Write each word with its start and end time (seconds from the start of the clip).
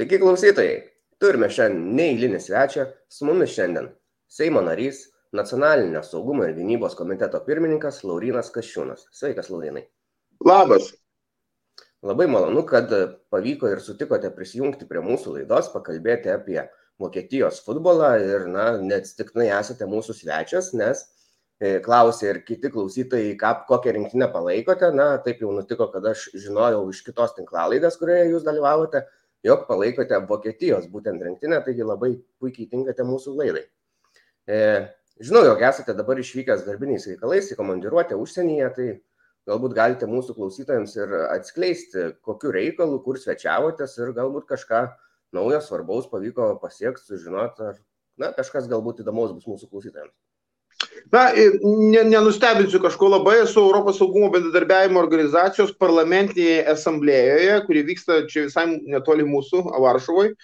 Sveiki 0.00 0.16
klausytojai. 0.16 0.76
Turime 1.20 1.50
šiandien 1.52 1.90
neįlinį 1.98 2.38
svečią, 2.40 2.86
su 3.12 3.26
mumis 3.28 3.50
šiandien 3.52 3.90
Seimo 4.32 4.62
narys, 4.64 5.02
Nacionalinio 5.36 6.00
saugumo 6.00 6.46
ir 6.46 6.54
gynybos 6.56 6.96
komiteto 6.96 7.36
pirmininkas 7.44 7.98
Laurinas 8.08 8.48
Kaščiūnas. 8.54 9.02
Sveikas, 9.12 9.50
Laurinai. 9.52 9.82
Labas. 10.48 10.88
Labai 12.00 12.30
malonu, 12.32 12.62
kad 12.72 12.88
pavyko 13.28 13.74
ir 13.74 13.84
sutikote 13.84 14.32
prisijungti 14.38 14.88
prie 14.88 15.04
mūsų 15.04 15.36
laidos, 15.36 15.68
pakalbėti 15.74 16.32
apie 16.32 16.62
Vokietijos 16.96 17.60
futbolą 17.68 18.14
ir, 18.24 18.48
na, 18.56 18.70
neatsitiktinai 18.80 19.50
esate 19.58 19.84
mūsų 19.84 20.16
svečias, 20.22 20.72
nes 20.72 21.04
e, 21.60 21.76
klausė 21.84 22.32
ir 22.32 22.44
kiti 22.48 22.72
klausytojai, 22.72 23.36
ką, 23.44 23.52
kokią 23.68 23.98
rinktinę 24.00 24.32
palaikote. 24.32 24.94
Na, 24.96 25.12
taip 25.20 25.44
jau 25.44 25.52
nutiko, 25.52 25.92
kad 25.92 26.08
aš 26.16 26.30
žinojau 26.40 26.86
iš 26.88 27.04
kitos 27.04 27.36
tinklalaidės, 27.36 28.00
kurioje 28.00 28.30
jūs 28.32 28.48
dalyvavote 28.48 29.04
jog 29.46 29.66
palaikote 29.68 30.18
Vokietijos 30.28 30.88
būtent 30.92 31.22
rinktinę, 31.24 31.60
taigi 31.64 31.86
labai 31.86 32.14
puikiai 32.40 32.68
tinkate 32.70 33.06
mūsų 33.06 33.36
laidai. 33.38 33.64
E, 34.48 34.58
žinau, 35.20 35.44
jog 35.48 35.62
esate 35.70 35.94
dabar 35.96 36.20
išvykęs 36.20 36.66
darbiniais 36.66 37.06
reikalais 37.08 37.50
į 37.52 37.58
komandiruotę 37.58 38.18
užsienyje, 38.20 38.70
tai 38.76 38.88
galbūt 39.50 39.76
galite 39.76 40.08
mūsų 40.10 40.36
klausytojams 40.36 40.96
ir 40.98 41.14
atskleisti, 41.30 42.10
kokiu 42.26 42.52
reikalu, 42.56 43.00
kur 43.04 43.20
svečiavotės 43.20 43.96
ir 44.00 44.12
galbūt 44.16 44.48
kažką 44.50 44.86
naujo, 45.36 45.60
svarbaus 45.64 46.10
pavyko 46.10 46.52
pasiekti, 46.62 47.06
sužinoti, 47.06 47.70
ar 47.72 47.78
na, 48.20 48.34
kažkas 48.36 48.68
galbūt 48.70 49.04
įdomaus 49.04 49.32
bus 49.36 49.48
mūsų 49.48 49.70
klausytojams. 49.70 50.16
Na, 51.10 51.24
ne, 51.34 52.04
nenustebinsiu 52.06 52.78
kažko 52.82 53.08
labai, 53.10 53.40
esu 53.42 53.58
Europos 53.64 53.98
saugumo 53.98 54.30
bendradarbiavimo 54.30 55.00
organizacijos 55.02 55.72
parlamentinėje 55.82 56.62
asamblėjoje, 56.70 57.56
kuri 57.66 57.84
vyksta 57.88 58.20
čia 58.30 58.46
visai 58.46 58.66
netoli 58.78 59.26
mūsų, 59.26 59.64
Varšuvoje. 59.82 60.36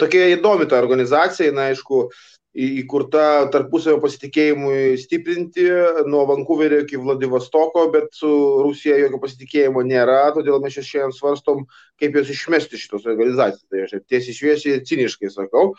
Tokia 0.00 0.26
įdomi 0.34 0.66
ta 0.66 0.80
organizacija, 0.80 1.54
na, 1.54 1.68
aišku, 1.70 2.08
įkurta 2.54 3.48
tarpusavio 3.50 3.98
pasitikėjimui 4.02 4.94
stiprinti 5.02 5.64
nuo 6.06 6.22
Vankuverio 6.28 6.84
iki 6.84 7.00
Vladivostoko, 7.02 7.88
bet 7.90 8.12
su 8.14 8.30
Rusija 8.62 9.00
jokio 9.00 9.18
pasitikėjimo 9.24 9.82
nėra, 9.82 10.28
todėl 10.36 10.60
mes 10.62 10.76
šiandien 10.78 11.14
svarstom, 11.16 11.64
kaip 11.98 12.14
jos 12.14 12.30
išmesti 12.30 12.78
šitos 12.78 13.08
organizacijos. 13.10 13.66
Tai 13.66 13.82
aš 13.88 13.96
tiesiai 14.06 14.38
šviesiai 14.38 14.84
ciniškai 14.86 15.32
sakau, 15.34 15.72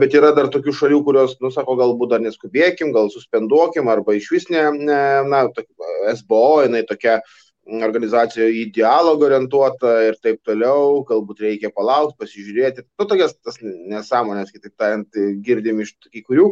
bet 0.00 0.16
yra 0.16 0.32
dar 0.36 0.48
tokių 0.52 0.72
šalių, 0.80 1.02
kurios, 1.04 1.36
nu, 1.44 1.52
sako, 1.52 1.76
galbūt 1.80 2.16
dar 2.16 2.24
neskubėkim, 2.24 2.94
gal 2.96 3.12
suspenduokim, 3.12 3.92
arba 3.92 4.16
iš 4.16 4.32
vis 4.32 4.48
ne, 4.52 4.64
ne 4.80 5.02
na, 5.28 5.44
SBO, 6.16 6.62
jinai 6.64 6.86
tokia 6.88 7.20
organizacija 7.64 8.46
į 8.52 8.66
dialogą 8.74 9.28
orientuota 9.28 9.94
ir 10.08 10.18
taip 10.22 10.40
toliau, 10.44 11.00
galbūt 11.08 11.40
reikia 11.44 11.70
palaukti, 11.72 12.18
pasižiūrėti. 12.20 12.84
Nu, 13.00 13.06
tokias 13.08 13.34
tas 13.40 13.56
nesąmonės, 13.62 14.52
kitaip 14.52 14.74
tariant, 14.80 15.18
girdim 15.44 15.80
iš 15.84 15.94
kai 16.10 16.22
kurių, 16.26 16.50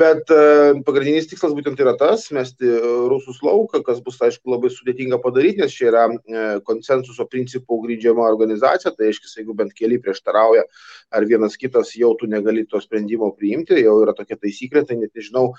bet 0.00 0.32
uh, 0.34 0.80
pagrindinis 0.86 1.28
tikslas 1.30 1.52
būtent 1.56 1.80
yra 1.84 1.94
tas, 2.00 2.26
mesti 2.34 2.70
rusus 3.10 3.42
lauką, 3.44 3.82
kas 3.86 4.00
bus, 4.04 4.16
aišku, 4.24 4.48
labai 4.54 4.72
sudėtinga 4.72 5.20
padaryti, 5.22 5.62
nes 5.62 5.74
čia 5.74 5.90
yra 5.92 6.06
uh, 6.08 6.46
konsensuso 6.68 7.28
principų 7.28 7.82
grindžiama 7.84 8.24
organizacija, 8.28 8.94
tai 8.96 9.12
aišku, 9.12 9.28
jeigu 9.38 9.56
bent 9.58 9.76
keli 9.76 10.00
prieštarauja, 10.02 10.64
ar 11.12 11.28
vienas 11.28 11.60
kitas 11.60 11.92
jau 11.98 12.14
tu 12.18 12.30
negali 12.30 12.64
to 12.66 12.80
sprendimo 12.80 13.30
priimti, 13.36 13.76
jau 13.84 14.00
yra 14.02 14.16
tokia 14.16 14.40
taisyklė, 14.40 14.86
tai 14.88 14.98
net 15.02 15.12
nežinau, 15.16 15.52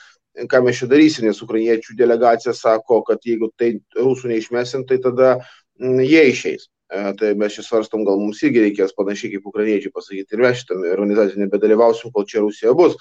ką 0.50 0.62
mes 0.66 0.80
čia 0.80 0.90
darysim, 0.90 1.28
nes 1.28 1.42
ukrainiečių 1.44 1.96
delegacija 1.98 2.54
sako, 2.54 3.02
kad 3.08 3.24
jeigu 3.26 3.50
tai 3.58 3.74
rusų 3.98 4.32
neišmesim, 4.34 4.86
tai 4.88 5.00
tada 5.04 5.38
mm, 5.80 6.04
jie 6.06 6.26
išeis. 6.32 6.70
E, 6.90 7.14
tai 7.20 7.36
mes 7.38 7.54
čia 7.54 7.66
svarstom, 7.66 8.06
gal 8.08 8.18
mums 8.18 8.42
irgi 8.46 8.64
reikės 8.64 8.96
panašiai 8.98 9.36
kaip 9.36 9.46
ukrainiečiai 9.52 9.94
pasakyti 9.94 10.36
ir 10.36 10.42
mes 10.42 10.62
šitame 10.64 10.90
organizacijoje 10.96 11.46
nebedalyvausim, 11.46 12.14
kol 12.16 12.26
čia 12.30 12.42
Rusija 12.42 12.74
bus. 12.78 12.98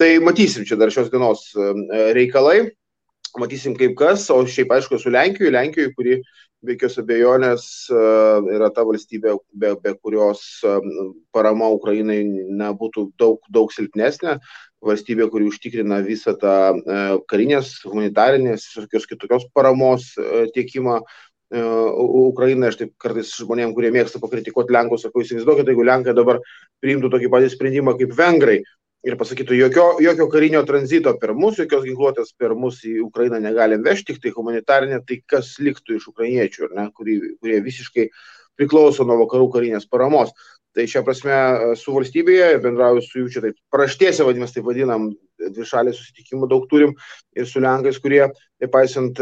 Tai 0.00 0.08
matysim 0.24 0.64
čia 0.68 0.78
dar 0.80 0.92
šios 0.92 1.10
dienos 1.12 1.50
e, 1.52 1.70
reikalai, 2.16 2.58
matysim 3.40 3.76
kaip 3.76 3.96
kas, 3.98 4.28
o 4.32 4.40
šiaip 4.48 4.72
aišku 4.76 5.00
su 5.00 5.12
Lenkijoje, 5.12 5.52
Lenkijoje, 5.52 5.92
kuri 5.96 6.16
be 6.64 6.74
jokios 6.74 6.96
abejonės 7.02 7.66
e, 7.92 8.00
yra 8.56 8.70
ta 8.72 8.86
valstybė, 8.88 9.36
be, 9.52 9.74
be 9.84 9.92
kurios 10.00 10.46
parama 11.36 11.68
Ukrainai 11.76 12.22
nebūtų 12.24 13.10
daug, 13.20 13.44
daug 13.52 13.72
silpnesnė, 13.76 14.38
valstybė, 14.84 15.28
kuri 15.32 15.46
užtikrina 15.48 16.02
visą 16.04 16.34
tą 16.40 16.56
e, 16.76 16.98
karinės, 17.30 17.78
humanitarinės 17.86 18.66
ir 18.76 18.90
kitokios 18.90 19.48
paramos 19.54 20.12
tiekimą 20.54 21.00
Ukrainai, 21.46 22.72
aš 22.72 22.80
taip 22.80 22.96
kartais 22.98 23.28
žmonėm, 23.38 23.70
kurie 23.76 23.92
mėgsta 23.94 24.18
pakritikuoti 24.18 24.74
Lenkus, 24.74 25.04
sakau, 25.06 25.22
įsivaizduokite, 25.22 25.70
jeigu 25.70 25.84
Lenkai 25.86 26.14
dabar 26.18 26.40
priimtų 26.82 27.06
tokį 27.12 27.30
patį 27.30 27.52
sprendimą 27.52 27.94
kaip 28.00 28.16
Vengrai, 28.18 28.56
ir 29.06 29.16
pasakytų, 29.18 29.54
jokio, 29.60 29.84
jokio 30.02 30.26
karinio 30.32 30.62
tranzito 30.66 31.12
per 31.20 31.32
mus, 31.38 31.60
jokios 31.60 31.84
ginkluotės 31.86 32.32
per 32.38 32.56
mus 32.58 32.80
į 32.86 32.98
Ukrainą 33.04 33.38
negalim 33.42 33.84
vežti, 33.86 34.14
tik 34.14 34.24
tai 34.24 34.32
humanitarinė, 34.34 35.02
tai 35.06 35.20
kas 35.30 35.52
liktų 35.62 36.00
iš 36.00 36.08
ukrainiečių, 36.10 36.72
ne, 36.74 36.88
kurie, 36.96 37.18
kurie 37.38 37.60
visiškai 37.62 38.08
priklauso 38.58 39.06
nuo 39.06 39.20
vakarų 39.22 39.50
karinės 39.54 39.86
paramos. 39.90 40.32
Tai 40.76 40.84
šią 40.92 41.00
prasme 41.06 41.36
su 41.80 41.92
valstybėje 41.94 42.58
bendrauju 42.60 43.04
su 43.04 43.22
jų 43.22 43.30
čia 43.32 43.42
taip 43.46 43.56
praštėse, 43.72 44.26
vadinasi, 44.28 44.58
taip 44.58 44.66
vadinam, 44.68 45.06
dvišalį 45.40 45.94
susitikimų 45.96 46.48
daug 46.52 46.66
turim 46.68 46.92
ir 47.36 47.48
su 47.48 47.62
Lenkais, 47.64 47.96
kurie, 48.04 48.26
nepaisant 48.60 49.20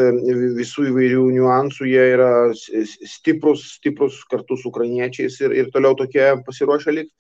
visų 0.59 0.89
įvairių 0.91 1.29
niuansų, 1.37 1.87
jie 1.91 2.07
yra 2.17 2.31
stiprus, 2.59 3.69
stiprus 3.79 4.19
kartu 4.31 4.59
su 4.59 4.73
ukrainiečiais 4.73 5.39
ir, 5.45 5.55
ir 5.55 5.71
toliau 5.75 5.95
tokie 5.99 6.33
pasiruošę 6.47 6.97
likti. 6.99 7.15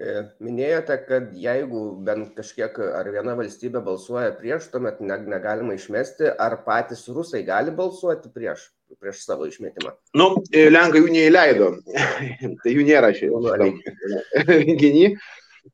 E, 0.00 0.12
minėjote, 0.40 0.96
kad 1.04 1.32
jeigu 1.36 1.80
bent 2.06 2.30
kažkiek 2.38 2.78
ar 2.88 3.08
viena 3.12 3.34
valstybė 3.36 3.82
balsuoja 3.84 4.30
prieš, 4.38 4.70
tuomet 4.72 5.02
negalima 5.04 5.74
išmesti, 5.76 6.30
ar 6.40 6.62
patys 6.64 7.04
rusai 7.12 7.42
gali 7.44 7.74
balsuoti 7.74 8.30
prieš, 8.32 8.70
prieš 8.98 9.22
savo 9.26 9.46
išmetimą? 9.48 9.92
Nu, 10.18 10.32
e, 10.50 10.66
Lenkai 10.72 11.02
jų 11.02 11.12
neįleido, 11.14 11.70
tai 12.64 12.74
jų 12.74 12.88
nėra 12.88 13.12
šiandien 13.16 13.78
renginį. 14.50 15.06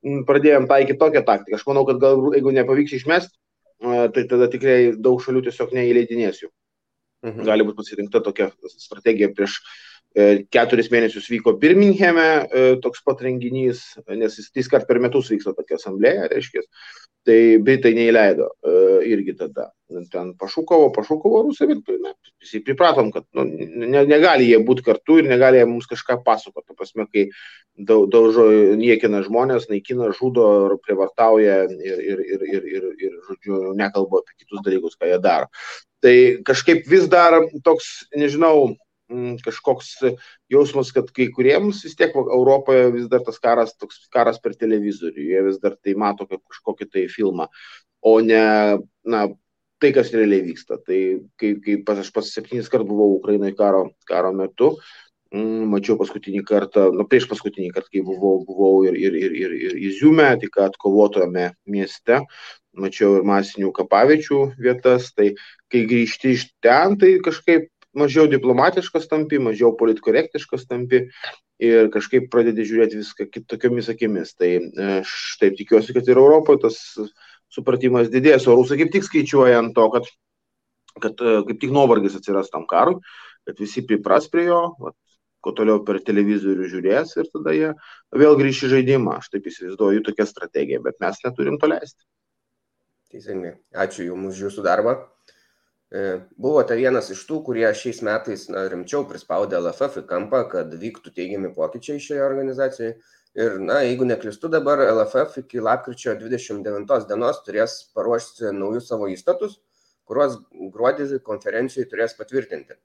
Mm, 0.03 0.22
pradėjom 0.28 0.69
taikyti 0.71 1.00
tokią 1.00 1.22
taktiką. 1.27 1.59
Aš 1.59 1.66
manau, 1.69 1.87
kad 1.88 2.00
gal 2.03 2.21
jeigu 2.34 2.53
nepavyks 2.56 2.97
išmesti, 2.99 3.37
tai 3.81 4.25
tada 4.28 4.49
tikrai 4.50 4.78
daug 4.99 5.21
šalių 5.22 5.44
tiesiog 5.47 5.75
neįleidinės 5.77 6.41
jų. 6.43 6.50
Mhm. 7.27 7.44
Gali 7.49 7.65
būti 7.66 7.81
pasirinkta 7.81 8.21
tokia 8.25 8.50
strategija 8.77 9.31
prieš 9.34 9.60
E, 9.60 9.86
keturis 10.53 10.88
mėnesius 10.93 11.27
vyko 11.28 11.53
Birminghame 11.60 12.27
e, 12.27 12.69
toks 12.81 13.03
pat 13.04 13.21
renginys, 13.25 13.82
nes 14.09 14.38
jis 14.38 14.49
tris 14.49 14.71
kart 14.72 14.87
per 14.88 15.00
metus 15.03 15.28
vyksta 15.32 15.53
tokia 15.56 15.77
asamblėja, 15.77 16.31
reiškia. 16.32 16.62
Tai 17.27 17.38
Britai 17.66 17.91
neįleido 17.97 18.47
e, 18.47 18.72
irgi 19.10 19.34
tada. 19.37 19.72
Ten 20.12 20.31
pašūkavo, 20.38 20.88
pašūkavo 20.94 21.43
rusai, 21.49 21.66
bet 21.72 21.91
na, 22.00 22.12
visi 22.43 22.62
pripratom, 22.65 23.10
kad 23.15 23.27
nu, 23.37 23.44
ne, 23.82 24.04
negali 24.06 24.47
jie 24.49 24.60
būti 24.65 24.87
kartu 24.87 25.19
ir 25.21 25.28
negali 25.28 25.60
jie 25.60 25.66
mums 25.69 25.91
kažką 25.91 26.21
pasakoti. 26.27 26.69
Ta 26.71 26.78
prasme, 26.78 27.09
kai 27.10 27.27
daužo, 27.77 28.47
niekina 28.78 29.25
žmonės, 29.27 29.69
naikina, 29.72 30.12
žudo, 30.16 30.78
prievartauja 30.87 31.65
ir, 31.66 32.00
ir, 32.15 32.25
ir, 32.25 32.47
ir, 32.54 32.71
ir, 32.78 32.88
ir, 32.94 33.21
žodžiu, 33.27 33.60
nekalba 33.77 34.22
apie 34.22 34.38
kitus 34.38 34.65
dalykus, 34.65 34.97
ką 34.97 35.10
jie 35.10 35.21
daro. 35.22 35.50
Tai 36.04 36.16
kažkaip 36.47 36.87
vis 36.87 37.10
dar 37.10 37.41
toks, 37.66 38.06
nežinau, 38.15 38.77
kažkoks 39.44 39.93
jausmas, 40.50 40.91
kad 40.94 41.11
kai 41.15 41.28
kuriems 41.34 41.84
vis 41.87 41.94
tiek 41.99 42.15
Europoje 42.17 42.91
vis 42.94 43.09
dar 43.11 43.22
tas 43.27 43.39
karas, 43.39 43.77
toks 43.78 44.09
karas 44.12 44.41
per 44.43 44.56
televizorių, 44.59 45.27
jie 45.31 45.43
vis 45.47 45.59
dar 45.62 45.77
tai 45.78 45.94
mato 45.94 46.27
kaip 46.27 46.43
kažkokį 46.43 46.89
tai 46.91 47.06
filmą, 47.12 47.47
o 48.03 48.19
ne, 48.21 48.43
na, 49.06 49.27
tai, 49.78 49.93
kas 49.95 50.12
realiai 50.15 50.45
vyksta. 50.47 50.81
Tai 50.83 51.00
kai, 51.39 51.55
kai 51.62 51.81
pas, 51.87 52.01
aš 52.03 52.13
pas 52.15 52.28
septynis 52.33 52.71
kart 52.72 52.86
buvau 52.86 53.16
Ukrainoje 53.19 53.54
karo, 53.59 53.86
karo 54.09 54.33
metu, 54.36 54.72
mm, 55.34 55.66
mačiau 55.72 55.98
paskutinį 56.01 56.42
kartą, 56.48 56.89
nu, 56.97 57.07
prieš 57.09 57.28
paskutinį 57.31 57.71
kartą, 57.77 57.92
kai 57.95 58.04
buvau, 58.07 58.41
buvau 58.48 58.84
ir, 58.89 58.98
ir, 58.98 59.19
ir, 59.22 59.39
ir, 59.45 59.57
ir 59.69 59.81
Iziume, 59.91 60.28
tik 60.42 60.59
atkovotojame 60.66 61.51
mieste, 61.71 62.22
mačiau 62.77 63.16
ir 63.21 63.28
masinių 63.28 63.72
kapavičių 63.77 64.42
vietas, 64.60 65.13
tai 65.16 65.33
kai 65.72 65.86
grįžti 65.89 66.36
iš 66.36 66.51
ten, 66.65 66.98
tai 67.01 67.16
kažkaip 67.25 67.71
mažiau 67.98 68.28
diplomatiškas 68.31 69.09
tampi, 69.10 69.41
mažiau 69.43 69.72
politkorektiškas 69.78 70.66
tampi 70.69 71.07
ir 71.63 71.89
kažkaip 71.95 72.28
pradedi 72.33 72.66
žiūrėti 72.69 73.01
viską 73.01 73.28
kitokiomis 73.33 73.91
akimis. 73.93 74.34
Tai 74.39 74.51
e, 74.57 74.91
aš 75.01 75.15
taip 75.41 75.57
tikiuosi, 75.59 75.95
kad 75.97 76.09
ir 76.09 76.21
Europoje 76.21 76.65
tas 76.66 76.78
supratimas 77.53 78.10
didės, 78.13 78.47
o 78.47 78.57
rusai 78.59 78.78
kaip 78.83 78.93
tik 78.95 79.07
skaičiuoja 79.07 79.63
ant 79.63 79.75
to, 79.77 79.87
kad, 79.95 80.10
kad 81.03 81.25
e, 81.25 81.41
kaip 81.48 81.63
tik 81.63 81.75
nuovargis 81.75 82.19
atsiras 82.19 82.53
tam 82.53 82.69
karui, 82.71 83.01
kad 83.47 83.59
visi 83.63 83.84
pripras 83.87 84.28
prie 84.33 84.48
jo, 84.51 84.60
vat, 84.83 84.97
kuo 85.45 85.54
toliau 85.54 85.83
per 85.87 86.01
televizorių 86.03 86.69
žiūrės 86.72 87.16
ir 87.21 87.31
tada 87.31 87.54
jie 87.54 87.72
vėl 88.19 88.39
grįš 88.41 88.65
į 88.66 88.72
žaidimą. 88.77 89.21
Aš 89.21 89.31
taip 89.34 89.47
įsivaizduoju 89.47 90.03
tokią 90.09 90.27
strategiją, 90.27 90.83
bet 90.83 90.98
mes 91.03 91.21
neturim 91.22 91.60
to 91.63 91.71
leisti. 91.71 92.03
Teisingai. 93.15 93.54
Ačiū 93.71 94.09
Jums 94.09 94.34
už 94.34 94.48
Jūsų 94.48 94.65
darbą. 94.66 94.97
Buvote 96.36 96.74
vienas 96.74 97.10
iš 97.15 97.21
tų, 97.28 97.42
kurie 97.47 97.66
šiais 97.74 98.00
metais 98.03 98.48
na, 98.50 98.65
rimčiau 98.71 99.04
prispaudė 99.06 99.60
LFF 99.60 100.00
į 100.03 100.06
kampą, 100.09 100.42
kad 100.50 100.72
vyktų 100.74 101.12
teigiami 101.15 101.53
pokyčiai 101.54 102.03
šioje 102.03 102.24
organizacijoje. 102.27 102.97
Ir, 103.36 103.59
na, 103.60 103.83
jeigu 103.84 104.09
neklistu 104.09 104.48
dabar, 104.48 104.80
LFF 104.80 105.42
iki 105.44 105.60
lapkričio 105.60 106.16
29 106.16 107.06
dienos 107.06 107.42
turės 107.44 107.77
paruošti 107.94 108.50
naujus 108.56 108.88
savo 108.88 109.10
įstatus, 109.12 109.60
kuriuos 110.09 110.38
gruodį 110.72 111.21
konferencijai 111.22 111.86
turės 111.91 112.16
patvirtinti. 112.16 112.78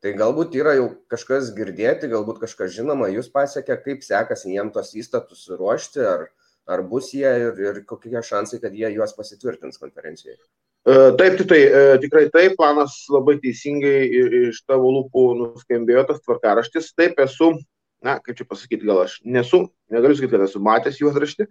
Tai 0.00 0.14
galbūt 0.16 0.56
yra 0.56 0.72
jau 0.78 0.86
kažkas 1.12 1.50
girdėti, 1.52 2.08
galbūt 2.08 2.40
kažkas 2.40 2.72
žinoma, 2.72 3.10
jūs 3.12 3.28
pasiekia, 3.34 3.76
kaip 3.84 4.00
sekasi 4.06 4.54
jiem 4.54 4.72
tos 4.72 4.94
įstatus 4.96 5.44
ruošti, 5.52 6.00
ar, 6.00 6.30
ar 6.64 6.82
bus 6.88 7.12
jie 7.12 7.28
ir, 7.28 7.60
ir 7.60 7.82
kokie 7.84 8.16
šansai, 8.16 8.62
kad 8.64 8.72
jie 8.72 8.88
juos 8.96 9.12
pasitvirtins 9.18 9.76
konferencijoje. 9.82 10.40
E, 10.86 10.94
taip, 11.18 11.36
tai, 11.44 11.60
tai 11.68 11.98
tikrai 12.00 12.28
taip, 12.32 12.54
planas 12.56 13.02
labai 13.12 13.36
teisingai 13.42 14.06
iš 14.46 14.62
tavo 14.68 14.92
lūpų 14.96 15.24
nuskambėjo 15.40 16.06
tas 16.08 16.22
tvarkaraštis. 16.24 16.94
Taip, 16.96 17.20
esu, 17.20 17.52
na, 18.04 18.16
kaip 18.24 18.38
čia 18.38 18.46
pasakyti, 18.48 18.88
gal 18.88 19.04
aš 19.04 19.18
nesu, 19.24 19.66
negaliu 19.92 20.16
sakyti, 20.16 20.36
kad 20.38 20.46
esu 20.46 20.62
matęs 20.64 21.02
juodraštį, 21.02 21.48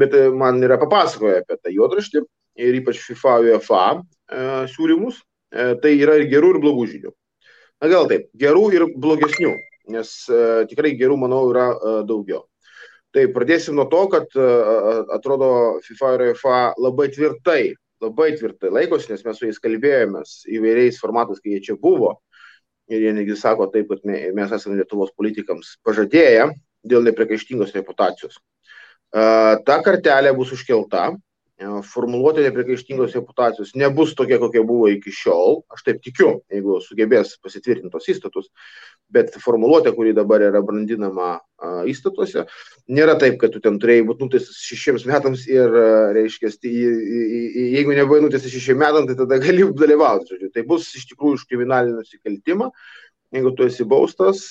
bet 0.00 0.16
e, 0.18 0.24
man 0.34 0.58
yra 0.66 0.80
papasakoję 0.82 1.44
apie 1.44 1.60
tą 1.60 1.76
juodraštį 1.76 2.24
ir 2.64 2.80
ypač 2.80 3.04
FIFA 3.06 3.36
UEFA 3.44 3.84
e, 3.94 4.42
siūlymus. 4.74 5.22
E, 5.54 5.74
tai 5.78 5.94
yra 6.02 6.16
ir 6.18 6.26
gerų, 6.32 6.56
ir 6.56 6.60
blogų 6.64 6.88
žinių. 6.90 7.12
Na 7.82 7.90
gal 7.92 8.08
taip, 8.10 8.26
gerų 8.40 8.64
ir 8.74 8.84
blogesnių, 8.98 9.52
nes 9.94 10.10
e, 10.26 10.42
tikrai 10.70 10.94
gerų, 10.98 11.20
manau, 11.22 11.44
yra 11.52 11.68
e, 11.70 11.94
daugiau. 12.08 12.42
Tai 13.14 13.28
pradėsim 13.30 13.76
nuo 13.78 13.84
to, 13.86 14.00
kad 14.10 14.32
atrodo 15.14 15.48
FIFA 15.84 16.08
ir 16.16 16.22
UEFA 16.32 16.56
labai 16.82 17.04
tvirtai 17.14 17.60
labai 18.04 18.30
tvirtai 18.38 18.70
laikosi, 18.72 19.10
nes 19.12 19.24
mes 19.26 19.38
su 19.40 19.48
jais 19.48 19.60
kalbėjomės 19.62 20.36
įvairiais 20.52 21.00
formatais, 21.02 21.40
kai 21.42 21.56
jie 21.56 21.64
čia 21.68 21.76
buvo. 21.80 22.18
Ir 22.92 23.00
jie 23.00 23.12
negi 23.16 23.36
sako 23.40 23.70
taip, 23.72 23.88
kad 23.88 24.04
mes 24.04 24.50
esame 24.52 24.76
Lietuvos 24.76 25.14
politikams 25.16 25.78
pažadėję 25.86 26.50
dėl 26.84 27.06
nepriekaištingos 27.06 27.72
reputacijos. 27.76 28.36
Ta 29.14 29.78
kartelė 29.86 30.34
bus 30.36 30.52
užkelta, 30.52 31.14
E, 31.54 31.66
formuluotė 31.86 32.42
nepriekaištingos 32.48 33.12
reputacijos 33.14 33.76
nebus 33.78 34.16
tokia, 34.18 34.40
kokia 34.42 34.64
buvo 34.66 34.88
iki 34.90 35.12
šiol, 35.14 35.60
aš 35.70 35.84
taip 35.86 36.00
tikiu, 36.02 36.32
jeigu 36.50 36.80
sugebės 36.82 37.36
pasitvirtintos 37.44 38.08
įstatus, 38.10 38.48
bet 39.14 39.36
formuluotė, 39.38 39.92
kuri 39.94 40.16
dabar 40.16 40.42
yra 40.42 40.64
brandinama 40.66 41.36
įstatuose, 41.86 42.48
nėra 42.90 43.14
taip, 43.22 43.38
kad 43.38 43.54
tu 43.54 43.62
ten 43.62 43.78
turėjai 43.78 44.08
būti 44.10 44.26
nuteistas 44.26 44.58
šešiems 44.66 45.06
metams 45.06 45.46
ir, 45.46 45.70
reiškia, 46.18 46.50
jeigu 46.58 47.94
nebuvai 47.94 48.24
nuteistas 48.26 48.50
šešiems 48.50 48.82
metams, 48.82 49.12
tai 49.12 49.18
tada 49.22 49.38
gali 49.46 49.70
dalyvauti. 49.78 50.34
Žodžiu. 50.34 50.50
Tai 50.58 50.68
bus 50.74 50.90
iš 50.98 51.06
tikrųjų 51.12 51.38
už 51.38 51.48
kriminalinį 51.52 52.00
nusikaltimą. 52.00 52.72
Jeigu 53.34 53.50
tu 53.54 53.64
esi 53.66 53.86
baustas, 53.88 54.42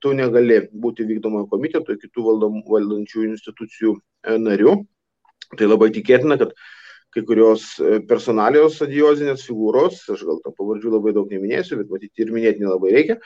tu 0.00 0.12
negali 0.16 0.62
būti 0.72 1.08
vykdomojo 1.08 1.48
komiteto, 1.50 1.96
kitų 2.00 2.28
valdančių 2.68 3.26
institucijų 3.32 3.96
e, 3.98 4.36
nariu 4.40 4.82
Tai 5.52 5.68
labai 5.68 5.90
tikėtina, 5.94 6.38
kad 6.40 6.54
kai 7.14 7.22
kurios 7.28 7.66
e, 7.78 8.00
personalijos 8.08 8.80
adiozinės 8.84 9.46
figūros, 9.46 10.02
aš 10.10 10.24
gal 10.26 10.40
to 10.42 10.52
pavardžių 10.56 10.96
labai 10.96 11.14
daug 11.16 11.30
neminėsiu, 11.30 11.78
bet 11.80 11.92
matyti 11.92 12.24
ir 12.24 12.32
minėti 12.34 12.64
nelabai 12.64 12.90
reikia, 12.96 13.18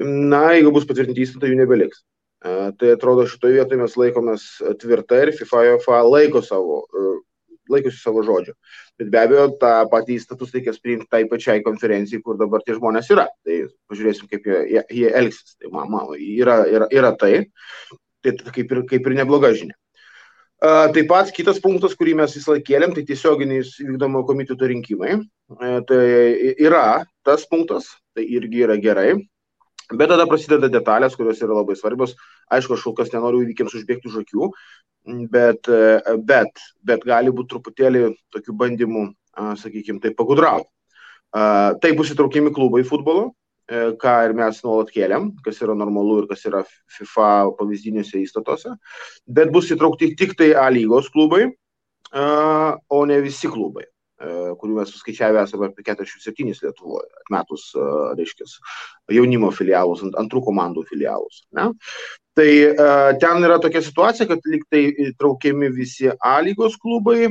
na, 0.00 0.46
jeigu 0.56 0.72
bus 0.74 0.88
patvirtinti 0.88 1.26
įstatai, 1.26 1.52
jų 1.52 1.60
nebeliks. 1.60 2.00
E, 2.44 2.54
tai 2.80 2.94
atrodo, 2.94 3.26
šitoje 3.28 3.58
vietoje 3.58 3.82
mes 3.82 3.98
laikomės 4.00 4.48
tvirtai 4.80 5.26
ir 5.26 5.34
FIFA 5.36 5.66
UEFA 5.74 6.00
laiko 6.08 6.42
savo, 6.44 6.80
e, 6.88 7.14
laikosi 7.72 8.00
savo 8.00 8.24
žodžio. 8.24 8.56
Bet 9.00 9.12
be 9.12 9.20
abejo, 9.20 9.46
tą 9.60 9.74
patį 9.92 10.18
įstatus 10.18 10.52
reikės 10.56 10.80
priimti 10.82 11.08
tai 11.12 11.24
pačiai 11.28 11.64
konferencijai, 11.66 12.22
kur 12.24 12.40
dabar 12.40 12.64
tie 12.64 12.76
žmonės 12.78 13.12
yra. 13.12 13.28
Tai 13.44 13.60
pažiūrėsim, 13.90 14.28
kaip 14.30 14.48
jie, 14.48 14.60
jie, 14.76 14.84
jie 15.02 15.14
elgsis. 15.20 15.56
Tai 15.60 15.72
mama, 15.74 16.04
yra, 16.16 16.62
yra, 16.70 16.88
yra 16.92 17.14
tai, 17.20 17.34
tai 18.24 18.36
kaip 18.48 18.72
ir, 18.72 18.84
kaip 18.92 19.08
ir 19.08 19.18
nebloga 19.20 19.52
žinia. 19.56 19.76
Taip 20.64 21.08
pat 21.10 21.28
kitas 21.34 21.58
punktas, 21.60 21.92
kurį 21.98 22.14
mes 22.22 22.34
vis 22.38 22.46
laik 22.48 22.62
kėlėm, 22.64 22.94
tai 22.96 23.02
tiesioginiai 23.04 23.64
vykdomo 23.84 24.22
komiteto 24.24 24.68
rinkimai. 24.70 25.18
Tai 25.88 26.04
yra 26.54 27.04
tas 27.26 27.44
punktas, 27.50 27.90
tai 28.16 28.24
irgi 28.24 28.64
yra 28.64 28.78
gerai. 28.80 29.12
Bet 29.92 30.08
tada 30.08 30.24
prasideda 30.24 30.70
detalės, 30.72 31.18
kurios 31.18 31.42
yra 31.44 31.58
labai 31.58 31.76
svarbios. 31.76 32.14
Aišku, 32.48 32.78
aš 32.78 32.86
kol 32.86 32.96
kas 32.96 33.12
nenoriu 33.12 33.42
įvykiams 33.44 33.74
užbėgti 33.76 34.08
už 34.08 34.22
akių, 34.22 34.48
bet, 35.34 35.68
bet, 36.24 36.64
bet 36.80 37.04
gali 37.04 37.34
būti 37.34 37.52
truputėlį 37.52 38.06
tokių 38.32 38.56
bandymų, 38.64 39.04
sakykime, 39.60 40.00
tai 40.00 40.14
pagudrauti. 40.16 40.70
Tai 41.34 41.90
bus 41.98 42.14
įtraukiami 42.14 42.54
klubai 42.56 42.86
futbolo, 42.88 43.34
ką 43.70 44.14
ir 44.26 44.34
mes 44.36 44.60
nuolat 44.64 44.92
kėlėm, 44.92 45.30
kas 45.44 45.62
yra 45.64 45.76
normalu 45.78 46.22
ir 46.22 46.28
kas 46.28 46.44
yra 46.48 46.62
FIFA 46.98 47.28
pavyzdiniuose 47.58 48.20
įstatuose, 48.20 48.76
bet 49.26 49.52
bus 49.54 49.70
įtraukti 49.72 50.12
tik 50.18 50.36
tai 50.36 50.52
A 50.52 50.68
lygos 50.72 51.08
klubai, 51.14 51.48
e, 51.48 52.24
o 52.90 53.04
ne 53.08 53.20
visi 53.24 53.48
klubai 53.48 53.86
e, 53.86 54.52
kurių 54.60 54.76
mes 54.80 54.92
suskaičiavę 54.92 55.40
esame 55.46 55.70
apie 55.70 55.86
47 55.86 56.60
Lietuvoje, 56.66 57.08
atmetus, 57.24 57.70
reiškia, 58.18 58.50
jaunimo 59.16 59.50
filialus, 59.52 60.04
antrų 60.12 60.44
komandų 60.50 60.84
filialus. 60.90 61.46
Ne? 61.56 61.70
Tai 62.34 62.50
ten 63.22 63.46
yra 63.46 63.60
tokia 63.62 63.80
situacija, 63.84 64.26
kad 64.26 64.44
lyg 64.50 64.64
tai 64.66 64.88
traukiami 65.20 65.68
visi 65.70 66.08
A 66.18 66.40
lygos 66.42 66.74
klubai, 66.82 67.30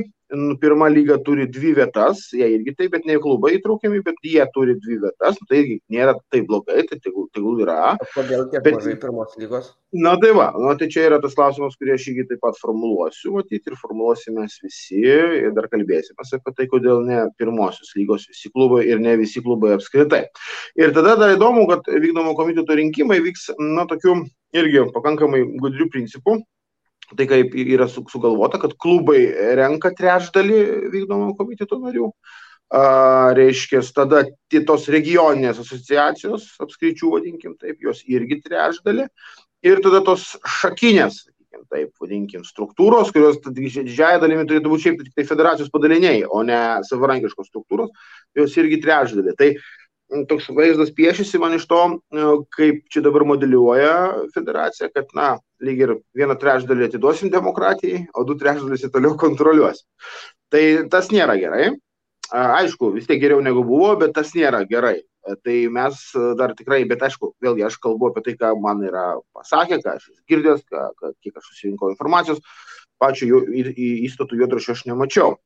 pirma 0.60 0.88
lyga 0.92 1.16
turi 1.24 1.46
dvi 1.50 1.74
vietas, 1.78 2.26
jie 2.34 2.46
irgi 2.56 2.74
taip, 2.78 2.92
bet 2.94 3.06
ne 3.08 3.16
klubai 3.22 3.54
įtraukiami, 3.58 4.02
bet 4.04 4.20
jie 4.24 4.44
turi 4.54 4.76
dvi 4.78 4.98
vietas, 5.06 5.38
nu, 5.40 5.48
tai 5.50 5.62
nėra 5.92 6.14
taip 6.32 6.46
blogai, 6.50 6.84
tai 6.88 6.98
tegul, 7.02 7.28
tegul 7.34 7.62
yra. 7.64 7.94
Kodėl 8.14 8.46
tiek 8.52 8.64
bet, 8.64 8.78
mažai 8.78 8.94
pirmos 9.02 9.34
lygos? 9.40 9.72
Na 9.94 10.16
tai 10.20 10.32
va, 10.34 10.48
nu, 10.58 10.72
tai 10.78 10.88
čia 10.90 11.06
yra 11.08 11.20
tas 11.22 11.36
klausimas, 11.38 11.76
kurį 11.78 11.94
aš 11.94 12.06
irgi 12.10 12.26
taip 12.30 12.42
pat 12.42 12.58
formuluosiu, 12.60 13.34
matyti 13.36 13.70
ir 13.70 13.78
formuluosime 13.80 14.46
visi 14.62 15.02
ir 15.04 15.52
dar 15.54 15.68
kalbėsime 15.70 16.24
apie 16.24 16.54
tai, 16.56 16.66
kodėl 16.70 17.04
ne 17.06 17.20
pirmosios 17.38 17.92
lygos 17.98 18.26
visi 18.30 18.50
klubai 18.54 18.82
ir 18.88 19.02
ne 19.02 19.14
visi 19.20 19.42
klubai 19.44 19.76
apskritai. 19.76 20.24
Ir 20.80 20.94
tada 20.96 21.14
dar 21.20 21.36
įdomu, 21.36 21.68
kad 21.70 21.86
vykdomo 21.86 22.34
komiteto 22.38 22.74
rinkimai 22.74 23.20
vyks, 23.22 23.52
na, 23.60 23.86
tokiu 23.90 24.24
irgi 24.54 24.88
pakankamai 24.94 25.44
gudrių 25.62 25.88
principų 25.94 26.40
tai 27.12 27.26
kaip 27.28 27.54
yra 27.60 27.88
sugalvota, 27.90 28.60
kad 28.62 28.76
klubai 28.80 29.20
renka 29.58 29.92
trečdalį 29.96 30.62
vykdomo 30.94 31.34
komiteto 31.38 31.78
narių. 31.82 32.10
A, 32.74 33.34
reiškia, 33.36 33.82
tada 33.94 34.24
tos 34.66 34.88
regioninės 34.90 35.60
asociacijos, 35.62 36.54
apskaičių 36.64 37.12
vadinkim 37.12 37.54
taip, 37.60 37.78
jos 37.84 38.00
irgi 38.08 38.40
trečdalį. 38.42 39.06
Ir 39.64 39.80
tada 39.84 40.00
tos 40.04 40.34
šakinės, 40.60 41.20
sakykim, 41.28 41.62
taip 41.70 42.02
vadinkim, 42.02 42.42
struktūros, 42.48 43.12
kurios 43.14 43.38
didžiąją 43.44 44.18
dalimi 44.24 44.48
turėtų 44.48 44.72
būti 44.72 44.88
šiaip 44.88 45.04
tik 45.04 45.14
tai 45.20 45.28
federacijos 45.28 45.70
padaliniai, 45.72 46.24
o 46.26 46.42
ne 46.44 46.60
savarankiškos 46.88 47.48
struktūros, 47.52 47.92
jos 48.36 48.58
irgi 48.60 48.80
trečdalį. 48.82 49.36
Tai 49.38 49.52
toks 50.28 50.48
vaizdas 50.54 50.92
piešiasi 50.94 51.40
man 51.42 51.56
iš 51.56 51.66
to, 51.70 51.80
e, 51.94 52.26
kaip 52.56 52.82
čia 52.92 53.02
dabar 53.04 53.24
modeliuoja 53.28 53.94
federacija, 54.34 54.90
kad, 54.94 55.08
na, 55.16 55.34
lyg 55.64 55.80
ir 55.84 55.94
vieną 56.16 56.36
trečdalį 56.40 56.88
atiduosim 56.88 57.32
demokratijai, 57.32 58.04
o 58.14 58.26
du 58.28 58.36
trečdalius 58.40 58.84
jį 58.84 58.92
toliau 58.94 59.16
kontroliuosim. 59.20 59.86
Tai 60.52 60.64
tas 60.92 61.10
nėra 61.14 61.38
gerai. 61.40 61.72
Aišku, 62.34 62.94
vis 62.94 63.06
tiek 63.06 63.20
geriau 63.20 63.42
negu 63.44 63.62
buvo, 63.66 63.92
bet 64.00 64.14
tas 64.16 64.32
nėra 64.34 64.64
gerai. 64.68 64.96
Tai 65.44 65.56
mes 65.72 66.00
dar 66.38 66.52
tikrai, 66.56 66.82
bet 66.88 67.02
aišku, 67.04 67.34
vėlgi 67.40 67.64
aš 67.66 67.76
kalbu 67.80 68.10
apie 68.10 68.22
tai, 68.26 68.34
ką 68.40 68.52
man 68.60 68.82
yra 68.84 69.04
pasakę, 69.36 69.78
ką 69.84 69.96
aš 69.96 70.08
girdėjęs, 70.28 70.64
kiek 71.24 71.36
aš 71.36 71.46
susirinkau 71.50 71.92
informacijos. 71.92 72.40
Uh, 72.40 72.73
pačio 73.04 73.40
įstatų 73.44 74.40
juodrašio 74.40 74.74
aš 74.74 74.84
nemačiau 74.88 75.36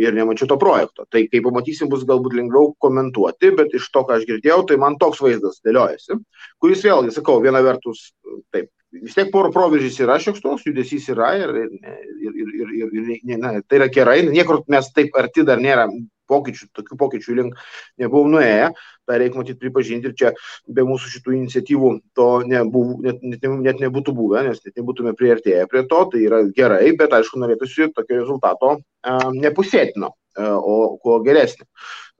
ir 0.00 0.16
nemačiau 0.16 0.48
to 0.50 0.58
projekto. 0.60 1.06
Tai 1.12 1.24
kai 1.28 1.42
pamatysim, 1.44 1.90
bus 1.92 2.06
galbūt 2.08 2.36
lengviau 2.38 2.72
komentuoti, 2.82 3.52
bet 3.58 3.74
iš 3.76 3.90
to, 3.92 4.04
ką 4.08 4.18
aš 4.18 4.28
girdėjau, 4.28 4.62
tai 4.68 4.78
man 4.80 4.96
toks 5.00 5.20
vaizdas 5.24 5.60
dėliojasi, 5.66 6.20
kuris 6.62 6.84
vėlgi, 6.86 7.16
sakau, 7.18 7.40
viena 7.44 7.60
vertus, 7.64 8.10
taip, 8.54 8.70
vis 8.92 9.16
tiek 9.16 9.30
poro 9.32 9.52
proveržys 9.52 10.00
yra 10.04 10.18
šioks 10.22 10.42
toks, 10.44 10.66
judesys 10.68 11.08
yra 11.12 11.34
ir, 11.40 11.54
ir, 11.64 11.76
ir, 12.22 12.56
ir, 12.62 12.72
ir, 12.80 13.12
ir 13.20 13.40
na, 13.40 13.54
tai 13.66 13.82
yra 13.82 13.92
gerai, 13.92 14.20
niekur 14.28 14.62
mes 14.72 14.90
taip 14.96 15.16
arti 15.18 15.46
dar 15.48 15.62
nėra 15.62 15.88
pokyčių, 16.32 16.68
tokių 16.78 16.98
pokyčių 17.04 17.38
link 17.38 17.60
nebuvom 18.02 18.32
nuėję, 18.34 18.70
tą 19.08 19.18
reikia 19.20 19.40
matyti 19.40 19.60
pripažinti 19.62 20.10
ir 20.10 20.16
čia 20.18 20.32
be 20.66 20.84
mūsų 20.88 21.12
šitų 21.16 21.36
iniciatyvų 21.38 21.92
to 22.18 22.28
nebuv, 22.48 22.94
net, 23.04 23.22
net, 23.26 23.46
net 23.66 23.82
nebūtų 23.84 24.14
buvę, 24.16 24.44
nes 24.48 24.62
net 24.64 24.78
nebūtume 24.80 25.14
priartėję 25.18 25.66
prie 25.70 25.84
to, 25.90 26.04
tai 26.12 26.24
yra 26.28 26.42
gerai, 26.56 26.94
bet 26.98 27.14
aišku 27.18 27.42
norėtųsi 27.42 27.92
tokio 27.96 28.22
rezultato 28.22 28.76
e, 28.78 29.16
nepusėtino, 29.42 30.12
e, 30.38 30.48
o 30.48 30.96
kuo 31.02 31.20
geresnio. 31.26 31.68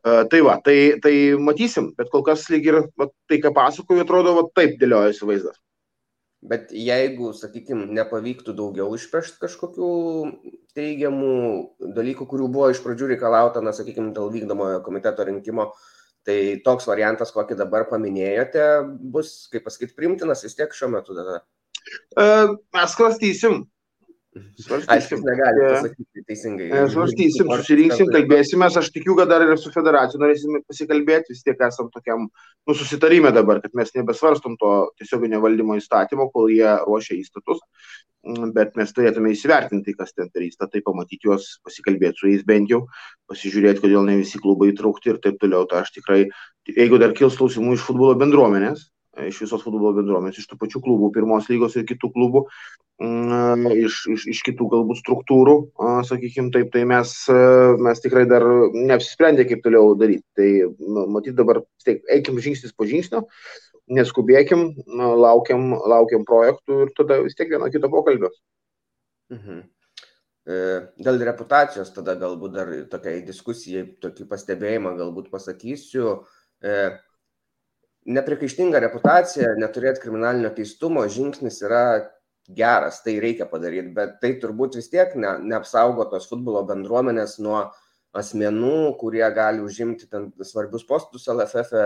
E, 0.02 0.22
tai 0.30 0.40
va, 0.44 0.58
tai, 0.64 0.78
tai 1.02 1.14
matysim, 1.38 1.92
bet 1.98 2.10
kol 2.12 2.24
kas 2.26 2.48
lyg 2.52 2.70
ir 2.70 2.80
va, 2.98 3.10
tai, 3.30 3.38
ką 3.42 3.54
pasakoju, 3.56 4.06
atrodo, 4.06 4.34
va, 4.40 4.48
taip 4.58 4.78
dėliojasi 4.80 5.28
vaizdas. 5.28 5.60
Bet 6.42 6.72
jeigu, 6.74 7.30
sakykime, 7.38 7.86
nepavyktų 7.94 8.54
daugiau 8.58 8.96
išpešti 8.96 9.38
kažkokių 9.44 9.90
teigiamų 10.74 11.34
dalykų, 11.94 12.26
kurių 12.32 12.48
buvo 12.50 12.70
iš 12.72 12.80
pradžių 12.82 13.12
reikalauta, 13.12 13.62
na, 13.62 13.70
sakykime, 13.76 14.10
dėl 14.16 14.32
vykdomojo 14.34 14.80
komiteto 14.82 15.22
rinkimo, 15.28 15.68
tai 16.26 16.58
toks 16.66 16.88
variantas, 16.90 17.30
kokį 17.34 17.60
dabar 17.60 17.86
paminėjote, 17.90 18.66
bus, 19.14 19.34
kaip 19.54 19.68
pasakyti, 19.68 19.94
primtinas 19.98 20.42
vis 20.42 20.58
tiek 20.58 20.74
šiuo 20.74 20.90
metu. 20.96 21.14
Tada. 21.14 21.44
E, 22.18 22.26
mes 22.74 22.98
klastysim, 22.98 23.62
Aišku, 24.32 25.18
negali 25.20 25.60
pasakyti 25.60 26.22
teisingai. 26.24 26.68
Svarstysim, 26.88 27.50
susirinksim, 27.52 28.08
kalbėsim, 28.14 28.62
aš 28.64 28.88
tikiu, 28.94 29.12
kad 29.18 29.28
dar 29.28 29.44
ir 29.44 29.58
su 29.60 29.68
federacija 29.74 30.20
norėsim 30.22 30.56
pasikalbėti, 30.64 31.34
vis 31.34 31.44
tiek 31.44 31.60
esam 31.66 31.90
tokiam 31.92 32.24
nu, 32.30 32.72
susitarime 32.72 33.28
dabar, 33.36 33.60
kad 33.60 33.76
mes 33.76 33.92
nebesvarstom 33.92 34.56
to 34.60 34.70
tiesioginio 34.96 35.42
valdymo 35.44 35.76
įstatymo, 35.76 36.30
kol 36.32 36.48
jie 36.48 36.70
ruošia 36.86 37.18
įstatus, 37.18 37.60
bet 38.56 38.72
mes 38.80 38.96
turėtume 38.96 39.34
įsivertinti, 39.34 39.92
kas 39.98 40.16
ten 40.16 40.32
įstatą, 40.32 40.70
tai 40.78 40.84
pamatyti 40.86 41.28
juos, 41.28 41.58
pasikalbėti 41.66 42.22
su 42.22 42.32
jais 42.32 42.48
bent 42.48 42.72
jau, 42.72 42.86
pasižiūrėti, 43.28 43.84
kodėl 43.84 44.08
ne 44.08 44.16
visi 44.22 44.40
klubai 44.40 44.70
įtraukti 44.72 45.12
ir 45.12 45.20
taip 45.20 45.36
toliau. 45.44 45.68
Tai 45.68 45.82
aš 45.84 45.92
tikrai, 45.98 46.22
jeigu 46.72 47.02
dar 47.02 47.12
kils 47.18 47.36
klausimų 47.36 47.76
iš 47.76 47.84
futbolo 47.84 48.16
bendruomenės, 48.16 48.88
iš 49.20 49.42
visos 49.44 49.62
futbolo 49.64 49.92
bendruomenės, 49.96 50.38
iš 50.40 50.48
tų 50.50 50.58
pačių 50.60 50.80
klubų, 50.84 51.10
pirmos 51.12 51.48
lygos 51.52 51.76
ir 51.76 51.84
kitų 51.88 52.08
klubų, 52.14 52.44
mm, 53.02 53.66
iš, 53.84 53.98
iš, 54.14 54.24
iš 54.32 54.40
kitų 54.46 54.68
galbūt 54.72 55.02
struktūrų, 55.02 55.56
sakykime 56.08 56.52
taip, 56.54 56.70
tai 56.72 56.86
mes, 56.88 57.12
mes 57.82 58.00
tikrai 58.04 58.24
dar 58.30 58.46
neapsisprendę, 58.72 59.44
kaip 59.48 59.60
toliau 59.66 59.92
daryti. 60.00 60.24
Tai 60.38 60.48
nu, 60.80 61.04
matyt 61.18 61.36
dabar, 61.36 61.60
taip, 61.84 62.06
eikim 62.12 62.40
žingsnis 62.40 62.72
po 62.72 62.88
žingsnio, 62.88 63.26
neskubėkim, 63.92 64.70
laukiam, 64.96 65.74
laukiam 65.92 66.24
projektų 66.28 66.86
ir 66.86 66.96
tada 66.96 67.20
vis 67.26 67.36
tiek 67.36 67.52
vieno 67.52 67.68
kito 67.72 67.92
pokalbio. 67.92 68.32
Mhm. 69.32 69.62
E, 70.42 70.54
dėl 70.98 71.20
reputacijos 71.22 71.92
tada 71.94 72.16
galbūt 72.18 72.54
dar 72.56 72.70
tokiai 72.90 73.20
diskusijai, 73.26 73.84
tokį 74.02 74.26
pastebėjimą 74.30 74.96
galbūt 74.98 75.30
pasakysiu. 75.30 76.16
Nepriekaištinga 78.02 78.80
reputacija, 78.82 79.52
neturėti 79.62 80.02
kriminalinio 80.02 80.50
teistumo 80.56 81.04
žingsnis 81.06 81.60
yra 81.62 81.84
geras, 82.50 82.98
tai 83.04 83.20
reikia 83.22 83.46
padaryti, 83.46 83.92
bet 83.94 84.16
tai 84.22 84.32
turbūt 84.42 84.74
vis 84.80 84.90
tiek 84.90 85.14
ne, 85.14 85.36
neapsaugo 85.52 86.08
tos 86.10 86.26
futbolo 86.30 86.64
bendruomenės 86.66 87.36
nuo 87.44 87.60
asmenų, 88.18 88.96
kurie 89.00 89.24
gali 89.36 89.62
užimti 89.62 90.08
ten 90.10 90.32
svarbius 90.44 90.82
postus 90.88 91.28
LFF, 91.30 91.84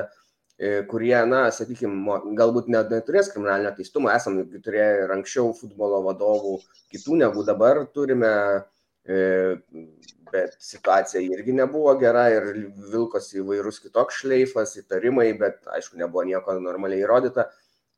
e, 0.56 0.70
kurie, 0.88 1.18
na, 1.28 1.44
sakykime, 1.52 2.16
galbūt 2.38 2.72
net 2.72 2.90
neturės 2.90 3.28
kriminalinio 3.34 3.74
teistumo, 3.76 4.08
esame 4.14 4.46
turėję 4.56 5.04
ir 5.04 5.14
anksčiau 5.18 5.52
futbolo 5.58 6.00
vadovų 6.08 6.56
kitų 6.94 7.20
negu 7.20 7.44
dabar 7.46 7.84
turime 7.92 8.32
e, 9.04 9.20
bet 10.32 10.56
situacija 10.62 11.22
irgi 11.22 11.54
nebuvo 11.56 11.94
gera 12.00 12.26
ir 12.34 12.50
vilkosi 12.92 13.40
įvairūs 13.42 13.80
kitoks 13.84 14.22
šleifas, 14.22 14.76
įtarimai, 14.80 15.30
bet 15.38 15.66
aišku, 15.76 15.98
nebuvo 16.00 16.26
nieko 16.28 16.58
normaliai 16.60 17.04
įrodyta. 17.04 17.48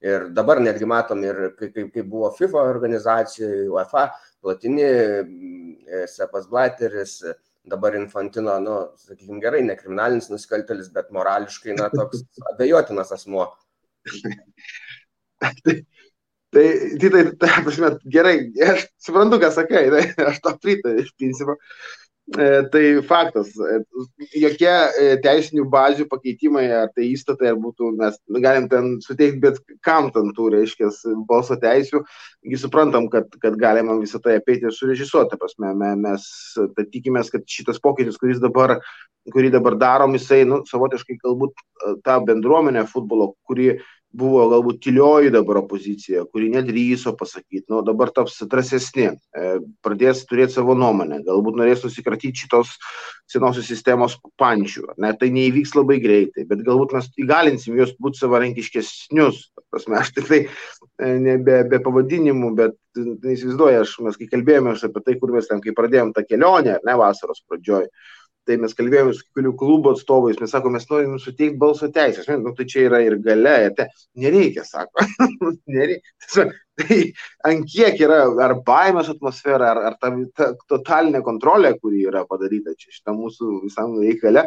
Ir 0.05 0.29
dabar 0.31 0.61
netgi 0.63 0.87
matom 0.87 1.25
ir 1.27 1.41
kaip, 1.59 1.75
kaip 1.75 2.05
buvo 2.07 2.31
FIFA 2.37 2.65
organizacijoje, 2.71 3.67
UEFA, 3.73 4.09
Platini, 4.43 4.87
mm, 5.25 6.05
Sepas 6.07 6.47
Blateris, 6.47 7.17
dabar 7.69 7.97
Infantino, 7.99 8.59
nu, 8.63 8.77
sakykime, 9.03 9.41
gerai, 9.43 9.63
ne 9.67 9.77
kriminalinis 9.77 10.31
nusikaltelis, 10.33 10.93
bet 10.95 11.11
morališkai, 11.15 11.75
na, 11.79 11.89
toks 11.95 12.23
abejotinas 12.53 13.13
asmuo. 13.17 13.49
tai, 15.41 15.75
tai, 16.55 16.67
tai, 17.03 17.25
tai, 17.43 17.53
prasme, 17.67 17.93
gerai, 18.17 18.37
aš 18.71 18.87
suprantu, 19.09 19.41
ką 19.43 19.53
sakai, 19.55 19.85
tai, 19.95 20.05
aš 20.31 20.43
to 20.45 20.55
pritariu 20.63 21.05
iš 21.05 21.15
principo. 21.19 21.59
E, 21.59 22.08
tai 22.73 23.03
faktas, 23.03 23.49
e, 23.57 23.79
jokie 24.37 24.69
e, 24.69 25.17
teisinių 25.25 25.65
bazių 25.73 26.05
pakeitimai, 26.11 26.67
ar 26.83 26.91
tai 26.93 27.09
įstatai, 27.15 27.53
ar 27.53 27.59
būtų, 27.61 27.93
mes 27.97 28.19
galim 28.45 28.69
ten 28.69 28.99
suteikti 29.05 29.41
bet 29.41 29.61
kam 29.87 30.11
ten 30.13 30.33
tų, 30.37 30.51
reiškia, 30.53 30.91
balso 31.29 31.57
teisių, 31.61 32.03
suprantam, 32.61 33.09
kad, 33.13 33.33
kad 33.41 33.57
galima 33.61 33.97
visą 34.01 34.21
tai 34.21 34.37
apeiti 34.43 34.69
ir 34.69 34.77
surežisuoti, 34.77 35.41
prasme, 35.41 35.73
mes 35.97 36.29
tai 36.77 36.85
tikimės, 36.93 37.33
kad 37.33 37.49
šitas 37.49 37.81
pokytis, 37.81 38.21
kuris 38.21 38.43
dabar, 38.45 38.77
kurį 39.33 39.55
dabar 39.57 39.79
darom, 39.81 40.17
jisai, 40.19 40.45
nu, 40.49 40.63
savotiškai 40.69 41.19
galbūt 41.25 41.57
tą 42.05 42.21
bendruomenę 42.29 42.85
futbolo, 42.93 43.33
kuri 43.49 43.79
buvo 44.19 44.45
galbūt 44.51 44.81
tylioji 44.85 45.33
dabar 45.35 45.61
opozicija, 45.63 46.25
kuri 46.33 46.51
nedrįso 46.53 47.15
pasakyti, 47.19 47.67
nu 47.73 47.83
dabar 47.87 48.11
taps 48.15 48.41
drąsesni, 48.51 49.09
e, 49.15 49.53
pradės 49.85 50.25
turėti 50.29 50.59
savo 50.59 50.77
nuomonę, 50.79 51.21
galbūt 51.27 51.59
norės 51.61 51.85
nusikratyti 51.87 52.45
šitos 52.45 52.75
senosios 53.31 53.69
sistemos 53.69 54.17
pančių. 54.41 54.89
Ne, 55.03 55.13
tai 55.19 55.31
neįvyks 55.35 55.75
labai 55.77 56.01
greitai, 56.03 56.47
bet 56.49 56.65
galbūt 56.67 56.97
mes 56.97 57.09
įgalinsim 57.21 57.79
juos 57.79 57.95
būti 58.01 58.23
savarankiškesnius. 58.23 59.43
Prasme, 59.69 59.99
aš 60.01 60.15
tikrai 60.17 60.45
e, 60.47 61.15
ne 61.21 61.39
be, 61.45 61.63
be 61.69 61.83
pavadinimų, 61.85 62.53
bet 62.59 62.79
neįsivaizduoju, 62.99 63.83
aš 63.83 63.97
mes 64.07 64.17
kai 64.21 64.31
kalbėjome 64.33 64.75
apie 64.75 65.05
tai, 65.05 65.19
kur 65.21 65.35
mes 65.35 65.49
ten, 65.51 65.61
kai 65.65 65.77
pradėjom 65.77 66.15
tą 66.17 66.25
kelionę, 66.27 66.79
ne 66.87 66.97
vasaros 66.99 67.45
pradžioj, 67.49 67.89
tai 68.49 68.57
mes 68.61 68.75
kalbėjome 68.77 69.13
su 69.17 69.27
kelių 69.37 69.53
klubų 69.61 69.93
atstovais, 69.95 70.39
mes 70.41 70.55
sakome, 70.55 70.79
mes 70.79 70.89
norim 70.91 71.19
suteikti 71.21 71.61
balso 71.61 71.91
teisės, 71.93 72.31
nu, 72.41 72.55
tai 72.57 72.67
čia 72.73 72.87
yra 72.89 73.03
ir 73.05 73.19
gale, 73.25 73.55
ir 73.69 73.77
te, 73.77 73.89
nereikia, 74.25 74.65
sako, 74.69 75.05
nereikia. 75.77 76.49
Tai 76.79 76.99
ant 77.49 77.65
kiek 77.67 77.99
yra 78.05 78.21
ar 78.45 78.55
baimės 78.67 79.09
atmosfera, 79.11 79.73
ar, 79.73 79.81
ar 79.89 79.97
ta, 79.99 80.11
ta 80.37 80.49
totalinė 80.71 81.23
kontrolė, 81.27 81.73
kuri 81.83 82.05
yra 82.07 82.25
padaryta 82.29 82.75
čia 82.79 82.93
šitam 82.93 83.19
mūsų 83.19 83.63
visam 83.65 83.97
reikale, 83.99 84.45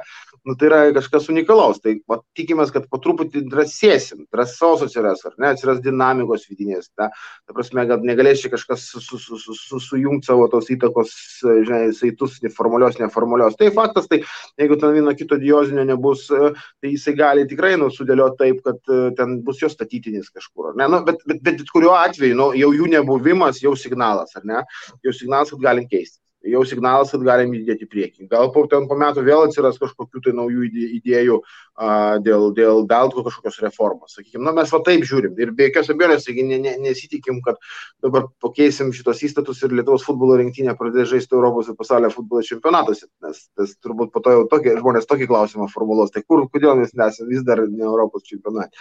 nu, 0.47 0.55
tai 0.55 0.69
yra 0.69 0.79
kažkas 0.95 1.27
unikalaus. 1.33 1.81
Tai 1.83 1.97
va, 2.09 2.21
tikimės, 2.37 2.71
kad 2.73 2.87
po 2.91 3.01
truputį 3.03 3.43
drąsėsim, 3.51 4.25
drąsos 4.31 4.85
atsiras, 4.87 5.25
ar 5.27 5.35
ne, 5.41 5.51
atsiras 5.51 5.81
dinamikos 5.83 6.47
vidinės. 6.49 6.89
Ta, 6.95 7.09
ta 7.11 7.55
prasme, 7.57 7.85
gal 7.89 8.05
negalės 8.07 8.45
čia 8.45 8.53
kažkas 8.53 8.87
su, 8.93 9.03
su, 9.03 9.19
su, 9.19 9.39
su, 9.41 9.57
su, 9.57 9.81
sujungti 9.89 10.31
savo 10.31 10.47
tos 10.51 10.71
įtakos, 10.71 11.13
žinai, 11.43 11.83
saitus, 11.97 12.39
neformalios, 12.45 12.99
neformalios. 13.01 13.59
Tai 13.59 13.71
faktas, 13.75 14.07
tai 14.11 14.21
jeigu 14.61 14.79
ten 14.79 14.95
vieno 14.95 15.15
kito 15.17 15.39
diozinio 15.41 15.85
nebus, 15.89 16.27
tai 16.31 16.93
jisai 16.93 17.15
gali 17.19 17.47
tikrai 17.49 17.75
nu, 17.81 17.91
sudėlioti 17.91 18.39
taip, 18.39 18.63
kad 18.65 18.95
ten 19.17 19.39
bus 19.45 19.61
jo 19.63 19.69
statytinis 19.71 20.31
kažkur. 20.31 20.73
Ne? 20.79 20.87
Nu, 20.91 21.03
bet, 21.07 21.23
bet, 21.27 21.41
bet, 21.43 21.59
bet 21.61 21.73
kuriuo 21.73 21.93
atveju 21.97 22.20
atveju, 22.21 22.37
nu, 22.37 22.49
jau 22.57 22.71
jų 22.77 22.89
nebuvimas 22.91 23.61
jau 23.63 23.73
signalas, 23.77 24.35
ar 24.37 24.45
ne? 24.45 24.63
Jau 25.05 25.13
signalas, 25.15 25.51
kad 25.53 25.63
galim 25.65 25.87
keisti 25.89 26.20
jau 26.41 26.61
signalas, 26.65 27.11
kad 27.13 27.23
galim 27.25 27.53
judėti 27.53 27.85
į 27.85 27.89
priekį. 27.91 28.27
Gal 28.31 28.49
po, 28.53 28.63
ten, 28.69 28.87
po 28.89 28.97
metų 28.97 29.23
vėl 29.25 29.45
atsiras 29.45 29.77
kažkokių 29.81 30.23
tai 30.25 30.33
naujų 30.37 30.69
idėjų 30.97 31.37
a, 31.41 32.17
dėl, 32.23 32.49
dėl 32.57 32.83
beltų 32.89 33.25
kažkokios 33.27 33.59
reformos. 33.65 34.15
Sakykime, 34.17 34.43
na, 34.47 34.55
mes 34.57 34.71
va 34.73 34.81
taip 34.85 35.05
žiūrim 35.07 35.37
ir 35.41 35.53
be 35.57 35.69
jokios 35.69 35.91
abejonės, 35.93 36.25
taigi 36.25 36.45
ne, 36.47 36.57
ne, 36.63 36.73
nesitikim, 36.81 37.41
kad 37.45 37.59
dabar 38.03 38.27
pakeisim 38.43 38.91
šitos 38.95 39.21
įstatus 39.27 39.61
ir 39.65 39.75
Lietuvos 39.77 40.05
futbolo 40.07 40.39
rinktinė 40.41 40.75
pradės 40.79 41.11
žaisti 41.13 41.37
Europos 41.37 41.69
ir 41.69 41.77
pasaulio 41.79 42.11
futbolo 42.13 42.43
čempionatuose, 42.45 43.07
nes 43.25 43.45
tas 43.57 43.75
turbūt 43.83 44.13
po 44.13 44.23
to 44.25 44.35
jau 44.35 44.47
tokie, 44.51 44.73
žmonės 44.79 45.09
tokį 45.09 45.29
klausimą 45.29 45.69
formulos, 45.73 46.13
tai 46.13 46.25
kur, 46.25 46.47
kodėl 46.51 46.79
mes 46.81 46.95
nesame 46.97 47.29
vis 47.31 47.45
dar 47.47 47.63
ne 47.67 47.85
Europos 47.85 48.25
čempionate. 48.27 48.73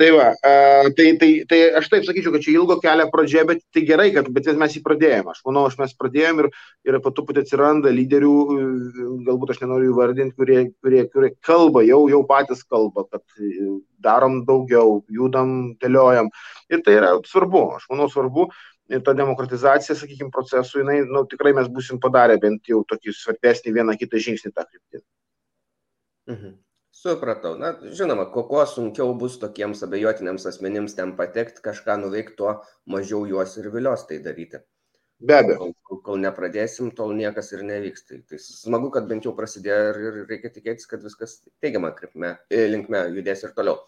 Tai 0.00 0.10
va, 0.16 0.30
a, 0.32 0.54
tai, 0.96 1.12
tai, 1.20 1.30
tai 1.48 1.60
aš 1.78 1.92
taip 1.92 2.08
sakyčiau, 2.08 2.32
kad 2.34 2.42
čia 2.42 2.56
ilgo 2.56 2.80
kelio 2.82 3.06
pradžia, 3.12 3.44
bet 3.46 3.62
tai 3.74 3.84
gerai, 3.86 4.08
kad 4.16 4.26
bet 4.34 4.48
mes 4.58 4.74
jį 4.74 4.82
pradėjome. 4.82 5.34
Aš 5.34 5.44
manau, 5.46 5.68
aš 5.68 5.78
mes 5.78 5.94
pradėjome 5.98 6.44
ir, 6.44 6.50
ir 6.88 6.93
ir 6.94 7.02
po 7.04 7.12
truputį 7.14 7.42
atsiranda 7.44 7.92
lyderių, 7.92 8.34
galbūt 9.26 9.54
aš 9.54 9.60
nenoriu 9.62 9.92
įvardinti, 9.92 10.36
kurie, 10.38 10.58
kurie, 10.84 11.04
kurie 11.12 11.30
kalba, 11.44 11.82
jau, 11.86 12.04
jau 12.12 12.20
patys 12.28 12.64
kalba, 12.64 13.06
kad 13.10 13.24
darom 14.04 14.42
daugiau, 14.48 15.00
judam, 15.12 15.74
dėliojam. 15.82 16.30
Ir 16.72 16.84
tai 16.86 16.98
yra 17.00 17.14
svarbu, 17.28 17.64
aš 17.78 17.88
manau 17.92 18.08
svarbu. 18.12 18.48
Ir 18.92 19.00
ta 19.00 19.14
demokratizacija, 19.16 19.96
sakykime, 19.96 20.28
procesų, 20.32 20.82
jinai, 20.82 20.98
nu, 21.08 21.22
tikrai 21.28 21.54
mes 21.56 21.70
busim 21.72 21.96
padarę 22.02 22.36
bent 22.40 22.68
jau 22.68 22.82
tokį 22.90 23.14
svarbesnį 23.16 23.72
vieną 23.78 23.94
kitą 23.96 24.20
žingsnį 24.26 24.52
tą 24.52 24.66
kryptį. 24.66 25.00
Mhm. 26.28 26.52
Supratau. 26.94 27.56
Na, 27.60 27.72
žinoma, 27.96 28.28
kuo 28.32 28.60
sunkiau 28.68 29.16
bus 29.18 29.34
tokiems 29.42 29.82
abejotiniams 29.84 30.46
asmenims 30.48 30.94
ten 30.96 31.16
patekti, 31.18 31.64
kažką 31.64 31.98
nuveikti, 32.04 32.36
tuo 32.38 32.54
mažiau 32.88 33.26
juos 33.28 33.56
ir 33.60 33.68
vilios 33.74 34.06
tai 34.08 34.20
daryti. 34.24 34.60
Be 35.20 35.36
abejo. 35.38 35.70
Kol, 35.86 36.00
kol, 36.04 36.18
nepradėsim, 36.22 36.90
tol 36.96 37.14
niekas 37.16 37.52
ir 37.54 37.62
nevyks. 37.66 38.06
Tai, 38.08 38.18
tai 38.28 38.40
smagu, 38.42 38.90
kad 38.94 39.06
bent 39.10 39.26
jau 39.26 39.34
prasidėjo 39.36 39.76
ir, 39.92 40.00
ir 40.08 40.32
reikia 40.32 40.50
tikėtis, 40.52 40.88
kad 40.90 41.04
viskas 41.06 41.38
teigiamą 41.62 41.92
krypme, 41.96 42.34
e, 42.50 42.66
linkme 42.72 43.06
judės 43.14 43.46
ir 43.46 43.54
toliau. 43.56 43.78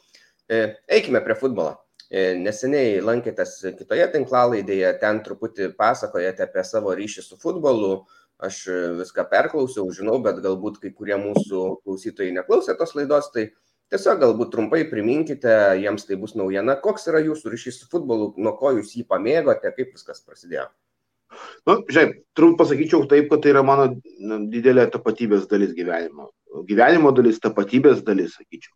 E, 0.49 0.63
eikime 0.99 1.21
prie 1.25 1.37
futbolo. 1.39 1.75
E, 2.07 2.37
neseniai 2.39 3.03
lankėtės 3.03 3.59
kitoje 3.81 4.07
tinklalaidėje, 4.15 4.93
ten 5.03 5.21
truputį 5.27 5.73
pasakojate 5.77 6.47
apie 6.47 6.65
savo 6.65 6.95
ryšį 6.95 7.27
su 7.27 7.41
futbolu. 7.43 7.99
Aš 8.47 8.67
viską 8.99 9.25
perklausiau, 9.31 9.89
žinau, 9.97 10.19
bet 10.21 10.43
galbūt 10.45 10.77
kai 10.83 10.91
kurie 10.93 11.17
mūsų 11.17 11.61
klausytojai 11.87 12.35
neklausė 12.37 12.75
tos 12.77 12.93
laidos, 12.93 13.31
tai 13.33 13.47
Tiesiog 13.87 14.19
galbūt 14.19 14.49
trumpai 14.51 14.81
priminkite, 14.91 15.53
jiems 15.79 16.09
tai 16.09 16.17
bus 16.19 16.33
naujiena, 16.35 16.75
koks 16.83 17.07
yra 17.07 17.21
jūsų 17.23 17.53
ryšys 17.53 17.77
su 17.79 17.87
futbolu, 17.93 18.33
nuo 18.43 18.53
ko 18.59 18.73
jūs 18.75 18.97
jį 18.99 19.05
pamėgote, 19.07 19.71
kaip 19.77 19.93
viskas 19.95 20.25
prasidėjo. 20.27 20.65
Nu, 21.67 21.81
žinai, 21.91 22.23
turbūt 22.39 22.59
pasakyčiau 22.61 23.07
taip, 23.11 23.29
kad 23.33 23.43
tai 23.45 23.53
yra 23.53 23.63
mano 23.67 23.89
didelė 24.53 24.87
tapatybės 24.93 25.49
dalis 25.51 25.75
gyvenimo. 25.77 26.31
Gyvenimo 26.69 27.11
dalis, 27.15 27.41
tapatybės 27.43 28.05
dalis, 28.07 28.37
sakyčiau. 28.39 28.75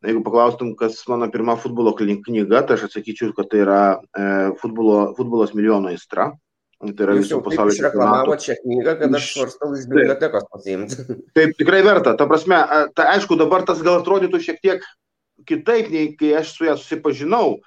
Na, 0.00 0.10
jeigu 0.10 0.22
paklaustum, 0.24 0.72
kas 0.78 0.98
mano 1.10 1.28
pirma 1.32 1.58
futbolo 1.60 1.92
knyga, 1.98 2.64
tai 2.64 2.78
aš 2.78 2.88
atsakyčiau, 2.88 3.34
kad 3.36 3.50
tai 3.52 3.60
yra 3.66 3.82
e, 4.00 4.22
futbolo, 4.62 5.10
futbolas 5.18 5.52
milijono 5.56 5.92
aistra. 5.92 6.30
Tai 6.80 7.04
yra 7.04 7.18
viso 7.18 7.42
pasaulio. 7.44 7.74
Aš 7.74 7.82
reklamavo 7.84 8.36
čia 8.40 8.56
knygą, 8.62 8.94
kad 9.02 9.16
aš 9.18 9.26
svarstau 9.34 9.74
iš 9.76 9.84
bibliotekos 9.90 10.46
pasiimti. 10.48 11.04
Taip, 11.36 11.52
tikrai 11.60 11.82
verta. 11.84 12.14
Ta 12.16 12.24
prasme, 12.30 12.62
ta, 12.96 13.10
aišku, 13.18 13.36
dabar 13.40 13.66
tas 13.68 13.82
gal 13.84 14.00
atrodytų 14.00 14.40
šiek 14.46 14.62
tiek 14.64 14.86
kitaip, 15.48 15.92
nei 15.92 16.14
kai 16.16 16.32
aš 16.40 16.54
su 16.56 16.64
ją 16.64 16.78
susipažinau, 16.80 17.58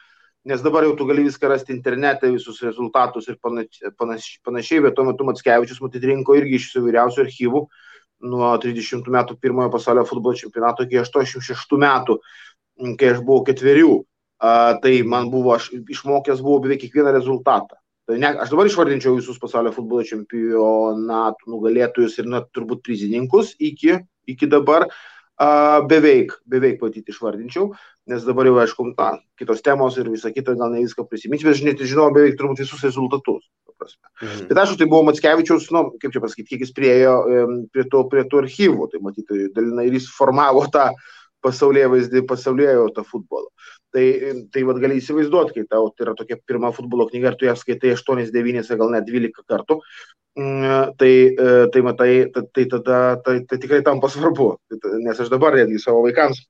nes 0.46 0.62
dabar 0.62 0.84
jau 0.84 0.96
tu 1.00 1.08
gali 1.08 1.24
viską 1.24 1.50
rasti 1.52 1.72
internete, 1.76 2.32
visus 2.32 2.60
rezultatus 2.66 3.30
ir 3.32 3.38
panašiai, 3.40 3.94
panašiai, 4.44 4.84
bet 4.84 4.96
tuo 4.98 5.08
metu 5.08 5.28
Matskevičius 5.28 5.82
matyt 5.84 6.04
rinko 6.10 6.36
irgi 6.36 6.60
iš 6.60 6.72
įvairiausių 6.82 7.24
archyvų 7.24 7.62
nuo 8.24 8.50
30 8.64 9.08
metų 9.12 9.38
pirmojo 9.42 9.72
pasaulio 9.74 10.04
futbolo 10.08 10.36
čempionato 10.40 10.88
iki 10.88 11.00
86 11.00 11.80
metų, 11.80 12.18
kai 13.00 13.14
aš 13.14 13.24
buvau 13.24 13.46
ketverių. 13.48 14.02
Tai 14.84 14.92
man 15.08 15.30
buvo, 15.32 15.54
aš 15.56 15.70
išmokęs 15.72 16.42
buvau 16.44 16.60
beveik 16.66 16.82
kiekvieną 16.84 17.14
rezultatą. 17.16 17.78
Tai 18.04 18.18
ne, 18.20 18.34
aš 18.44 18.52
dabar 18.52 18.68
išvardinčiau 18.68 19.16
visus 19.16 19.40
pasaulio 19.40 19.72
futbolo 19.72 20.04
čempionatų 20.04 21.52
nugalėtojus 21.54 22.18
ir 22.20 22.28
net 22.34 22.50
turbūt 22.56 22.84
prizininkus 22.84 23.54
iki, 23.64 24.02
iki 24.28 24.50
dabar. 24.52 24.90
Beveik, 25.90 26.36
beveik 26.48 26.78
patyti 26.80 27.10
išvardinčiau, 27.10 27.72
nes 28.10 28.24
dabar 28.28 28.48
jau, 28.50 28.58
aišku, 28.60 28.86
na, 28.98 29.14
kitos 29.40 29.64
temos 29.64 29.98
ir 29.98 30.10
visą 30.12 30.34
kitą 30.36 30.58
gal 30.60 30.74
ne 30.74 30.84
viską 30.84 31.06
prisiminti, 31.08 31.48
bet 31.48 31.56
aš 31.56 31.64
net 31.64 31.84
žinau 31.88 32.10
beveik 32.16 32.36
turbūt 32.40 32.64
visus 32.64 32.84
rezultatus. 32.84 33.46
Mhm. 33.84 34.48
Bet 34.50 34.60
aišku, 34.60 34.78
tai 34.80 34.88
buvo 34.92 35.08
Matskevičiaus, 35.08 35.70
nu, 35.76 35.86
kaip 36.02 36.14
čia 36.14 36.24
pasakyti, 36.24 36.54
kiek 36.54 36.66
jis 36.66 36.76
priejo 36.76 37.18
prie 37.74 37.88
to, 37.92 38.06
prie 38.12 38.24
to 38.30 38.44
archyvų, 38.44 38.90
tai 38.92 39.04
matyti, 39.04 39.48
dalinai 39.56 39.88
ir 39.90 40.00
jis 40.00 40.10
formavo 40.14 40.66
tą 40.74 40.92
pasaulyje 41.44 41.90
vaizdį, 41.92 42.24
pasaulyje 42.28 42.76
jau 42.78 42.90
tą 42.96 43.04
futbolą. 43.08 43.50
Tai, 43.94 44.06
tai 44.56 44.64
vad 44.66 44.80
gali 44.82 44.98
įsivaizduoti, 44.98 45.58
kai 45.58 45.68
tau 45.70 45.92
tai 45.92 46.08
yra 46.08 46.16
tokia 46.18 46.40
pirma 46.40 46.72
futbolo 46.74 47.06
knyga 47.10 47.34
ir 47.34 47.38
tu 47.38 47.48
ją 47.50 47.54
skaitai 47.60 47.92
8, 47.94 48.32
9, 48.34 48.72
gal 48.80 48.94
net 48.96 49.06
12 49.10 49.44
kartų, 49.52 49.78
mm, 50.40 50.96
tai, 50.98 51.12
e, 51.36 51.52
tai 51.76 51.84
matai, 51.86 52.10
tai, 52.34 52.48
tai 52.56 52.66
tada 52.72 53.02
tai, 53.26 53.36
tai 53.50 53.60
tikrai 53.62 53.84
tampa 53.86 54.10
svarbu. 54.10 54.50
Nes 55.04 55.20
aš 55.20 55.30
dabar 55.34 55.60
netgi 55.60 55.84
savo 55.84 56.02
vaikams 56.08 56.42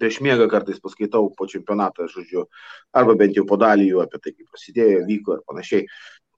prieš 0.00 0.20
miegą 0.24 0.48
kartais 0.50 0.80
paskaitau 0.82 1.32
po 1.36 1.48
čempionatą, 1.50 2.08
žodžiu, 2.12 2.46
arba 2.96 3.16
bent 3.18 3.36
jau 3.36 3.46
po 3.48 3.58
dalį 3.60 3.90
jų 3.92 4.04
apie 4.04 4.22
tai, 4.22 4.34
kaip 4.36 4.48
prasidėjo, 4.54 5.02
vyko 5.08 5.38
ir 5.38 5.44
panašiai 5.48 5.88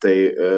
tai, 0.01 0.17
e, 0.33 0.51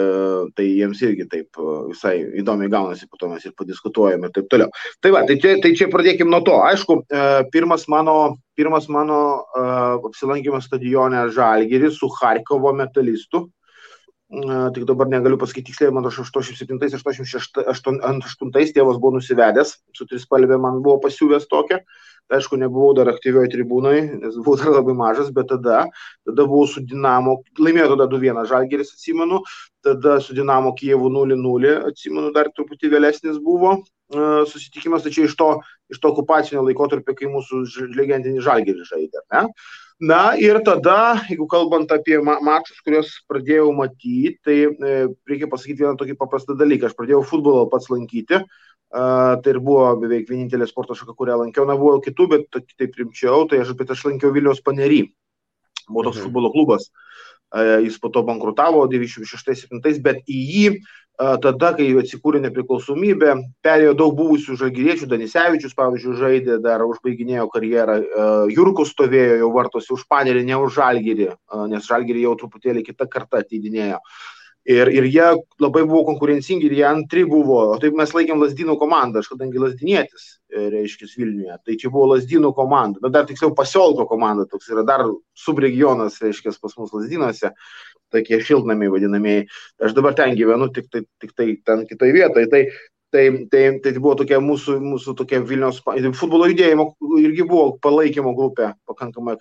tai 0.55 0.65
jiems 0.71 1.01
irgi 1.03 1.27
taip 1.29 1.59
e, 1.59 1.65
visai 1.91 2.15
įdomiai 2.41 2.71
gaunasi, 2.71 3.09
po 3.11 3.19
to 3.19 3.29
mes 3.31 3.43
ir 3.45 3.55
padiskutuojame 3.59 4.29
ir 4.29 4.35
taip 4.35 4.47
toliau. 4.51 4.71
Tai 5.03 5.11
va, 5.15 5.23
tai 5.27 5.37
čia, 5.43 5.57
tai 5.63 5.73
čia 5.77 5.89
pradėkime 5.91 6.31
nuo 6.31 6.41
to. 6.47 6.55
Aišku, 6.69 7.01
e, 7.03 7.25
pirmas 7.53 7.85
mano, 7.91 8.15
pirmas 8.57 8.87
mano 8.93 9.19
apsilankimas 10.09 10.69
stadione 10.69 11.27
Žalgiris 11.35 11.99
su 11.99 12.09
Harkovo 12.19 12.73
metalistu. 12.77 13.47
Tik 14.33 14.89
dabar 14.89 15.05
negaliu 15.05 15.37
pasakyti 15.37 15.69
tiksliai, 15.69 15.93
man 15.93 16.09
87-88 16.09 18.73
tėvas 18.73 18.97
buvo 18.97 19.13
nusivedęs, 19.19 19.77
su 19.93 20.09
trispalvė 20.09 20.57
man 20.57 20.81
buvo 20.81 20.97
pasiūvęs 21.03 21.45
tokia. 21.51 21.85
Tai 22.31 22.39
aišku, 22.39 22.55
nebuvau 22.57 22.95
dar 22.97 23.11
aktyvioje 23.11 23.51
tribūnoje, 23.51 24.01
nes 24.23 24.33
buvau 24.39 24.55
dar 24.57 24.71
labai 24.77 24.95
mažas, 24.95 25.27
bet 25.35 25.47
tada, 25.51 25.83
tada 26.25 26.45
buvau 26.47 26.65
su 26.71 26.79
Dinamo, 26.81 27.43
laimėjo 27.59 27.87
tada 27.93 28.05
2-1 28.09 28.47
Žalgeris, 28.49 28.93
atsimenu, 28.95 29.37
tada 29.83 30.19
su 30.23 30.33
Dinamo 30.33 30.73
Kijevu 30.79 31.07
0-0, 31.11 31.91
atsimenu, 31.91 32.31
dar 32.33 32.47
truputį 32.55 32.87
vėlesnis 32.95 33.37
buvo 33.43 33.83
susitikimas, 34.49 35.03
tačiau 35.03 35.27
iš 35.27 35.35
to, 35.35 35.49
iš 35.91 35.99
to 35.99 36.11
okupacinio 36.13 36.63
laikotarpio, 36.65 37.15
kai 37.17 37.31
mūsų 37.31 37.63
legendinis 37.97 38.45
Žalgeris 38.45 38.89
žaidė. 38.89 39.23
Ne? 39.33 39.47
Na 40.03 40.33
ir 40.35 40.57
tada, 40.65 41.21
jeigu 41.29 41.45
kalbant 41.47 41.91
apie 41.95 42.17
mačus, 42.23 42.81
kuriuos 42.83 43.11
pradėjau 43.29 43.69
matyti, 43.77 44.33
tai 44.43 44.55
e, 44.67 44.95
reikia 45.29 45.47
pasakyti 45.51 45.85
vieną 45.85 45.95
tokį 45.99 46.17
paprastą 46.19 46.57
dalyką. 46.59 46.89
Aš 46.89 46.97
pradėjau 46.97 47.21
futbolą 47.29 47.69
pats 47.71 47.87
lankyti, 47.93 48.41
tai 48.93 49.53
ir 49.53 49.59
buvo 49.63 49.87
beveik 50.01 50.27
vienintelė 50.29 50.67
sporto 50.69 50.97
šaka, 50.97 51.15
kurią 51.17 51.39
lankiau, 51.39 51.65
na 51.65 51.77
buvo 51.79 51.97
kitų, 52.03 52.27
bet 52.35 52.59
taip 52.77 52.99
rimčiau, 52.99 53.47
tai 53.49 53.63
aš, 53.63 53.73
bet 53.79 53.93
aš 53.95 54.03
lankiau 54.09 54.33
Vilniaus 54.35 54.61
panerį, 54.65 55.01
buvo 55.87 56.09
toks 56.09 56.19
mhm. 56.19 56.27
futbolo 56.27 56.51
klubas, 56.53 56.91
jis 57.53 57.99
po 58.01 58.09
to 58.09 58.23
bankrutavo 58.25 58.85
96-7, 58.89 60.01
bet 60.01 60.23
į 60.25 60.41
jį 60.49 60.67
tada, 61.17 61.69
kai 61.77 61.91
atsikūrė 62.01 62.41
nepriklausomybė, 62.47 63.35
perėjo 63.63 63.93
daug 63.97 64.15
buvusių 64.17 64.57
žalgyriečių, 64.57 65.07
Danisevičius, 65.11 65.75
pavyzdžiui, 65.77 66.15
žaidė, 66.17 66.57
dar 66.63 66.81
užbaiginėjo 66.87 67.45
karjerą, 67.53 67.97
Jurkus 68.49 68.95
stovėjo 68.95 69.37
jau 69.43 69.51
vartosi 69.53 69.93
už 69.93 70.07
panerį, 70.09 70.41
ne 70.49 70.57
už 70.57 70.73
žalgyrį, 70.79 71.29
nes 71.69 71.89
žalgyrį 71.89 72.25
jau 72.25 72.33
truputėlį 72.41 72.85
kitą 72.89 73.07
kartą 73.13 73.43
ateidinėjo. 73.43 74.01
Ir, 74.63 74.87
ir 74.95 75.03
jie 75.11 75.25
labai 75.59 75.81
buvo 75.83 76.05
konkurencingi 76.07 76.69
ir 76.69 76.73
jie 76.77 76.83
antri 76.87 77.25
buvo, 77.27 77.57
o 77.73 77.79
taip 77.81 77.97
mes 77.99 78.13
laikėm 78.15 78.39
Lasdynų 78.39 78.77
komandą, 78.79 79.19
aš 79.19 79.33
kadangi 79.33 79.59
Lasdinietis, 79.59 80.27
e, 80.53 80.69
reiškia, 80.71 81.09
Vilniuje, 81.17 81.57
tai 81.67 81.75
čia 81.81 81.91
buvo 81.91 82.13
Lasdynų 82.13 82.53
komanda, 82.55 83.01
bet 83.03 83.11
dar 83.11 83.27
tiksliau 83.27 83.51
Pasiolko 83.57 84.05
komanda, 84.07 84.47
toks 84.47 84.71
yra 84.71 84.85
dar 84.87 85.03
subregionas, 85.35 86.21
reiškia, 86.23 86.55
pas 86.63 86.77
mus 86.79 86.95
Lasdynuose, 86.95 87.51
tokie 88.15 88.39
šiltnamiai 88.39 88.93
vadinamieji. 88.93 89.49
Aš 89.83 89.97
dabar 89.99 90.15
ten 90.15 90.37
gyvenu, 90.39 90.71
tik 90.71 90.87
tai, 90.93 91.03
tik 91.19 91.35
tai 91.35 91.51
ten 91.67 91.83
kitoje 91.89 92.15
vietoje. 92.15 92.47
Tai, 92.47 92.63
tai, 93.11 93.27
tai, 93.51 93.65
tai 93.83 93.95
buvo 93.99 94.15
tokia 94.23 94.39
mūsų, 94.41 94.79
mūsų 94.79 95.17
tokia 95.19 95.43
Vilniaus 95.43 95.83
futbolo 96.17 96.47
judėjimo 96.53 96.87
irgi 97.19 97.45
buvo 97.49 97.73
palaikymo 97.83 98.31
grupė, 98.37 98.71
pakankamai 98.87 99.35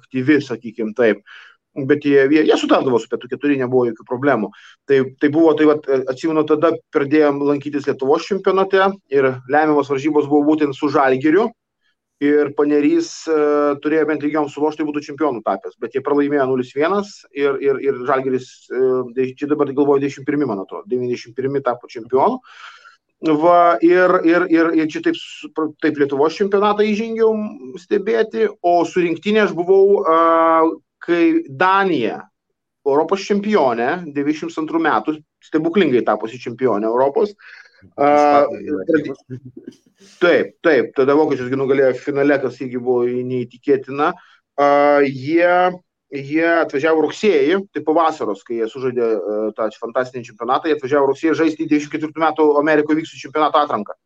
aktyvi, 0.00 0.40
sakykime 0.48 0.96
taip 0.96 1.20
bet 1.74 2.04
jie, 2.04 2.26
jie, 2.30 2.42
jie 2.44 2.58
sutardavo 2.60 3.00
su 3.00 3.08
pietų 3.10 3.30
keturi, 3.32 3.56
nebuvo 3.60 3.86
jokių 3.88 4.06
problemų. 4.08 4.50
Tai, 4.88 5.00
tai 5.20 5.30
buvo, 5.32 5.54
tai 5.56 5.68
vat, 5.70 5.88
atsimenu, 6.12 6.44
tada 6.48 6.74
pradėjom 6.94 7.40
lankytis 7.48 7.88
Lietuvos 7.88 8.28
čempionate 8.28 8.90
ir 9.12 9.32
lemiamos 9.48 9.90
varžybos 9.92 10.28
buvo 10.30 10.52
būtent 10.52 10.76
su 10.76 10.92
Žalgiriu. 10.92 11.48
Ir 12.22 12.52
Panerys 12.54 13.08
uh, 13.26 13.72
turėjo 13.82 14.04
bent 14.06 14.22
lygiom 14.22 14.44
sulošti, 14.46 14.78
tai 14.78 14.86
būtų 14.86 15.00
čempionų 15.08 15.40
tapęs, 15.42 15.74
bet 15.82 15.96
jie 15.96 16.04
pralaimėjo 16.06 16.44
0-1 16.52 17.08
ir, 17.34 17.56
ir, 17.64 17.80
ir 17.82 17.98
Žalgiris, 18.06 18.46
uh, 18.70 19.24
čia 19.34 19.48
dabar 19.50 19.72
galvoju 19.72 20.04
91, 20.04 20.46
man 20.46 20.62
atrodo, 20.62 20.86
91 20.92 21.64
tapo 21.66 21.90
čempionu. 21.90 22.38
Va, 23.42 23.76
ir, 23.82 24.14
ir, 24.26 24.46
ir, 24.50 24.70
ir 24.78 24.86
čia 24.90 25.02
taip, 25.02 25.18
taip 25.82 25.98
Lietuvos 25.98 26.38
čempionatą 26.38 26.86
įžengiau 26.86 27.34
stebėti, 27.82 28.46
o 28.62 28.80
su 28.86 29.02
rinktinė 29.02 29.44
aš 29.48 29.56
buvau 29.58 29.82
uh, 29.98 30.70
kai 31.02 31.42
Danija, 31.48 32.20
Europos 32.86 33.22
čempionė, 33.26 33.90
92 34.14 34.80
metų, 34.82 35.16
stebuklingai 35.46 36.02
tapusi 36.06 36.40
čempionė 36.42 36.88
Europos. 36.90 37.34
Uh, 37.98 38.46
taip, 40.22 40.52
taip, 40.62 40.90
tada 40.98 41.16
vokiečius 41.18 41.50
nugalėjo 41.58 41.94
finale, 42.02 42.38
kas 42.42 42.60
irgi 42.62 42.78
buvo 42.82 43.06
neįtikėtina. 43.06 44.12
Uh, 44.58 45.02
jie, 45.06 45.54
jie 46.14 46.46
atvažiavo 46.62 47.02
rugsėjį, 47.06 47.58
tai 47.74 47.82
po 47.86 47.94
vasaros, 47.96 48.44
kai 48.46 48.60
jie 48.60 48.70
sužaidė 48.70 49.08
uh, 49.08 49.48
tą 49.56 49.68
fantastinį 49.82 50.30
čempionatą, 50.30 50.70
jie 50.70 50.78
atvažiavo 50.78 51.10
rugsėjį 51.10 51.38
žaisti 51.42 51.68
94 51.70 52.26
metų 52.26 52.48
Amerikoje 52.62 53.02
vyksų 53.02 53.22
čempionato 53.26 53.62
atranką. 53.62 53.98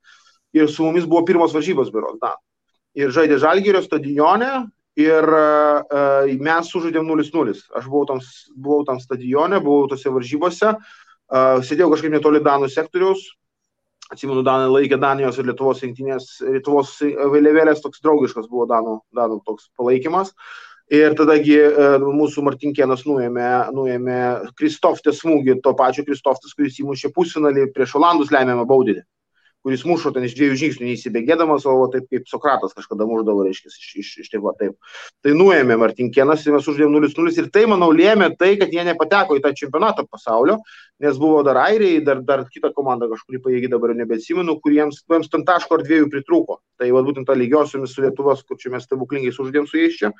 Ir 0.56 0.70
su 0.72 0.84
mumis 0.86 1.08
buvo 1.08 1.24
pirmos 1.28 1.52
varžybos, 1.56 1.92
beros, 1.92 2.16
da. 2.22 2.36
Ir 2.96 3.12
žaidė 3.12 3.36
Žalgirio 3.42 3.82
stadione, 3.84 4.52
Ir 4.96 5.26
uh, 5.28 6.30
mes 6.40 6.68
sužaidėm 6.72 7.04
0-0. 7.04 7.52
Aš 7.76 7.88
buvau 7.90 8.06
tam, 8.08 8.20
buvau 8.56 8.84
tam 8.88 9.00
stadione, 9.02 9.58
buvau 9.60 9.90
tose 9.90 10.08
varžybose, 10.12 10.70
uh, 10.72 11.58
sėdėjau 11.60 11.90
kažkaip 11.92 12.14
netoli 12.14 12.40
Danų 12.44 12.70
sektoriaus. 12.72 13.26
Atsimenu, 14.06 14.44
Danai 14.46 14.70
laikė 14.70 14.96
Danijos 15.02 15.36
ir 15.36 15.48
Lietuvos 15.48 15.82
rinktinės, 15.82 16.30
Lietuvos 16.46 16.94
vėliavėlės 17.02 17.82
toks 17.82 18.00
draugiškas 18.04 18.46
buvo 18.48 18.64
Danų, 18.70 19.00
Danų 19.18 19.40
toks 19.44 19.66
palaikymas. 19.76 20.30
Ir 20.94 21.16
tadagi 21.18 21.58
mūsų 22.04 22.44
Martinkienas 22.46 23.02
nuėmė, 23.08 23.48
nuėmė 23.74 24.20
Kristoftės 24.54 25.18
smūgį, 25.24 25.58
to 25.64 25.74
pačio 25.74 26.06
Kristoftas, 26.06 26.54
kuris 26.54 26.78
įmušė 26.78 27.10
pusfinalį 27.16 27.66
prieš 27.74 27.96
Olandus 27.98 28.30
lemiamą 28.30 28.62
baudinį 28.70 29.02
kuris 29.66 29.82
mušo 29.82 30.12
ten 30.14 30.22
iš 30.22 30.36
dviejų 30.38 30.56
žingsnių 30.60 30.86
neįsibėgėdamas, 30.86 31.64
o 31.66 31.88
taip 31.90 32.04
kaip 32.12 32.28
Sokratas 32.30 32.70
kažkada 32.76 33.02
muždavo, 33.10 33.42
reiškia, 33.42 33.72
iš, 33.72 33.88
iš, 33.98 34.10
iš 34.22 34.28
va, 34.44 34.52
taip. 34.54 34.76
Tai 35.26 35.32
nuėmė 35.34 35.74
Martinkienas 35.80 36.44
ir 36.46 36.54
mes 36.54 36.68
uždėjom 36.70 36.94
0-0 36.94 37.32
ir 37.42 37.48
tai, 37.50 37.64
manau, 37.66 37.88
lėmė 37.90 38.28
tai, 38.38 38.52
kad 38.60 38.70
jie 38.70 38.84
nepateko 38.86 39.34
į 39.34 39.42
tą 39.42 39.50
čempionatą 39.58 40.06
pasaulio, 40.06 40.60
nes 41.02 41.18
buvo 41.18 41.42
dar 41.48 41.58
airiai, 41.64 41.98
dar, 42.06 42.22
dar 42.22 42.44
kita 42.46 42.70
komanda 42.78 43.10
kažkurį 43.10 43.42
pajėgi 43.42 43.72
dabar 43.74 43.96
nebetsimenu, 43.98 44.54
kuriems, 44.62 45.02
kuriems 45.02 45.34
ten 45.34 45.42
taško 45.50 45.80
ar 45.80 45.84
dviejų 45.88 46.12
pritrūko. 46.14 46.60
Tai 46.78 46.94
va, 46.94 47.02
būtent 47.10 47.26
tą 47.26 47.34
lygiosiomis 47.34 47.90
su 47.90 48.06
Lietuvos, 48.06 48.46
kur 48.46 48.62
čia 48.62 48.70
mes 48.70 48.86
stebuklingai 48.86 49.34
suždėm 49.34 49.66
su 49.66 49.82
jais 49.82 49.98
čia. 49.98 50.14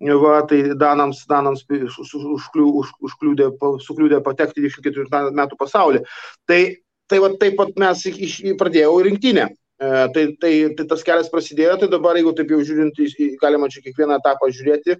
Va, 0.00 0.40
tai 0.48 0.62
Danams, 0.78 1.26
Danams 1.28 1.64
užkliūdė, 1.68 3.52
sukliūdė 3.84 4.24
patekti 4.24 4.64
24 4.64 5.34
metų 5.36 5.60
pasaulį. 5.60 6.06
Tai 6.48 6.60
Tai 7.08 7.22
va 7.24 7.32
taip 7.40 7.56
pat 7.58 7.72
mes 7.80 8.04
iš, 8.10 8.36
pradėjau 8.60 8.98
rinktinę. 9.06 9.48
E, 9.78 9.88
tai, 10.14 10.24
tai, 10.42 10.52
tai 10.74 10.84
tas 10.90 11.04
kelias 11.06 11.30
prasidėjo, 11.30 11.76
tai 11.78 11.88
dabar 11.92 12.18
jeigu 12.18 12.32
taip 12.34 12.50
jau 12.50 12.58
žiūrint, 12.66 12.96
galima 13.38 13.68
čia 13.70 13.84
kiekvieną 13.84 14.16
etapą 14.18 14.48
žiūrėti 14.50 14.96
e, 14.96 14.98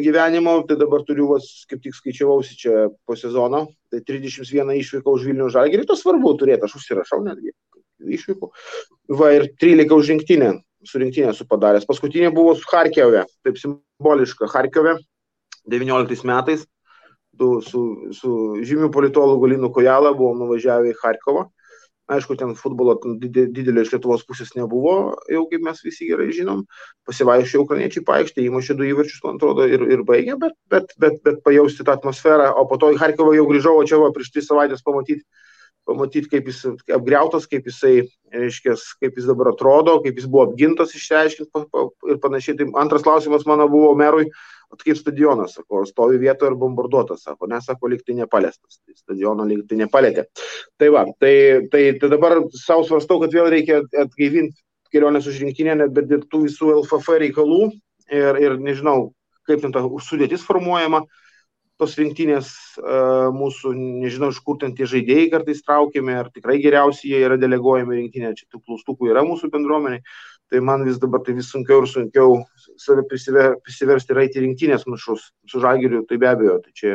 gyvenimo, 0.00 0.54
tai 0.68 0.78
dabar 0.80 1.04
turiu, 1.04 1.26
vas, 1.34 1.50
kaip 1.68 1.82
tik 1.84 1.92
skaičiavausi 1.98 2.56
čia 2.62 2.86
po 3.04 3.16
sezono, 3.20 3.66
tai 3.92 4.00
31 4.08 4.72
išvyko 4.80 5.18
už 5.18 5.26
Vilnių 5.28 5.50
žalgerį, 5.52 5.84
tas 5.90 6.00
svarbu 6.00 6.32
turėti, 6.40 6.64
aš 6.64 6.78
užsirašau 6.80 7.20
netgi 7.26 7.52
išvyko. 8.16 8.50
Va 9.20 9.34
ir 9.36 9.50
13 9.60 9.92
už 9.92 10.14
rinktinę, 10.14 10.54
su 10.88 11.02
rinktinė 11.02 11.34
esu 11.34 11.44
padaręs. 11.50 11.84
Paskutinė 11.88 12.32
buvo 12.32 12.56
su 12.56 12.64
Harkiove, 12.72 13.26
taip 13.44 13.60
simboliška, 13.60 14.48
Harkiove 14.48 14.96
19 15.68 16.24
metais 16.24 16.64
du 17.38 17.60
su, 17.64 17.82
su 18.16 18.32
žymiu 18.62 18.90
politologu 18.92 19.46
Linu 19.52 19.70
Kojala 19.72 20.14
buvom 20.16 20.44
nuvažiavę 20.44 20.92
į 20.92 20.98
Harkovą. 21.02 21.46
Aišku, 22.06 22.36
ten 22.38 22.52
futbolo 22.54 22.94
didelio 23.18 23.82
iš 23.82 23.90
Lietuvos 23.96 24.22
pusės 24.28 24.52
nebuvo, 24.54 25.16
jau 25.26 25.40
kaip 25.50 25.64
mes 25.66 25.80
visi 25.82 26.06
gerai 26.06 26.28
žinom. 26.34 26.60
Pasivaišė 27.08 27.58
ukrainiečiai 27.64 28.04
paaištė, 28.06 28.44
įmušė 28.46 28.76
du 28.78 28.86
įvarčius, 28.86 29.24
man 29.24 29.40
atrodo, 29.40 29.66
ir, 29.66 29.82
ir 29.90 30.04
baigė, 30.06 30.36
bet, 30.38 30.54
bet, 30.70 30.94
bet, 31.02 31.18
bet 31.26 31.40
pajausti 31.42 31.82
tą 31.82 31.96
atmosferą. 31.98 32.52
O 32.60 32.62
po 32.70 32.78
to 32.78 32.92
į 32.94 33.00
Harkovą 33.02 33.34
jau 33.34 33.48
grįžau, 33.50 33.74
o 33.80 33.88
čia 33.90 33.98
va 33.98 34.12
prieš 34.14 34.30
tris 34.36 34.46
savaitės 34.46 34.86
pamatyti, 34.86 35.26
pamatyti 35.86 36.30
kaip 36.30 36.46
jis 36.52 36.62
apgriautas, 36.94 37.50
kaip 37.50 37.66
jisai, 37.66 37.96
reiškia, 38.34 38.76
kaip 39.02 39.18
jis 39.18 39.26
dabar 39.26 39.50
atrodo, 39.50 39.98
kaip 40.06 40.22
jis 40.22 40.30
buvo 40.30 40.46
apgintas, 40.46 40.94
išsiaiškinti 40.94 41.66
ir 42.12 42.22
panašiai. 42.22 42.60
Tai 42.60 42.70
antras 42.84 43.02
klausimas 43.06 43.50
mano 43.50 43.66
buvo 43.72 43.90
merui 43.98 44.30
At 44.74 44.82
kaip 44.82 44.98
stadionas, 44.98 45.54
sako, 45.54 45.84
stovi 45.86 46.18
vietoje 46.18 46.50
ir 46.50 46.58
bombarduotas, 46.58 47.22
sako, 47.26 47.46
nesako, 47.52 47.90
liktai 47.92 48.16
nepalestas, 48.18 48.80
tai 48.82 48.96
stadiono 48.98 49.46
liktai 49.46 49.78
nepalėtė. 49.84 50.26
Tai 50.80 50.88
va, 50.94 51.04
tai, 51.22 51.34
tai, 51.72 51.84
tai 52.00 52.10
dabar 52.10 52.40
savo 52.50 52.86
svarstau, 52.88 53.20
kad 53.22 53.34
vėl 53.36 53.50
reikia 53.52 53.84
atgaivinti 53.86 54.58
kelionės 54.94 55.28
už 55.30 55.44
rinkinę, 55.44 55.78
bet 55.94 56.10
dėl 56.10 56.24
tų 56.30 56.46
visų 56.48 56.72
LFF 56.80 57.20
reikalų. 57.26 57.70
Ir, 58.06 58.36
ir 58.38 58.52
nežinau, 58.62 59.12
kaip 59.46 59.62
ten 59.62 59.72
ta 59.74 59.82
sudėtis 60.02 60.44
formuojama, 60.46 61.00
tos 61.80 61.96
rinktinės 61.98 62.50
uh, 62.80 63.28
mūsų, 63.34 63.72
nežinau, 64.02 64.30
iš 64.32 64.38
kur 64.46 64.60
ten 64.60 64.72
tie 64.76 64.86
žaidėjai 64.88 65.26
kartais 65.32 65.64
traukiami, 65.66 66.14
ar 66.22 66.30
tikrai 66.32 66.60
geriausiai 66.62 67.12
jie 67.12 67.24
yra 67.26 67.36
deleguojami 67.40 67.98
rinkinė, 67.98 68.32
čia 68.38 68.46
tų 68.48 68.62
klaustukų 68.62 69.10
yra 69.10 69.24
mūsų 69.26 69.50
bendruomeniai 69.52 70.04
tai 70.50 70.60
man 70.60 70.84
vis 70.86 70.98
dabar 71.02 71.22
tai 71.26 71.34
vis 71.36 71.48
sunkiau 71.50 71.82
ir 71.82 71.88
sunkiau 71.90 72.36
save 72.76 73.06
prisiver, 73.08 73.56
prisiversti 73.64 74.14
raiti 74.16 74.42
rinktinės 74.44 74.86
mašus 74.90 75.30
su 75.50 75.62
žagiriu, 75.62 76.04
tai 76.08 76.18
be 76.22 76.28
abejo, 76.30 76.58
tai 76.64 76.74
čia 76.76 76.92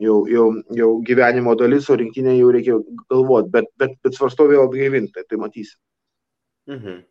jau, 0.00 0.20
jau, 0.30 0.50
jau 0.76 0.90
gyvenimo 1.06 1.56
dalis, 1.58 1.88
o 1.90 1.96
rinktinė 1.98 2.36
jau 2.38 2.52
reikia 2.54 2.78
galvoti, 3.10 3.50
bet, 3.56 3.72
bet, 3.80 3.96
bet 4.04 4.18
svarsto 4.18 4.46
vėl 4.50 4.66
atgaivinti, 4.68 5.14
tai, 5.16 5.26
tai 5.28 5.40
matysim. 5.40 5.80
Mhm. 6.70 7.02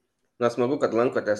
Na, 0.41 0.49
smagu, 0.49 0.79
kad 0.81 0.95
lankote 0.97 1.35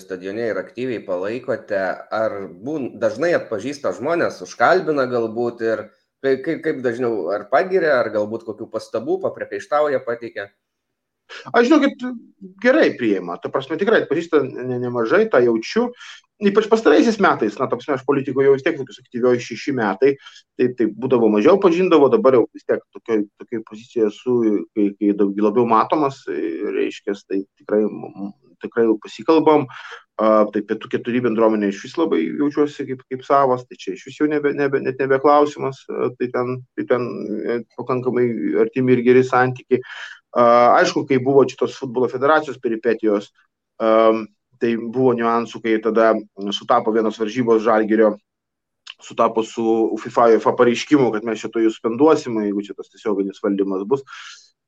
stadione 0.00 0.44
ir 0.48 0.58
aktyviai 0.60 1.02
palaikote. 1.04 1.80
Ar 2.14 2.36
būn, 2.48 2.92
dažnai 3.02 3.32
atpažįsta 3.36 3.90
žmonės, 3.98 4.38
užkalbina 4.46 5.04
galbūt 5.10 5.64
ir 5.66 5.82
kaip, 6.24 6.62
kaip 6.64 6.78
dažniau, 6.84 7.26
ar 7.34 7.48
pagiria, 7.50 7.98
ar 7.98 8.12
galbūt 8.14 8.46
kokių 8.46 8.70
pastabų, 8.72 9.18
papriekaištauja, 9.26 10.00
pateikia? 10.06 10.46
Aš 11.52 11.68
žinau, 11.68 11.80
kad 11.82 12.04
gerai 12.62 12.92
priima, 12.98 13.38
ta 13.42 13.50
prasme 13.52 13.78
tikrai 13.80 14.04
atpažįsta 14.04 14.42
ne, 14.46 14.78
nemažai, 14.82 15.26
tą 15.32 15.40
jaučiu, 15.44 15.88
ypač 16.46 16.68
pastaraisiais 16.70 17.18
metais, 17.22 17.56
na, 17.58 17.68
tapsime, 17.70 17.96
aš 17.96 18.04
politikoje 18.08 18.48
jau 18.48 18.54
vis 18.56 18.64
tiek 18.66 18.78
tokius 18.78 19.00
aktyvioji 19.02 19.44
šeši 19.44 19.76
metai, 19.76 20.14
tai, 20.58 20.70
tai 20.78 20.88
būdavo 20.92 21.30
mažiau 21.32 21.60
pažindavo, 21.62 22.10
dabar 22.12 22.38
jau 22.38 22.46
vis 22.54 22.66
tiek 22.66 22.82
tokioj, 22.94 23.24
tokioj 23.42 23.62
pozicijoje 23.68 24.10
esu, 24.12 24.40
kai, 24.76 24.90
kai 24.98 25.14
daug 25.18 25.38
labiau 25.48 25.68
matomas, 25.70 26.22
reiškia, 26.28 27.16
tai 27.26 27.44
tikrai, 27.60 27.84
tikrai 28.62 28.88
pasikalbam, 29.02 29.66
tai 30.16 30.62
pietų 30.64 30.90
keturi 30.94 31.20
bendruomenė 31.24 31.68
iš 31.72 31.82
vis 31.84 31.96
labai 32.00 32.22
jaučiuosi 32.24 32.86
kaip, 32.88 33.02
kaip 33.10 33.24
savas, 33.26 33.66
tai 33.68 33.76
čia 33.80 33.96
iš 33.96 34.06
vis 34.08 34.20
jau 34.20 34.28
nebe, 34.30 34.54
nebe, 34.56 34.80
net 34.80 35.00
nebe 35.02 35.18
klausimas, 35.20 35.82
uh, 35.92 36.08
tai 36.16 36.30
ten, 36.32 36.62
tai 36.76 36.86
ten 36.88 37.04
e, 37.36 37.58
pakankamai 37.76 38.24
artimi 38.64 38.96
ir 38.96 39.04
geri 39.04 39.24
santykiai. 39.28 39.82
Aišku, 40.36 41.06
kai 41.08 41.16
buvo 41.22 41.46
šitos 41.48 41.78
futbolo 41.80 42.08
federacijos 42.12 42.60
peripetijos, 42.60 43.30
tai 43.76 44.72
buvo 44.76 45.14
niuansų, 45.16 45.60
kai 45.64 45.76
tada 45.84 46.12
sutapo 46.52 46.92
vienos 46.92 47.16
varžybos 47.20 47.64
žalgerio, 47.64 48.14
sutapo 49.00 49.44
su 49.44 49.96
FIFA, 50.00 50.28
FIFA 50.36 50.52
pareiškimu, 50.58 51.08
kad 51.14 51.24
mes 51.24 51.40
šito 51.40 51.60
jūs 51.60 51.78
spenduosim, 51.80 52.36
jeigu 52.44 52.64
čia 52.64 52.76
tas 52.76 52.92
tiesioginis 52.92 53.40
valdymas 53.44 53.84
bus. 53.88 54.04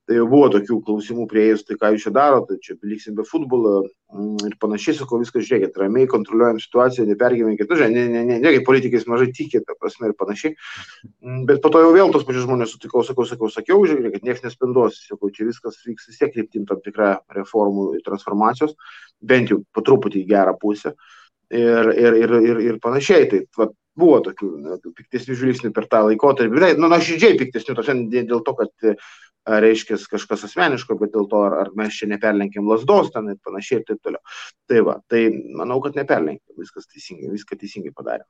Tai 0.09 0.17
jau 0.17 0.25
buvo 0.25 0.47
tokių 0.49 0.79
klausimų 0.87 1.27
prieėjus, 1.29 1.67
tai 1.69 1.75
ką 1.77 1.91
jūs 1.93 2.07
čia 2.07 2.11
darote, 2.17 2.55
tai 2.55 2.65
čia 2.65 2.77
liksim 2.89 3.17
be 3.19 3.27
futbolo 3.29 3.83
mm, 3.85 4.47
ir 4.49 4.55
panašiai, 4.63 4.95
sako 4.97 5.19
viską 5.21 5.43
žiūrėkit, 5.45 5.75
ramiai 5.77 6.09
kontroliuojam 6.09 6.61
situaciją, 6.63 7.05
nepergyvenkit, 7.11 7.69
nu, 7.69 7.77
ne, 7.93 8.05
ne, 8.15 8.23
ne, 8.25 8.39
ne, 8.41 8.53
kaip 8.55 8.65
politikais 8.65 9.05
mažai 9.11 9.29
tikė, 9.37 9.61
ta 9.69 9.77
prasme 9.77 10.09
ir 10.09 10.15
panašiai. 10.17 10.55
Mm, 11.21 11.43
bet 11.51 11.61
po 11.61 11.69
to 11.75 11.83
jau 11.85 11.91
vėl 11.93 12.15
tos 12.15 12.25
pačius 12.25 12.47
žmonės 12.47 12.73
sutikau, 12.73 13.05
sakau, 13.05 13.29
sakau, 13.29 13.51
sakiau, 13.53 13.85
žiūrėkit, 13.91 14.25
niekas 14.25 14.47
nespenduos, 14.47 14.97
sakau, 15.11 15.29
čia 15.29 15.51
viskas 15.51 15.77
vyks 15.85 16.09
vis 16.09 16.23
tiek 16.23 16.33
kryptim 16.33 16.65
tam 16.71 16.81
tikrą 16.87 17.11
reformų 17.37 17.91
ir 17.99 18.07
transformacijos, 18.09 18.73
bent 19.21 19.53
jau 19.53 19.61
po 19.77 19.85
truputį 19.85 20.25
į 20.25 20.31
gerą 20.33 20.57
pusę. 20.63 20.95
Ir, 21.53 21.93
ir, 21.97 22.17
ir, 22.17 22.33
ir, 22.45 22.65
ir 22.65 22.81
panašiai. 22.81 23.29
Tai 23.29 23.45
va, 23.57 23.71
buvo 23.99 24.19
tokių 24.25 24.93
piktesnių 24.97 25.37
žvilgsnių 25.39 25.71
per 25.77 25.89
tą 25.91 26.03
laikotarpį. 26.07 26.61
Na, 26.61 26.75
nu, 26.77 26.91
nuoširdžiai 26.93 27.39
piktesnių, 27.41 27.77
tos 27.79 27.89
dėl 27.89 28.43
to, 28.47 28.55
kad 28.59 28.91
reiškia 29.49 29.99
kažkas 30.11 30.45
asmeniško, 30.49 30.99
bet 31.01 31.15
dėl 31.15 31.29
to, 31.31 31.45
ar, 31.49 31.57
ar 31.63 31.71
mes 31.79 31.97
čia 31.97 32.11
neperlenkėm 32.13 32.69
lasdos 32.69 33.13
ten 33.15 33.33
ir 33.33 33.39
panašiai 33.45 33.81
ir 33.81 33.87
taip 33.89 34.03
toliau. 34.05 34.37
Tai 34.69 34.83
va, 34.89 34.99
tai 35.09 35.29
manau, 35.33 35.81
kad 35.85 35.97
neperlenkėm, 35.99 36.59
viskas 36.61 36.91
teisingai, 36.91 37.33
viską 37.33 37.59
teisingai 37.61 37.95
padarė. 37.97 38.27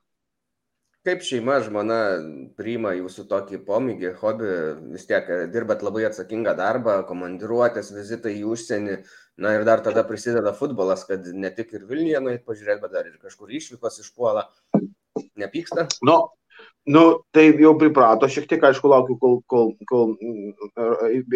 Kaip 1.07 1.21
šeima, 1.23 1.61
žmona 1.63 1.97
priima 2.59 2.91
jūsų 2.91 3.23
tokį 3.29 3.61
pomėgį, 3.67 4.09
hobį, 4.19 4.49
vis 4.91 5.07
tiek 5.07 5.29
dirbat 5.53 5.83
labai 5.85 6.03
atsakingą 6.09 6.51
darbą, 6.59 6.97
komandiruotės, 7.07 7.93
vizitai 7.95 8.33
į 8.41 8.43
užsienį, 8.51 8.97
na 9.39 9.53
ir 9.55 9.63
dar 9.67 9.79
tada 9.85 10.03
prisideda 10.07 10.51
futbolas, 10.57 11.05
kad 11.07 11.23
ne 11.23 11.53
tik 11.55 11.71
ir 11.77 11.87
Vilniuje 11.87 12.19
nueit 12.25 12.43
pažiūrėti, 12.43 12.83
bet 12.83 12.97
dar 12.97 13.07
ir 13.07 13.15
kažkur 13.23 13.47
išvykos 13.47 14.01
išpuola. 14.03 14.43
Nepyksta? 15.39 15.87
Nu, 16.03 16.17
Nu, 16.89 17.21
tai 17.35 17.51
jau 17.61 17.75
priprato, 17.77 18.25
šiek 18.31 18.47
tiek, 18.49 18.63
aišku, 18.65 18.89
laukiu, 18.89 19.17
kol, 19.21 19.35
kol, 19.45 19.67
kol 19.89 20.15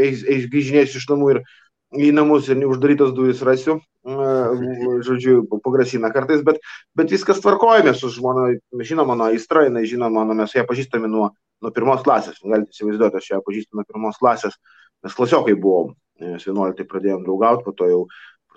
eis, 0.01 0.23
eis 0.25 0.47
grįžinėsiu 0.49 0.97
iš 0.97 1.05
namų 1.11 1.27
ir 1.35 1.39
į 1.93 2.09
namus 2.17 2.49
ir 2.49 2.57
neuždarytas 2.57 3.11
duris 3.13 3.43
rasiu, 3.45 3.75
žodžiu, 5.05 5.43
pagrasina 5.61 6.09
kartais, 6.15 6.41
bet, 6.47 6.57
bet 6.97 7.13
viskas 7.13 7.41
tvarkojame 7.43 7.93
su 7.93 8.09
žmona, 8.15 8.47
žino 8.81 9.05
mano 9.05 9.29
aistra, 9.29 9.67
jinai 9.67 9.85
žino 9.89 10.09
mano, 10.13 10.33
mes 10.37 10.57
ją 10.57 10.65
pažįstame 10.69 11.11
nuo, 11.11 11.29
nuo 11.61 11.73
pirmos 11.75 12.01
klasės, 12.01 12.41
galite 12.41 12.73
įsivaizduoti, 12.73 13.21
aš 13.21 13.29
ją 13.35 13.43
pažįstu 13.45 13.77
nuo 13.77 13.85
pirmos 13.85 14.17
klasės, 14.17 14.57
mes 15.05 15.19
klasiokai 15.19 15.53
buvom, 15.53 15.93
mes 16.23 16.49
11 16.49 16.89
pradėjom 16.89 17.27
draugauti, 17.27 17.67
po 17.67 17.77
to 17.77 17.93
jau 17.93 18.03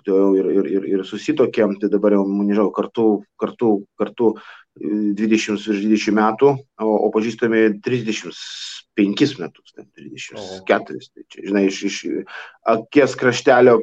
jau 0.07 0.35
ir, 0.37 0.47
ir, 0.51 0.67
ir, 0.71 0.85
ir 0.95 1.03
susitokėm, 1.07 1.77
tai 1.81 1.89
dabar 1.91 2.15
jau, 2.15 2.23
nežinau, 2.27 2.69
kartu, 2.75 3.07
kartu, 3.39 3.71
kartu 3.99 4.33
20 4.77 5.67
virš 5.67 5.83
20 5.83 6.15
metų, 6.17 6.53
o, 6.83 6.95
o 7.07 7.11
pažįstami 7.13 7.67
35 7.85 9.37
metus, 9.41 9.75
34. 9.75 10.97
Tai 11.13 11.27
čia, 11.27 11.45
žinai, 11.49 11.67
iš, 11.71 11.83
iš 11.89 11.99
akies 12.67 13.15
kraštelio 13.19 13.81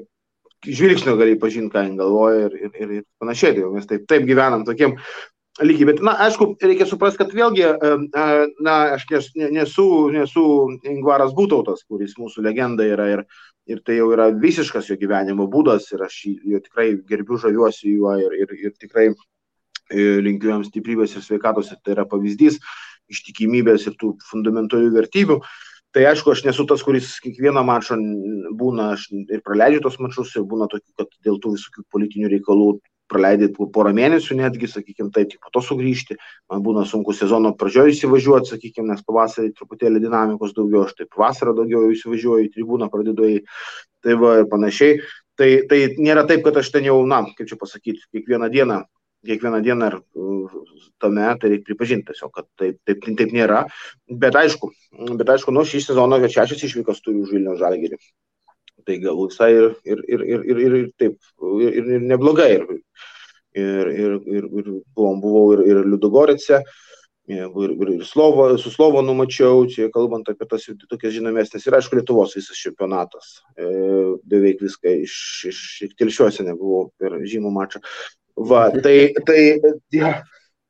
žvilgsnio 0.65 1.17
gali 1.21 1.37
pažinti, 1.41 1.73
ką 1.75 1.85
jin 1.85 1.99
galvoja 2.01 2.49
ir, 2.49 2.57
ir, 2.57 2.75
ir, 2.81 2.93
ir 3.01 3.07
panašiai. 3.21 3.57
Tai 3.57 3.71
mes 3.75 3.89
taip, 3.89 4.07
taip 4.11 4.27
gyvenam 4.29 4.65
tokiem 4.67 4.97
lygiai. 5.63 5.91
Bet, 5.93 6.03
na, 6.05 6.17
aišku, 6.27 6.55
reikia 6.63 6.87
suprasti, 6.89 7.21
kad 7.23 7.35
vėlgi, 7.37 7.67
na, 8.65 8.77
aš 8.97 9.07
nesu, 9.55 9.87
nesu 10.15 10.47
Ingvaras 10.91 11.35
Būtautas, 11.37 11.85
kuris 11.89 12.17
mūsų 12.21 12.47
legenda 12.47 12.87
yra 12.87 13.11
ir, 13.13 13.25
ir 13.71 13.85
tai 13.87 13.99
jau 14.01 14.11
yra 14.17 14.31
visiškas 14.33 14.91
jo 14.91 14.99
gyvenimo 15.01 15.47
būdas 15.51 15.91
ir 15.95 16.05
aš 16.07 16.21
jo 16.33 16.61
tikrai 16.65 16.95
gerbiu, 17.09 17.39
žaviuosi 17.41 17.95
juo 17.95 18.17
ir, 18.21 18.35
ir, 18.45 18.57
ir 18.69 18.75
tikrai 18.81 19.11
linkiu 20.25 20.53
jam 20.53 20.65
stiprybės 20.67 21.17
ir 21.17 21.25
sveikatos, 21.27 21.73
ir 21.73 21.81
tai 21.85 21.95
yra 21.97 22.07
pavyzdys 22.09 22.61
ištikimybės 23.13 23.87
ir 23.89 23.97
tų 24.01 24.15
fundamentalių 24.31 24.93
vertybių. 24.95 25.39
Tai 25.95 26.09
aišku, 26.11 26.33
aš 26.35 26.43
nesu 26.43 26.65
tas, 26.67 26.83
kuris 26.83 27.13
kiekvieną 27.23 27.63
mačą 27.63 27.95
būna, 28.59 28.95
aš 28.97 29.07
ir 29.15 29.45
praleidžiu 29.47 29.85
tos 29.85 30.01
mačus, 30.03 30.33
ir 30.35 30.43
būna 30.51 30.67
tokių, 30.73 30.91
kad 30.99 31.13
dėl 31.23 31.39
tų 31.39 31.55
visokių 31.55 31.85
politinių 31.95 32.33
reikalų 32.33 32.71
praleidai 33.11 33.51
porą 33.55 33.93
mėnesių 33.95 34.39
netgi, 34.41 34.67
sakykime, 34.73 35.13
taip, 35.15 35.31
tik 35.31 35.45
po 35.45 35.53
to 35.55 35.63
sugrįžti. 35.63 36.17
Man 36.51 36.65
būna 36.67 36.83
sunku 36.89 37.15
sezono 37.15 37.53
pradžioje 37.61 37.95
įsivažiuoti, 37.95 38.55
sakykime, 38.55 38.89
nes 38.91 39.05
pavasarį 39.07 39.53
truputėlį 39.59 40.03
dinamikos 40.03 40.57
daugiau, 40.57 40.87
aš 40.89 40.97
taip 40.99 41.21
vasarą 41.21 41.55
daugiau 41.55 41.93
įsivažiuoju 41.95 42.51
tribūną, 42.57 42.91
pradedu 42.91 43.29
į 43.37 43.39
tai 44.03 44.19
va 44.19 44.39
ir 44.41 44.49
panašiai. 44.51 44.99
Tai, 45.39 45.51
tai 45.71 45.81
nėra 45.99 46.27
taip, 46.27 46.45
kad 46.47 46.59
aš 46.59 46.71
ten 46.75 46.87
jau, 46.87 47.01
na, 47.11 47.25
kaip 47.39 47.51
čia 47.51 47.59
pasakyti, 47.61 48.07
kiekvieną 48.15 48.51
dieną 48.51 48.83
kiekvieną 49.27 49.63
dieną 49.65 49.91
ir 49.91 49.99
tame, 51.03 51.27
tai 51.41 51.51
reikia 51.53 51.69
pripažinti 51.69 52.13
tiesiog, 52.13 52.33
kad 52.35 52.49
taip, 52.61 52.79
taip, 52.87 53.05
taip 53.19 53.35
nėra. 53.35 53.65
Bet 54.25 54.37
aišku, 54.39 54.71
bet 55.19 55.35
aišku, 55.35 55.55
nu, 55.55 55.65
šį 55.69 55.83
sezoną 55.89 56.21
šešias 56.25 56.65
išvykas 56.69 57.03
turi 57.05 57.25
už 57.25 57.35
Vilnių 57.35 57.59
žalgerį. 57.61 58.01
Tai 58.85 58.97
gal 59.01 59.21
visai 59.21 59.53
ir, 59.57 59.69
ir, 59.89 60.01
ir, 60.09 60.25
ir, 60.25 60.43
ir, 60.45 60.79
ir 60.81 60.89
taip, 61.01 61.21
ir, 61.41 61.69
ir, 61.71 61.93
ir 61.99 62.09
neblogai. 62.11 62.51
Ir, 62.59 62.65
ir, 63.55 63.93
ir, 63.95 64.17
ir, 64.27 64.49
ir 64.61 64.73
buvom, 64.97 65.21
buvau 65.23 65.55
ir, 65.55 65.63
ir 65.71 65.85
Liudogorice, 65.87 66.59
ir, 67.31 67.47
ir, 67.47 67.93
ir 67.95 68.03
Slovo, 68.05 68.49
su 68.59 68.73
Slovo 68.75 69.01
numačiau, 69.07 69.63
čia 69.71 69.89
kalbant 69.95 70.29
apie 70.29 70.49
tas 70.51 70.67
tokias 70.91 71.15
žinomesnės. 71.15 71.65
Ir 71.65 71.79
aišku, 71.79 71.97
Lietuvos 72.01 72.35
visas 72.37 72.61
čempionatas. 72.61 73.39
E, 73.57 73.71
beveik 74.29 74.61
viską 74.67 74.99
iš, 75.07 75.17
iš, 75.53 75.63
iš 75.87 75.97
telšiuose 76.01 76.45
nebuvau 76.51 76.91
per 77.01 77.17
žymų 77.23 77.55
mačą. 77.55 77.81
Va, 78.35 78.69
tai, 78.83 79.13
tai, 79.25 79.61
ja, 79.95 80.23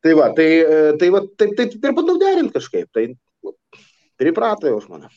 tai 0.04 0.12
va, 0.12 0.30
tai, 0.36 0.48
tai 1.00 1.08
va, 1.10 1.22
taip, 1.40 1.54
taip 1.56 1.76
ir 1.80 1.94
bandau 1.96 2.18
derinti 2.20 2.58
kažkaip, 2.58 2.90
tai 2.92 3.06
priprato 4.20 4.68
jau 4.68 4.82
mane. 4.90 5.08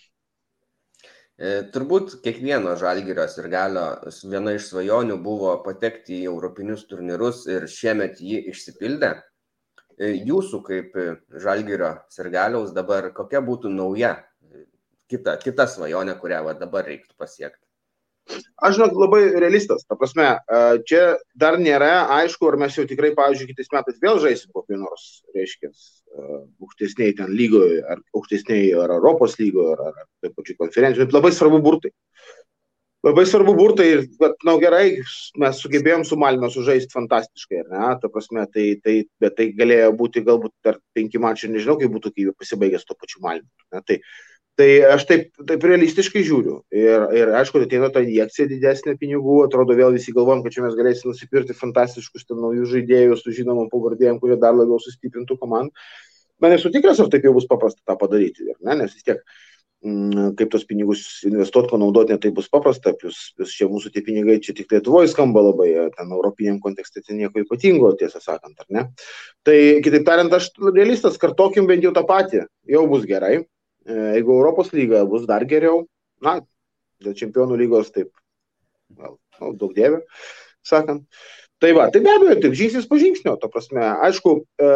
E, 1.37 1.49
turbūt 1.73 2.15
kiekvieno 2.23 2.73
žalgyrio 2.79 3.27
ir 3.27 3.49
galio 3.51 3.83
viena 4.31 4.55
iš 4.57 4.71
svajonių 4.71 5.19
buvo 5.21 5.51
patekti 5.65 6.21
į 6.21 6.31
europinius 6.31 6.87
turnyrus 6.89 7.43
ir 7.51 7.67
šiemet 7.69 8.23
jį 8.23 8.47
išsipildė. 8.53 9.11
E, 9.99 10.15
jūsų 10.31 10.63
kaip 10.65 10.97
žalgyrio 11.43 11.91
sirgaliaus 12.13 12.73
dabar 12.73 13.11
kokia 13.13 13.43
būtų 13.43 13.69
nauja 13.75 14.15
kita, 15.11 15.37
kita 15.43 15.67
svajonė, 15.67 16.15
kurią 16.21 16.43
va, 16.47 16.55
dabar 16.57 16.87
reiktų 16.87 17.13
pasiekti? 17.19 17.66
Aš 18.57 18.77
žinok, 18.77 18.95
labai 18.97 19.21
realistas. 19.39 19.85
Ta 19.87 19.97
prasme, 19.99 20.25
čia 20.89 21.03
dar 21.37 21.59
nėra 21.61 22.07
aišku, 22.17 22.49
ar 22.49 22.57
mes 22.61 22.75
jau 22.77 22.87
tikrai, 22.89 23.13
pavyzdžiui, 23.17 23.51
kitais 23.51 23.71
metais 23.73 24.01
vėl 24.03 24.19
žaisim 24.23 24.51
kokį 24.55 24.79
nors, 24.81 25.05
reiškia, 25.37 25.71
aukštesniai 26.63 27.15
ten 27.17 27.31
lygoje, 27.37 27.83
ar 27.85 28.01
aukštesniai, 28.17 28.73
ar 28.83 28.97
Europos 28.97 29.37
lygoje, 29.41 29.77
ar, 29.77 30.01
ar 30.03 30.09
taip 30.25 30.35
pačiu 30.39 30.57
konferencijoje. 30.59 31.07
Bet 31.07 31.17
labai 31.19 31.33
svarbu 31.35 31.61
burtai. 31.63 31.93
Labai 33.05 33.27
svarbu 33.29 33.53
burtai 33.55 33.85
ir, 33.91 33.99
bet, 34.19 34.33
na, 34.41 34.55
nu, 34.55 34.59
gerai, 34.59 34.87
mes 35.39 35.59
sugebėjom 35.61 36.01
su 36.07 36.17
Malmė 36.19 36.49
sužaisti 36.51 36.95
fantastiškai, 36.95 37.61
ne? 37.69 37.91
Ta 38.01 38.09
prasme, 38.11 38.43
tai, 38.51 38.65
tai, 38.83 38.95
bet 39.21 39.37
tai 39.37 39.51
galėjo 39.55 39.91
būti 39.99 40.23
galbūt 40.25 40.55
dar 40.65 40.79
penki 40.97 41.21
mačiai, 41.21 41.53
nežinau, 41.53 41.77
kaip 41.79 41.93
būtų, 41.93 42.11
kai 42.15 42.33
pasibaigęs 42.41 42.87
to 42.89 42.97
pačiu 42.97 43.21
Malmė. 43.23 43.83
Tai 43.85 43.99
Tai 44.57 44.67
aš 44.89 45.03
taip, 45.05 45.27
taip 45.45 45.65
realistiškai 45.69 46.23
žiūriu. 46.25 46.55
Ir, 46.73 47.03
ir 47.13 47.31
aišku, 47.37 47.61
ateina 47.61 47.91
ta 47.93 48.01
injekcija 48.01 48.49
didesnė 48.49 48.95
pinigų, 48.97 49.43
atrodo 49.45 49.75
vėl 49.77 49.93
visi 49.93 50.13
galvojam, 50.15 50.41
kad 50.41 50.55
čia 50.55 50.63
mes 50.65 50.77
galėsime 50.77 51.11
nusipirkti 51.11 51.53
fantastiškus 51.57 52.25
ten 52.25 52.39
naujus 52.41 52.71
žaidėjus 52.71 53.21
su 53.21 53.35
žinomom 53.37 53.67
pavardėm, 53.69 54.17
kurie 54.21 54.39
dar 54.41 54.55
labiau 54.57 54.79
sustiprintų 54.81 55.37
komandą. 55.37 55.75
Man 56.41 56.55
nesu 56.55 56.71
tikras, 56.73 56.97
ar 57.01 57.11
taip 57.13 57.27
jau 57.27 57.35
bus 57.35 57.45
paprasta 57.49 57.83
tą 57.85 57.93
padaryti. 58.01 58.47
Ne? 58.65 58.77
Nes 58.79 58.95
vis 58.95 59.05
tiek, 59.05 59.19
mm, 59.85 60.31
kaip 60.39 60.49
tos 60.53 60.65
pinigus 60.69 61.03
investuoti, 61.29 61.69
panaudoti, 61.75 62.15
netai 62.15 62.31
bus 62.33 62.49
paprasta. 62.49 62.95
Plus, 62.97 63.19
plus 63.37 63.53
čia 63.59 63.67
mūsų 63.69 63.91
tie 63.93 64.01
pinigai 64.05 64.39
čia 64.41 64.55
tik 64.57 64.73
Lietuvoje 64.73 65.11
skamba 65.13 65.43
labai, 65.51 65.69
ten 65.93 66.15
europiniam 66.17 66.57
kontekste 66.65 67.05
tai 67.05 67.19
nieko 67.19 67.45
ypatingo, 67.45 67.93
tiesą 68.01 68.23
sakant, 68.25 68.57
ar 68.57 68.73
ne. 68.73 68.87
Tai 69.45 69.59
kitaip 69.85 70.09
tariant, 70.09 70.33
aš 70.33 70.49
realistas, 70.71 71.21
kartokim 71.21 71.69
bent 71.69 71.85
jau 71.85 71.93
tą 71.93 72.05
patį, 72.09 72.47
jau 72.73 72.83
bus 72.89 73.05
gerai 73.05 73.43
jeigu 73.87 74.35
Europos 74.35 74.73
lyga 74.75 75.05
bus 75.09 75.25
dar 75.29 75.45
geriau, 75.49 75.85
na, 76.23 76.39
dėl 77.03 77.15
čempionų 77.17 77.57
lygos 77.63 77.91
taip, 77.95 78.11
gal, 78.97 79.17
nu, 79.39 79.53
daug 79.59 79.75
dėvė, 79.77 80.03
sakant. 80.65 81.05
Tai 81.61 81.71
va, 81.73 81.87
tai 81.89 82.03
be 82.05 82.11
abejo, 82.13 82.35
taip 82.43 82.57
žingsnis 82.57 82.85
po 82.89 82.99
žingsnio, 83.01 83.33
to 83.41 83.49
prasme, 83.49 83.81
aišku, 83.81 84.35
e, 84.61 84.73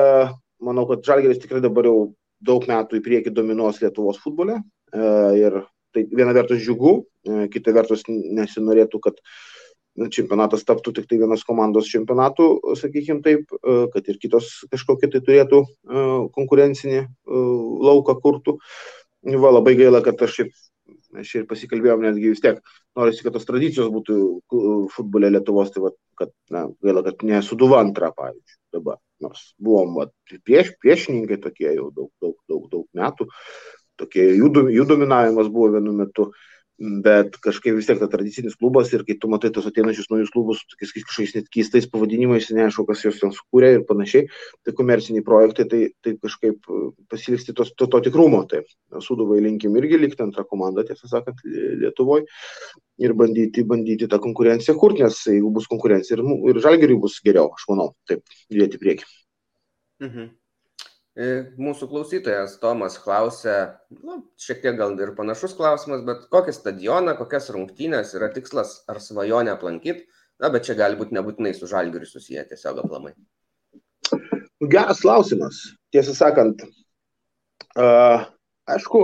manau, 0.66 0.88
kad 0.90 1.04
Žalgeris 1.06 1.42
tikrai 1.44 1.62
dabar 1.62 1.86
jau 1.86 1.98
daug 2.42 2.66
metų 2.70 2.98
į 2.98 3.04
priekį 3.06 3.34
dominuos 3.38 3.82
Lietuvos 3.84 4.18
futbole 4.22 4.58
e, 4.58 5.04
ir 5.38 5.60
tai 5.94 6.06
viena 6.10 6.34
vertus 6.34 6.62
džiugu, 6.64 7.02
e, 7.28 7.48
kita 7.54 7.74
vertus 7.76 8.06
nesinorėtų, 8.10 9.02
kad 9.04 9.20
čempionatas 10.12 10.64
taptų 10.64 10.94
tik 10.96 11.10
tai 11.10 11.20
vienos 11.20 11.44
komandos 11.48 11.90
čempionatų, 11.92 12.48
sakykime 12.80 13.22
taip, 13.26 13.52
e, 13.60 13.78
kad 13.94 14.08
ir 14.08 14.20
kitos 14.22 14.50
kažkokie 14.72 15.12
tai 15.12 15.22
turėtų 15.28 15.62
e, 15.62 16.06
konkurencinį 16.38 17.04
lauką 17.28 18.18
kurtų. 18.24 18.58
Va, 19.22 19.52
labai 19.54 19.76
gaila, 19.78 20.02
kad 20.06 20.22
aš 20.26 20.38
ir, 20.44 20.52
aš 21.22 21.34
ir 21.38 21.48
pasikalbėjom 21.50 22.06
netgi 22.08 22.32
vis 22.34 22.42
tiek, 22.42 22.62
norisi, 22.98 23.22
kad 23.26 23.36
tos 23.36 23.46
tradicijos 23.46 23.92
būtų 23.94 24.16
futbole 24.96 25.30
Lietuvos, 25.30 25.70
tai 25.74 25.84
va, 25.84 25.92
kad, 26.18 26.32
na, 26.54 26.66
gaila, 26.82 27.04
kad 27.06 27.22
nesuduva 27.28 27.84
antra, 27.86 28.10
pavyzdžiui, 28.18 28.60
dabar. 28.78 28.98
Nors 29.22 29.52
buvom 29.62 30.00
va, 30.00 30.08
prieš, 30.48 30.74
priešininkai 30.82 31.38
tokie 31.44 31.76
jau 31.76 31.92
daug, 31.94 32.10
daug, 32.24 32.38
daug, 32.50 32.64
daug 32.72 32.88
metų, 32.98 33.28
tokie 34.02 34.32
jų, 34.40 34.50
jų 34.74 34.88
dominavimas 34.90 35.52
buvo 35.54 35.76
vienu 35.76 35.94
metu. 35.94 36.32
Uh, 36.32 36.51
bet 36.82 37.36
kažkaip 37.44 37.76
vis 37.78 37.86
tiek 37.86 38.00
ta 38.02 38.08
tradicinis 38.10 38.56
klubas 38.58 38.90
ir 38.94 39.04
kai 39.06 39.14
tu 39.22 39.30
matai 39.30 39.52
tos 39.54 39.68
ateinančius 39.70 40.10
naujus 40.10 40.32
klubus, 40.34 40.64
tokiais 40.72 40.94
kažkokiais 40.96 41.36
net 41.36 41.50
keistais 41.54 41.86
pavadinimais, 41.92 42.48
neaišku, 42.50 42.88
kas 42.88 43.04
juos 43.06 43.20
ten 43.22 43.34
sukūrė 43.36 43.70
ir 43.76 43.84
panašiai, 43.90 44.26
tai 44.66 44.74
komerciniai 44.78 45.26
projektai, 45.28 45.68
tai, 45.70 45.82
tai 46.02 46.16
kažkaip 46.18 46.66
e, 46.66 46.82
pasilikti 47.12 47.56
to, 47.58 47.68
to, 47.78 47.90
to 47.92 48.02
tikrumo. 48.08 48.42
Tai 48.50 48.64
Suduvai 49.04 49.40
linkim 49.46 49.78
irgi 49.78 50.02
likti 50.02 50.26
antrą 50.26 50.48
komandą, 50.50 50.88
tiesą 50.88 51.12
sakant, 51.12 51.46
Lietuvoje 51.46 52.26
ir 53.02 53.14
bandyti, 53.18 53.64
bandyti 53.68 54.10
tą 54.10 54.18
konkurenciją 54.24 54.78
kurti, 54.82 55.06
nes 55.06 55.22
jeigu 55.30 55.54
bus 55.54 55.70
konkurencija 55.70 56.18
ir, 56.18 56.26
ir 56.50 56.62
žalgeriui 56.66 57.02
bus 57.06 57.22
geriau, 57.26 57.54
aš 57.58 57.70
manau, 57.70 57.92
taip, 58.10 58.26
judėti 58.50 58.82
prieki. 58.82 59.10
Mhm. 60.02 60.32
E, 61.12 61.26
mūsų 61.60 61.90
klausytojas 61.92 62.54
Tomas 62.62 62.96
klausė, 63.04 63.56
nu, 64.00 64.22
šiek 64.40 64.62
tiek 64.64 64.78
gal 64.80 64.94
ir 64.96 65.12
panašus 65.18 65.58
klausimas, 65.58 66.06
bet 66.08 66.30
kokį 66.32 66.54
stadioną, 66.56 67.18
kokias 67.20 67.50
rungtynės 67.52 68.14
yra 68.16 68.30
tikslas 68.32 68.78
ar 68.88 69.02
svajonė 69.04 69.52
aplankyti, 69.52 70.06
na, 70.40 70.48
bet 70.54 70.70
čia 70.70 70.78
gali 70.80 70.96
būti 71.00 71.18
nebūtinai 71.18 71.52
su 71.58 71.68
žalgiriu 71.68 72.08
susiję 72.08 72.46
tiesiog 72.48 72.80
aplamai. 72.86 73.12
Geras 74.72 75.02
klausimas, 75.04 75.60
tiesą 75.92 76.16
sakant. 76.16 76.64
Uh, 77.76 78.24
aišku, 78.72 79.04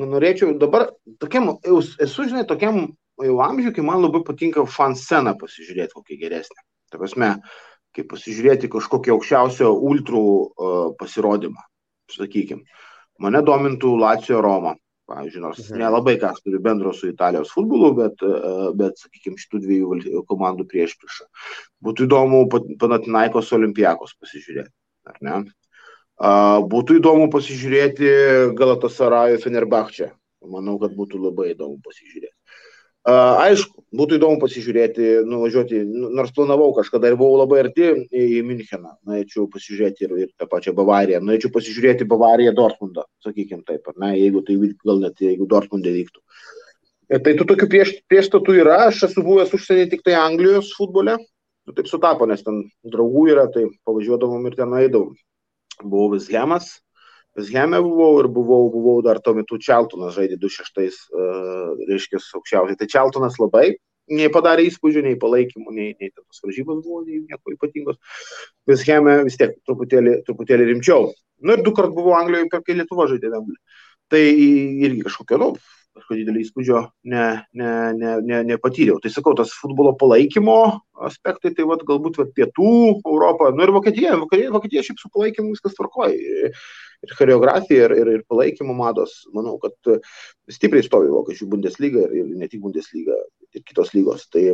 nu, 0.00 0.08
norėčiau 0.10 0.56
dabar, 0.58 0.88
tokiam, 1.22 1.52
esu, 1.62 2.26
žinai, 2.26 2.42
tokiam 2.50 2.82
jau 3.22 3.38
amžiui, 3.46 3.74
kai 3.78 3.86
man 3.86 4.02
labai 4.02 4.24
patinka 4.26 4.66
fan 4.66 4.98
sceną 4.98 5.36
pasižiūrėti, 5.38 5.94
kokia 5.94 6.18
geresnė. 6.24 6.66
Tai 6.90 7.02
prasme, 7.02 7.30
uh, 7.36 7.75
kaip 7.96 8.08
pasižiūrėti 8.12 8.70
kažkokį 8.72 9.14
aukščiausio 9.14 9.70
ultrų 9.88 10.24
uh, 10.24 10.74
pasirodymą, 11.00 11.62
sakykime. 12.12 12.64
Mane 13.24 13.40
domintų 13.44 13.94
Lacijo 14.00 14.42
Roma, 14.44 14.74
pavyzdžiui, 15.08 15.42
nors 15.42 15.62
mhm. 15.64 15.80
nelabai 15.80 16.16
kas 16.20 16.42
turi 16.44 16.60
bendro 16.62 16.92
su 16.92 17.08
Italijos 17.08 17.52
futbolu, 17.56 17.92
bet, 17.98 18.24
uh, 18.26 18.70
bet 18.76 19.00
sakykime, 19.00 19.40
šitų 19.40 19.62
dviejų 19.64 20.24
komandų 20.28 20.68
prieš 20.70 20.96
priešą. 21.00 21.28
Būtų 21.86 22.08
įdomu 22.10 22.44
Panatinaikos 22.52 23.54
Olimpijakos 23.56 24.16
pasižiūrėti, 24.20 24.74
ar 25.12 25.22
ne? 25.24 25.38
Būtų 26.16 26.96
įdomu 26.96 27.26
pasižiūrėti 27.32 28.08
Galatasarajų 28.56 29.42
Fenerbahčia. 29.42 30.14
Manau, 30.46 30.78
kad 30.80 30.94
būtų 30.96 31.20
labai 31.20 31.50
įdomu 31.52 31.76
pasižiūrėti. 31.84 32.35
Aišku, 33.06 33.84
būtų 33.94 34.16
įdomu 34.18 34.40
pasižiūrėti, 34.42 35.04
nuvažiuoti, 35.30 35.78
nu, 35.86 36.08
nors 36.18 36.32
planavau 36.34 36.72
kažkada 36.74 37.12
ir 37.12 37.18
buvau 37.20 37.38
labai 37.38 37.60
arti 37.62 37.92
į 38.10 38.40
Müncheną, 38.42 38.96
norėčiau 39.06 39.46
pasižiūrėti 39.52 40.08
ir, 40.08 40.14
ir 40.24 40.32
tą 40.34 40.48
pačią 40.50 40.74
Bavariją, 40.74 41.20
norėčiau 41.22 41.52
pasižiūrėti 41.54 42.08
Bavariją 42.10 42.50
Dortmundą, 42.56 43.04
sakykime 43.22 43.62
taip, 43.68 43.86
ne, 44.02 44.10
jeigu 44.18 44.42
tai 44.46 44.58
gal 44.58 44.98
net 45.04 45.22
jeigu 45.22 45.46
Dortmundė 45.46 45.94
vyktų. 46.00 46.24
Ir 47.14 47.22
tai 47.22 47.36
tų 47.38 47.46
tokių 47.52 47.68
prieš, 47.70 47.92
priešstatų 48.10 48.58
yra, 48.64 48.80
aš 48.88 49.04
esu 49.06 49.22
buvęs 49.22 49.54
užsienį 49.54 49.86
tik 49.92 50.02
tai 50.02 50.16
Anglijos 50.18 50.72
futbole, 50.74 51.14
nu, 51.22 51.76
taip 51.76 51.86
sutapo, 51.86 52.26
nes 52.26 52.42
ten 52.42 52.64
draugų 52.90 53.28
yra, 53.36 53.46
tai 53.54 53.68
pavažiuodavom 53.86 54.50
ir 54.50 54.58
ten 54.58 54.74
eidavom. 54.82 55.14
Buvau 55.84 56.16
Vishemas, 56.16 56.80
Vizheme 57.36 57.80
buvau 57.84 58.20
ir 58.22 58.30
buvau, 58.32 58.70
buvau 58.72 59.02
dar 59.04 59.20
tuo 59.20 59.34
metu 59.36 59.58
Čeltonas 59.60 60.14
žaidė 60.16 60.38
26, 60.40 61.02
uh, 61.12 61.74
reiškia, 61.90 62.20
aukščiausiai. 62.38 62.78
Tai 62.80 62.88
Čeltonas 62.94 63.36
labai 63.42 63.74
nei 64.16 64.30
padarė 64.32 64.66
įspūdžių, 64.70 65.02
nei 65.04 65.18
palaikymų, 65.20 65.72
nei, 65.74 65.92
nei 66.00 66.12
tos 66.14 66.42
varžybos 66.44 66.82
buvo, 66.84 67.02
nei 67.04 67.24
nieko 67.24 67.54
ypatingos. 67.56 67.98
Vizheme 68.70 69.18
vis 69.26 69.38
tiek 69.40 69.56
truputėlį, 69.66 70.20
truputėlį 70.28 70.68
rimčiau. 70.70 71.10
Na 71.42 71.52
nu, 71.52 71.58
ir 71.58 71.64
du 71.66 71.74
kart 71.76 71.92
buvau 71.94 72.14
Anglijoje, 72.16 72.48
kai 72.54 72.78
Lietuva 72.78 73.08
žaidė 73.10 73.32
Vemblį. 73.34 73.58
tai 74.06 74.22
irgi 74.86 75.02
kažkokio, 75.02 75.36
nu, 75.42 75.48
kažkokio 75.96 76.18
didelio 76.20 76.42
įspūdžio 76.44 76.80
ne, 77.12 77.24
ne, 77.56 77.70
ne, 77.96 78.12
ne, 78.24 78.40
nepatyriau. 78.52 78.98
Tai 79.02 79.10
sakau, 79.12 79.34
tas 79.38 79.52
futbolo 79.56 79.94
palaikymo 79.98 80.56
aspektai, 81.08 81.52
tai 81.56 81.66
vat, 81.68 81.84
galbūt 81.88 82.18
vat, 82.20 82.32
pietų 82.36 82.72
Europą, 83.00 83.50
nu 83.56 83.64
ir 83.64 83.72
Vokietija, 83.74 84.16
Vokietija, 84.20 84.52
Vokietija 84.54 84.84
šiaip 84.86 85.00
su 85.00 85.10
palaikymu 85.14 85.54
viskas 85.54 85.76
tvarkoja. 85.76 86.50
Ir 87.04 87.14
choreografija, 87.18 87.88
ir, 87.88 87.96
ir, 88.00 88.10
ir 88.18 88.26
palaikymo 88.28 88.76
mados, 88.76 89.18
manau, 89.36 89.56
kad 89.62 89.76
stipriai 90.52 90.84
stovi 90.86 91.12
Vokiečių 91.12 91.48
Bundesliga 91.52 92.06
ir, 92.06 92.18
ir 92.22 92.34
ne 92.40 92.48
tik 92.52 92.62
Bundesliga, 92.64 93.16
ir 93.56 93.64
kitos 93.66 93.92
lygos. 93.96 94.28
Tai, 94.32 94.44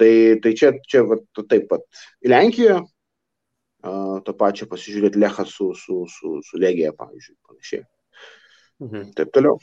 tai, 0.00 0.14
tai 0.44 0.56
čia, 0.56 0.74
čia 0.88 1.04
vat, 1.08 1.24
taip 1.48 1.68
pat 1.72 1.86
į 2.24 2.34
Lenkiją, 2.34 2.80
tą 4.26 4.36
pačią 4.36 4.68
pasižiūrėti 4.68 5.20
Lechą 5.20 5.46
su, 5.48 5.72
su, 5.78 6.02
su, 6.12 6.36
su 6.44 6.60
Legija, 6.60 6.92
pavyzdžiui, 6.96 7.38
panašiai. 7.48 7.86
Mhm. 8.80 9.12
Taip 9.16 9.32
toliau. 9.36 9.60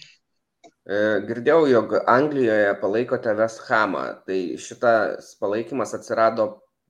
E, 0.87 0.97
girdėjau, 1.27 1.65
jog 1.67 1.93
Anglijoje 2.07 2.71
palaikote 2.81 3.33
West 3.35 3.65
Hamą. 3.67 4.03
Tai 4.27 4.39
šitas 4.63 5.33
palaikymas 5.41 5.91
atsirado, 5.97 6.45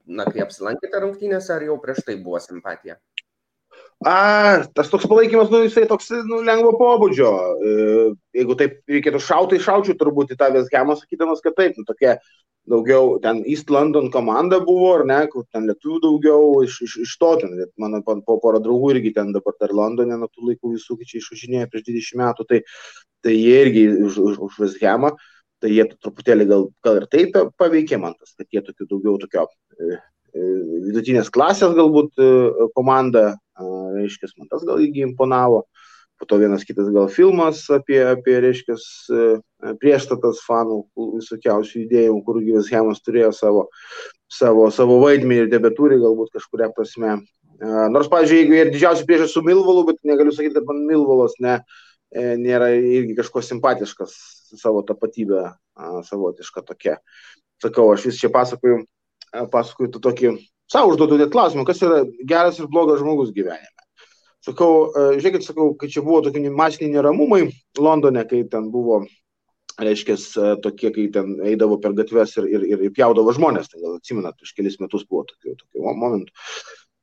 na, 0.06 0.28
kai 0.30 0.44
apsilankėte 0.46 1.02
rungtynėse, 1.02 1.50
ar 1.56 1.66
jau 1.66 1.80
prieš 1.82 2.04
tai 2.06 2.18
buvo 2.22 2.42
simpatija? 2.44 3.00
A, 4.06 4.62
tas 4.78 4.92
toks 4.94 5.08
palaikymas, 5.10 5.50
nu, 5.50 5.64
jisai 5.66 5.88
toks, 5.90 6.12
nu, 6.30 6.44
lengvo 6.46 6.76
pobūdžio. 6.78 7.30
E, 7.34 7.78
jeigu 8.38 8.58
taip 8.60 8.76
reikėtų 8.94 9.22
šautai, 9.26 9.58
šaučiau 9.64 9.96
turbūt 9.98 10.36
į 10.36 10.38
tą 10.38 10.52
West 10.54 10.76
Hamą, 10.76 10.94
sakydamas, 11.00 11.42
kad 11.42 11.56
taip, 11.58 11.80
nu, 11.80 11.86
tokia 11.88 12.20
daugiau 12.70 13.16
ten 13.24 13.42
East 13.50 13.72
London 13.74 14.12
komanda 14.14 14.60
buvo, 14.62 14.92
ar 15.00 15.06
ne, 15.10 15.18
kur 15.32 15.48
ten 15.50 15.66
lietuvių 15.70 16.02
daugiau 16.04 16.52
iš, 16.68 16.82
iš, 16.86 16.98
iš 17.08 17.16
to, 17.18 17.32
ten, 17.42 17.56
mano 17.82 18.04
po 18.06 18.38
porą 18.44 18.60
draugų 18.62 18.92
irgi 18.98 19.16
ten 19.16 19.32
dabar 19.34 19.56
dar 19.58 19.74
Londone 19.74 20.20
nuo 20.20 20.30
tų 20.30 20.52
laikų 20.52 20.76
visų, 20.76 21.00
čia 21.08 21.18
išvažinėjo 21.22 21.72
prieš 21.72 21.88
20 21.88 22.22
metų, 22.22 22.48
tai, 22.52 22.62
tai 23.26 23.34
jie 23.34 23.58
irgi 23.64 23.88
už, 23.96 24.20
už, 24.28 24.38
už 24.50 24.62
West 24.62 24.84
Hamą, 24.84 25.16
tai 25.64 25.74
jie 25.74 25.88
truputėlį 25.96 26.48
gal, 26.52 26.70
gal 26.86 27.02
ir 27.02 27.10
taip 27.10 27.42
paveikė 27.58 27.98
man 28.04 28.14
tas, 28.20 28.36
kad 28.38 28.46
jie 28.54 28.62
tokių 28.62 28.92
daugiau 28.94 29.18
tokio 29.24 29.48
e, 29.48 29.98
e, 30.38 30.48
vidutinės 30.92 31.34
klasės 31.34 31.74
galbūt 31.74 32.22
komanda, 32.78 33.32
reiškia, 33.58 34.34
man 34.38 34.50
tas 34.52 34.66
gal 34.68 34.82
irgi 34.84 35.06
imponavo. 35.06 35.64
E, 35.66 35.88
po 36.18 36.26
to 36.26 36.38
vienas 36.38 36.66
kitas 36.66 36.90
gal 36.94 37.08
filmas 37.14 37.62
apie, 37.74 38.00
apie 38.02 38.38
reiškia, 38.42 38.76
prieštatas 39.82 40.42
fanų 40.48 40.82
visokiausių 41.18 41.84
judėjimų, 41.84 42.22
kur 42.26 42.40
Gyvas 42.42 42.72
Hemas 42.74 43.04
turėjo 43.06 43.32
savo, 43.38 43.68
savo, 44.34 44.68
savo 44.74 44.98
vaidmenį 45.04 45.44
ir 45.44 45.52
debetūrį 45.54 46.00
galbūt 46.02 46.34
kažkuria 46.38 46.72
prasme. 46.74 47.20
Nors, 47.94 48.10
pavyzdžiui, 48.10 48.42
jeigu 48.42 48.58
ir 48.58 48.74
didžiausia 48.74 49.06
priešas 49.06 49.34
su 49.34 49.42
Milvalu, 49.46 49.86
bet 49.88 50.02
negaliu 50.06 50.34
sakyti, 50.34 50.58
kad 50.58 50.68
man 50.70 50.84
Milvalas 50.90 51.38
ne, 51.42 51.56
e, 52.14 52.34
nėra 52.38 52.70
irgi 52.78 53.18
kažko 53.18 53.42
simpatiškas 53.46 54.14
savo 54.58 54.84
tapatybę, 54.86 55.48
savotiška 56.10 56.66
tokia. 56.66 57.00
Sakau, 57.62 57.90
aš 57.94 58.06
vis 58.10 58.22
čia 58.22 58.30
pasakoju, 58.34 58.84
pasakoju 59.54 59.94
tu 59.94 60.02
tokį, 60.02 60.38
savo 60.72 60.94
užduodu 60.94 61.20
net 61.20 61.34
klausimą, 61.34 61.66
kas 61.68 61.82
yra 61.86 62.04
geras 62.28 62.60
ir 62.60 62.70
blogas 62.72 63.02
žmogus 63.02 63.34
gyvenime. 63.36 63.74
Sakau, 64.48 64.88
e, 64.96 65.06
žiūrėkit, 65.18 65.44
sakau, 65.44 65.72
kai 65.80 65.90
čia 65.92 66.04
buvo 66.06 66.22
tokie 66.24 66.48
masiniai 66.48 66.94
neramumai 66.94 67.48
Londone, 67.80 68.24
kai 68.30 68.44
ten 68.52 68.70
buvo, 68.72 69.02
reiškia, 69.82 70.16
e, 70.16 70.54
tokie, 70.64 70.92
kai 70.96 71.08
ten 71.12 71.36
eidavo 71.52 71.80
per 71.84 71.96
gatves 71.98 72.38
ir, 72.40 72.48
ir, 72.54 72.68
ir, 72.76 72.86
ir 72.88 72.94
pjaudavo 72.96 73.34
žmonės, 73.36 73.68
tai 73.72 73.82
gal 73.84 73.98
atsimenat, 73.98 74.38
prieš 74.40 74.56
kelis 74.56 74.80
metus 74.84 75.04
buvo 75.10 75.26
tokių, 75.28 75.58
tokių 75.64 75.96
momentų. 76.00 76.32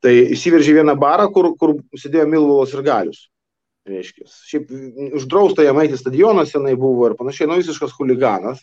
Tai 0.05 0.13
įsiveržė 0.37 0.79
vieną 0.81 0.97
barą, 1.01 1.31
kur, 1.33 1.53
kur 1.61 1.77
sėdėjo 1.97 2.27
Milvolas 2.29 2.73
ir 2.77 2.85
Galius. 2.85 3.27
Reiškia, 3.89 4.25
šiaip 4.49 4.71
uždrausta 5.19 5.65
jam 5.65 5.77
eiti 5.83 5.99
stadionas 6.01 6.53
senai 6.55 6.73
buvo 6.81 7.11
ir 7.11 7.17
panašiai, 7.19 7.51
nu 7.51 7.59
visiškas 7.61 7.93
huliganas. 7.99 8.63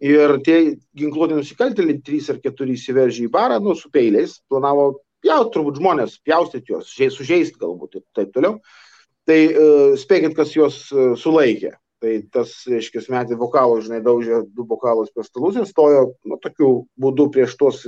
Ir 0.00 0.38
tie 0.46 0.58
ginkluoti 0.96 1.36
nusikaltėliai, 1.36 2.00
trys 2.04 2.30
ar 2.32 2.38
keturi 2.40 2.78
įsiveržė 2.78 3.26
į 3.26 3.32
barą, 3.34 3.58
nu, 3.60 3.74
su 3.76 3.90
peiliais, 3.92 4.38
planavo 4.48 4.94
pjaut 5.20 5.50
turbūt 5.52 5.76
žmonės, 5.76 6.16
pjaustyti 6.24 6.72
juos, 6.72 6.94
sužeisti 7.12 7.60
galbūt 7.60 7.98
ir 7.98 8.04
taip 8.16 8.32
toliau. 8.32 8.56
Tai 9.28 9.38
uh, 9.50 9.92
spėkit, 10.00 10.32
kas 10.38 10.54
juos 10.56 10.86
uh, 10.94 11.12
sulaikė. 11.20 11.74
Tai 12.00 12.14
tas, 12.32 12.54
reiškia, 12.64 13.02
metė 13.12 13.36
vokalus, 13.36 13.84
žinai, 13.84 14.00
daužė 14.00 14.40
du 14.56 14.64
vokalus 14.64 15.12
per 15.12 15.26
stalus 15.26 15.58
ir 15.60 15.66
stojo, 15.68 16.14
nu, 16.24 16.38
tokiu 16.40 16.70
būdu 16.96 17.28
prieš 17.34 17.58
tuos 17.60 17.82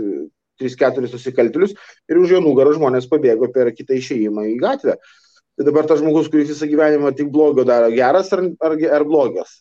3-4 0.61 1.09
nusikaltėlius 1.09 1.73
ir 2.13 2.21
už 2.21 2.37
jo 2.37 2.43
nugarą 2.45 2.75
žmonės 2.77 3.09
pabėgo 3.09 3.49
per 3.55 3.73
kitą 3.73 3.97
išėjimą 3.97 4.45
į 4.51 4.59
gatvę. 4.61 4.99
Tai 5.59 5.67
dabar 5.69 5.87
tas 5.89 6.01
žmogus, 6.01 6.31
kuris 6.33 6.49
visą 6.49 6.67
gyvenimą 6.69 7.13
tik 7.17 7.29
blogio 7.33 7.65
daro, 7.69 7.91
geras 7.93 8.33
ar, 8.33 8.47
ar, 8.65 8.77
ar 8.99 9.05
blogas. 9.09 9.59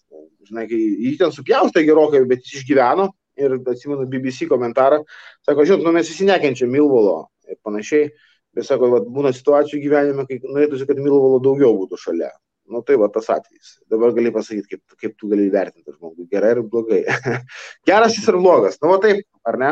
Žinai, 0.47 0.67
jį 0.71 1.17
ten 1.19 1.33
supjaustė 1.35 1.83
gerokai, 1.87 2.23
bet 2.29 2.45
jis 2.45 2.61
išgyveno 2.61 3.09
ir 3.41 3.57
atsimenu 3.59 4.07
BBC 4.11 4.47
komentarą, 4.49 5.01
sako, 5.47 5.65
žinot, 5.67 5.83
nu 5.85 5.93
mes 5.95 6.09
visi 6.09 6.27
nekenčiam 6.27 6.71
Milvolo, 6.71 7.25
ir 7.49 7.59
panašiai. 7.65 8.11
Bet 8.55 8.67
sako, 8.67 8.89
va, 8.91 8.99
būna 9.07 9.31
situacijų 9.35 9.79
gyvenime, 9.85 10.25
kai 10.27 10.41
norėtųsi, 10.43 10.87
kad 10.87 10.99
Milvalo 10.99 11.39
daugiau 11.43 11.71
būtų 11.77 11.99
šalia. 12.01 12.31
Nu 12.71 12.81
tai 12.87 12.97
va 12.99 13.07
tas 13.11 13.29
atvejis. 13.31 13.77
Dabar 13.91 14.11
gali 14.15 14.31
pasakyti, 14.31 14.75
kaip, 14.75 14.95
kaip 14.99 15.15
tu 15.19 15.29
gali 15.31 15.47
įvertinti 15.47 15.91
žmogų. 15.91 16.27
Gerai 16.31 16.53
ir 16.57 16.61
blogai. 16.67 17.01
Geras 17.87 18.15
jis 18.17 18.27
ir 18.31 18.37
blogas. 18.39 18.77
Nu 18.83 18.91
va 18.91 18.99
taip, 19.03 19.23
ar 19.47 19.57
ne? 19.59 19.71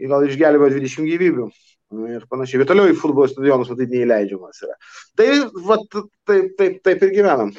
Ir 0.00 0.12
gal 0.12 0.24
išgelbėjo 0.26 0.72
20 0.76 1.08
gyvybių. 1.12 1.46
Ir 2.16 2.26
panašiai. 2.30 2.60
Bet 2.62 2.70
toliau 2.72 2.90
į 2.90 2.98
futbolo 2.98 3.28
stadionus 3.30 3.70
matyt 3.72 3.92
neįleidžiamas 3.92 4.62
yra. 4.66 4.76
Tai 5.18 5.28
va 5.68 5.78
taip, 5.92 6.52
taip, 6.58 6.78
taip 6.84 7.04
ir 7.06 7.14
gyvenam. 7.14 7.54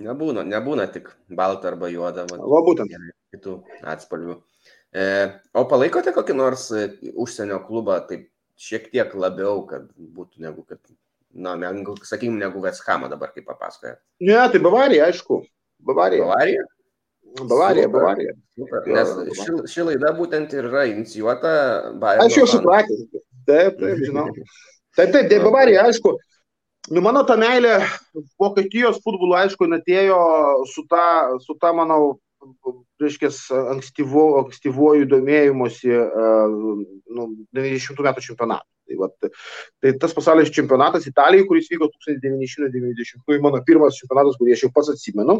Nebūna, 0.00 0.44
nebūna 0.46 0.86
tik 0.94 1.10
balta 1.36 1.70
arba 1.72 1.90
juoda. 1.92 2.24
Va, 2.30 2.38
va 2.38 2.62
būtent. 2.66 2.94
Kitų 3.34 3.56
atspalvių. 3.92 4.38
E, 4.90 5.04
o 5.54 5.64
palaikote 5.70 6.14
kokį 6.14 6.36
nors 6.38 6.66
e, 6.74 6.88
užsienio 7.14 7.60
klubą, 7.66 8.00
taip 8.08 8.28
šiek 8.60 8.90
tiek 8.92 9.14
labiau, 9.14 9.62
kad 9.68 9.86
būtų 9.98 10.42
negu 10.44 10.64
kad, 10.68 10.80
na, 11.30 11.54
negu, 11.60 11.94
sakykim, 12.06 12.38
negu 12.40 12.62
Vesthamą 12.64 13.10
dabar, 13.12 13.32
kaip 13.34 13.46
papasakoja. 13.50 13.96
Ne, 14.24 14.40
tai 14.52 14.62
Bavarija, 14.62 15.08
aišku. 15.10 15.42
Bavarija. 15.86 16.26
Bavarija? 16.26 16.66
Bavarija, 17.40 17.86
Super. 17.86 18.00
Bavarija. 18.00 18.32
Super. 18.58 18.88
Nes 18.90 19.12
ši, 19.38 19.56
ši 19.72 19.86
laida 19.86 20.10
būtent 20.16 20.54
ir 20.56 20.66
yra 20.66 20.84
inicijuota 20.90 21.52
Bayern. 22.02 22.26
Aš 22.26 22.40
jau 22.40 22.46
supratęs. 22.56 23.06
Taip, 23.48 23.78
taip, 23.80 24.02
žinau. 24.04 24.26
Taip, 24.96 25.12
taip, 25.14 25.28
tai 25.30 25.38
Bavarija, 25.42 25.86
aišku. 25.88 26.16
Nu, 26.90 27.02
mano 27.04 27.22
ta 27.28 27.36
meilė 27.38 27.76
Vokietijos 28.40 28.98
futbolo, 29.04 29.36
aišku, 29.38 29.68
atėjo 29.76 30.18
su 30.70 30.86
ta, 30.90 31.04
su 31.44 31.54
ta, 31.60 31.74
manau, 31.76 32.16
reiškia, 33.00 33.30
ankstyvo, 33.74 34.24
ankstyvuoju 34.44 35.08
domėjimuose 35.10 35.96
nu, 37.16 37.26
90 37.56 38.04
metų 38.06 38.24
čempionatu. 38.24 38.66
Tai, 38.90 38.96
vat, 38.98 39.28
tai 39.78 39.92
tas 40.02 40.14
pasaulio 40.16 40.48
čempionatas 40.50 41.06
Italijai, 41.06 41.46
kuris 41.46 41.68
vyko 41.70 41.86
1990, 41.94 43.38
mano 43.44 43.60
pirmas 43.66 43.98
čempionatas, 44.00 44.38
kurį 44.40 44.56
aš 44.56 44.64
jau 44.66 44.72
pats 44.74 44.90
atsimenu. 44.96 45.38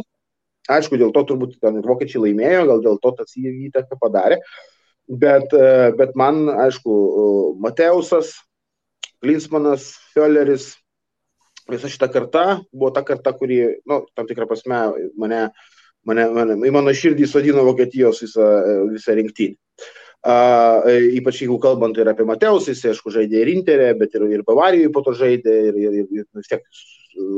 Aišku, 0.71 0.99
dėl 1.01 1.11
to 1.11 1.25
turbūt 1.27 1.57
ten 1.59 1.81
ir 1.81 1.89
vokiečiai 1.89 2.29
laimėjo, 2.29 2.67
gal 2.69 2.85
dėl 2.85 3.01
to 3.03 3.11
tas 3.19 3.33
įtaką 3.41 3.99
padarė. 3.99 4.39
Bet, 5.11 5.51
bet 5.99 6.15
man, 6.15 6.45
aišku, 6.69 6.97
Mateusas, 7.59 8.37
Klinsmanas, 9.19 9.91
Fölleris, 10.15 10.77
visa 11.71 11.91
šita 11.91 12.07
karta 12.13 12.45
buvo 12.71 12.93
ta 12.95 13.03
karta, 13.07 13.33
kuri, 13.35 13.59
nu, 13.91 14.05
tam 14.15 14.29
tikrą 14.29 14.47
prasme 14.47 14.85
mane 15.19 15.41
uh, 15.49 15.69
mane, 16.09 16.27
mane, 16.35 16.57
į 16.67 16.73
mano 16.75 16.95
širdį 16.97 17.29
sodino 17.29 17.65
Vokietijos 17.67 18.23
visą, 18.25 18.47
visą 18.93 19.17
rinktinį. 19.19 19.57
Uh, 20.21 20.85
ypač 21.17 21.39
jeigu 21.41 21.57
kalbant 21.63 21.97
ir 21.97 22.09
apie 22.11 22.27
Mateusą, 22.29 22.75
jis, 22.75 22.83
aišku, 22.91 23.13
žaidė 23.15 23.39
ir 23.41 23.51
Interė, 23.55 23.87
bet 23.97 24.13
ir, 24.19 24.27
ir 24.29 24.43
Bavarijoje 24.45 24.91
po 24.93 25.01
to 25.07 25.15
žaidė, 25.17 25.55
ir, 25.71 25.79
ir, 25.81 25.95
ir, 26.05 26.27
vis 26.37 26.51
tiek 26.51 26.67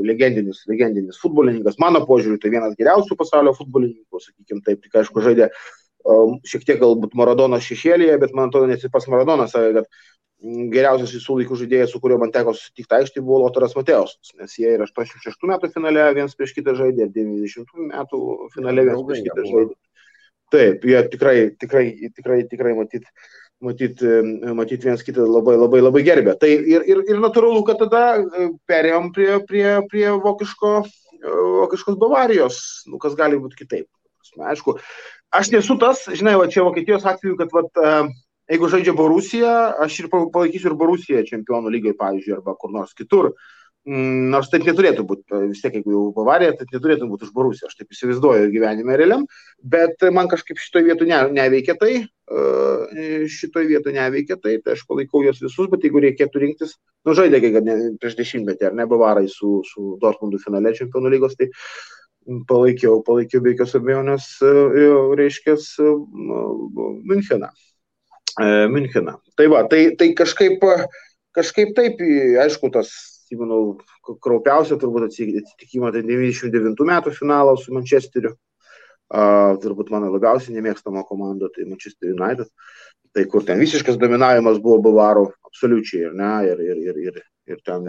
legendinis, 0.09 0.65
legendinis 0.67 1.21
futbolininkas. 1.23 1.79
Mano 1.83 2.03
požiūriu, 2.09 2.41
tai 2.43 2.51
vienas 2.51 2.75
geriausių 2.79 3.17
pasaulio 3.21 3.55
futbolininkų, 3.55 4.23
sakykime 4.25 4.67
taip, 4.67 4.83
tik 4.83 4.99
aišku, 4.99 5.23
žaidė 5.23 5.47
um, 5.47 5.55
šiek 6.49 6.67
tiek 6.67 6.81
galbūt 6.81 7.15
Maradono 7.19 7.61
šešėlėje, 7.63 8.19
bet 8.23 8.35
man 8.37 8.51
atrodo, 8.51 8.71
net 8.71 8.83
ir 8.85 8.93
pas 8.95 9.07
Maradonas 9.11 9.55
sakė, 9.55 9.83
kad 9.83 10.03
geriausias 10.73 11.13
visų 11.15 11.39
laikų 11.39 11.59
žaidėjas, 11.61 11.93
su 11.93 12.01
kuriuo 12.03 12.19
man 12.23 12.33
teko 12.35 12.55
susitikti 12.57 12.97
aikštį, 12.99 13.23
buvo 13.23 13.45
Lotaras 13.45 13.77
Mateusas, 13.79 14.33
nes 14.39 14.57
jie 14.59 14.75
ir 14.75 14.83
86 14.83 15.47
metų 15.49 15.71
finale 15.75 16.09
viens 16.17 16.35
prieš 16.35 16.57
kitą 16.57 16.75
žaidė, 16.79 17.07
ir 17.07 17.15
90 17.15 17.87
metų 17.93 18.23
finale 18.55 18.87
viens 18.89 19.05
prieš 19.07 19.23
kitą 19.29 19.47
žaidė. 19.47 19.77
Taip, 20.53 20.83
jie 20.85 20.99
tikrai, 21.09 21.37
tikrai, 21.57 21.85
tikrai, 22.13 22.43
tikrai 22.51 22.75
matyt, 22.77 23.07
matyt, 23.65 24.03
matyt 24.59 24.83
viens 24.85 25.05
kitą 25.07 25.25
labai, 25.25 25.55
labai, 25.57 25.81
labai 25.81 26.03
gerbė. 26.05 26.35
Tai 26.43 26.51
ir, 26.51 26.85
ir, 26.85 27.01
ir 27.09 27.23
natūralu, 27.23 27.63
kad 27.65 27.81
tada 27.81 28.03
e, 28.19 28.51
perėjom 28.69 29.09
prie, 29.17 29.31
prie, 29.49 29.67
prie 29.89 30.11
vokiško, 30.27 30.75
e, 31.23 31.37
vokiškos 31.63 31.97
Bavarijos, 32.03 32.59
nu, 32.91 33.01
kas 33.01 33.17
gali 33.17 33.41
būti 33.41 33.63
kitaip. 33.63 33.89
Aišku, 34.53 34.77
aš 35.33 35.53
nesu 35.55 35.79
tas, 35.81 36.05
žinai, 36.13 36.37
va 36.41 36.51
čia 36.53 36.67
Vokietijos 36.67 37.07
atveju, 37.09 37.39
kad 37.41 37.55
vat, 37.55 37.73
uh, 37.81 38.13
jeigu 38.53 38.71
žaidžia 38.73 38.95
Borusija, 38.97 39.57
aš 39.83 40.03
ir 40.03 40.13
palaikysiu 40.13 40.73
ir 40.73 40.79
Borusiją 40.79 41.25
čempionų 41.29 41.73
lygiai, 41.73 41.99
pavyzdžiui, 41.99 42.39
arba 42.39 42.57
kur 42.59 42.73
nors 42.75 42.95
kitur. 42.99 43.33
Mm, 43.83 44.29
nors 44.31 44.47
taip 44.47 44.63
neturėtų 44.63 45.03
būti, 45.03 45.39
vis 45.51 45.59
tiek, 45.59 45.75
jeigu 45.75 45.91
jau 45.91 46.03
Bavarija, 46.15 46.53
tai 46.55 46.69
neturėtų 46.69 47.09
būti 47.11 47.27
už 47.27 47.33
Borusiją, 47.35 47.67
aš 47.67 47.81
taip 47.81 47.91
įsivaizduoju 47.91 48.53
gyvenime 48.53 48.95
realiam, 48.99 49.25
bet 49.59 50.05
man 50.15 50.31
kažkaip 50.31 50.61
šitoje 50.63 50.87
vietoje 50.87 51.11
ne, 51.11 51.19
neveikia 51.35 51.75
tai, 51.81 52.05
šitoje 53.33 53.67
vietoje 53.73 53.97
neveikia 53.97 54.37
tai, 54.39 54.55
tai 54.63 54.77
aš 54.77 54.85
palaikau 54.87 55.25
juos 55.27 55.43
visus, 55.43 55.67
bet 55.73 55.83
jeigu 55.83 56.05
reikėtų 56.05 56.45
rinktis, 56.45 56.77
nu 57.03 57.17
žaidė, 57.19 57.43
kai 57.43 57.65
ne, 57.67 57.77
prieš 57.99 58.15
dešimtmetį, 58.21 58.69
ar 58.71 58.79
ne, 58.79 58.87
Bavarai 58.87 59.27
su, 59.33 59.65
su 59.67 59.97
Dortmundu 60.05 60.39
finale 60.45 60.77
čempionų 60.79 61.13
lygos, 61.17 61.35
tai 61.41 61.51
palaikiau, 62.49 63.01
palaikiau 63.07 63.43
be 63.45 63.55
jokios 63.55 63.77
abejonės, 63.79 64.27
reiškia, 65.19 65.57
Müncheną. 67.11 67.53
Müncheną. 68.73 69.17
Tai 69.37 69.49
va, 69.53 69.65
tai, 69.69 69.83
tai 69.99 70.13
kažkaip, 70.17 70.63
kažkaip 71.37 71.75
taip, 71.77 72.01
aišku, 72.45 72.71
tas 72.73 72.93
manau, 73.39 73.79
kraupiausia 74.23 74.77
turbūt 74.81 75.09
atsitikimą, 75.09 75.93
tai 75.93 76.03
99 76.05 76.89
metų 76.89 77.13
finalą 77.17 77.57
su 77.61 77.75
Manchesteriu. 77.75 78.35
Uh, 79.13 79.59
turbūt 79.61 79.91
mano 79.93 80.09
labiausiai 80.09 80.55
nemėgstama 80.57 81.03
komanda, 81.05 81.51
tai 81.53 81.67
Manchester 81.69 82.15
United. 82.15 82.49
Tai 83.13 83.25
kur 83.29 83.45
ten 83.45 83.61
visiškas 83.61 83.99
dominavimas 84.01 84.57
buvo 84.65 84.79
Bavarų, 84.87 85.27
absoliučiai, 85.45 86.07
ir 86.07 86.15
ne, 86.17 86.31
ir, 86.49 86.63
ir, 86.65 86.79
ir, 86.81 87.01
ir, 87.11 87.19
ir 87.51 87.59
ten 87.67 87.89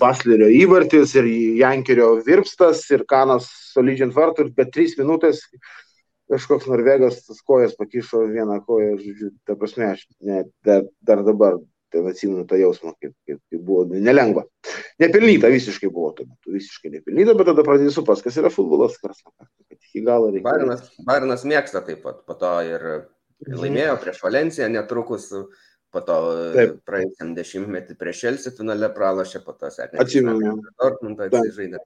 Baslerio 0.00 0.48
įvartis, 0.52 1.14
ir 1.18 1.28
Jankerio 1.60 2.12
virpstas, 2.26 2.84
ir 2.94 3.06
Kanas 3.08 3.48
solidžiant 3.72 4.14
vartų, 4.14 4.46
ir 4.46 4.54
per 4.56 4.70
3 4.74 4.98
minutės 5.00 5.42
kažkoks 6.30 6.66
norvegas 6.70 7.22
tas 7.26 7.40
kojas 7.46 7.76
pakišo 7.78 8.24
vieną 8.32 8.60
koją, 8.66 8.96
žodžiu, 8.98 9.32
ta 9.46 9.56
prasme, 9.58 9.92
aš 9.94 10.06
ne, 10.26 10.44
dar, 10.66 10.86
dar 11.06 11.22
dabar 11.26 11.58
ten 11.94 12.06
atsimenu 12.10 12.42
tą 12.50 12.58
jausmą, 12.58 12.94
kaip, 13.00 13.12
kaip, 13.28 13.38
kaip 13.50 13.60
buvo 13.62 13.84
nelengva. 13.94 14.42
Nepelnyta 15.02 15.50
visiškai 15.52 15.90
buvo 15.92 16.10
tuo 16.16 16.26
metu, 16.26 16.54
visiškai 16.56 16.90
nepelnyta, 16.96 17.36
bet 17.38 17.50
tada 17.52 17.64
pradėjai 17.66 17.94
supras, 17.94 18.24
kas 18.24 18.38
yra 18.42 18.50
futbolas, 18.52 18.98
kas 18.98 19.22
iki 19.76 20.02
galo 20.06 20.32
reikia. 20.32 20.48
Barinas, 20.48 20.90
Barinas 21.06 21.46
mėgsta 21.46 21.84
taip 21.86 22.02
pat, 22.02 22.24
po 22.26 22.34
to 22.40 22.52
ir 22.66 22.88
laimėjo 23.46 23.96
prieš 24.02 24.20
Valenciją 24.24 24.68
netrukus, 24.72 25.30
po 25.96 26.02
to 26.04 26.16
praėjusiam 26.88 27.32
dešimtmetį 27.36 27.96
prieš 27.96 28.26
Šelsi 28.26 28.52
finale 28.58 28.92
pralašė, 28.92 29.40
po 29.46 29.56
to 29.56 29.72
sekė. 29.72 29.96
Atsimenu. 30.04 30.58
Dortmundą 30.76 31.30
atsižaidė. 31.30 31.80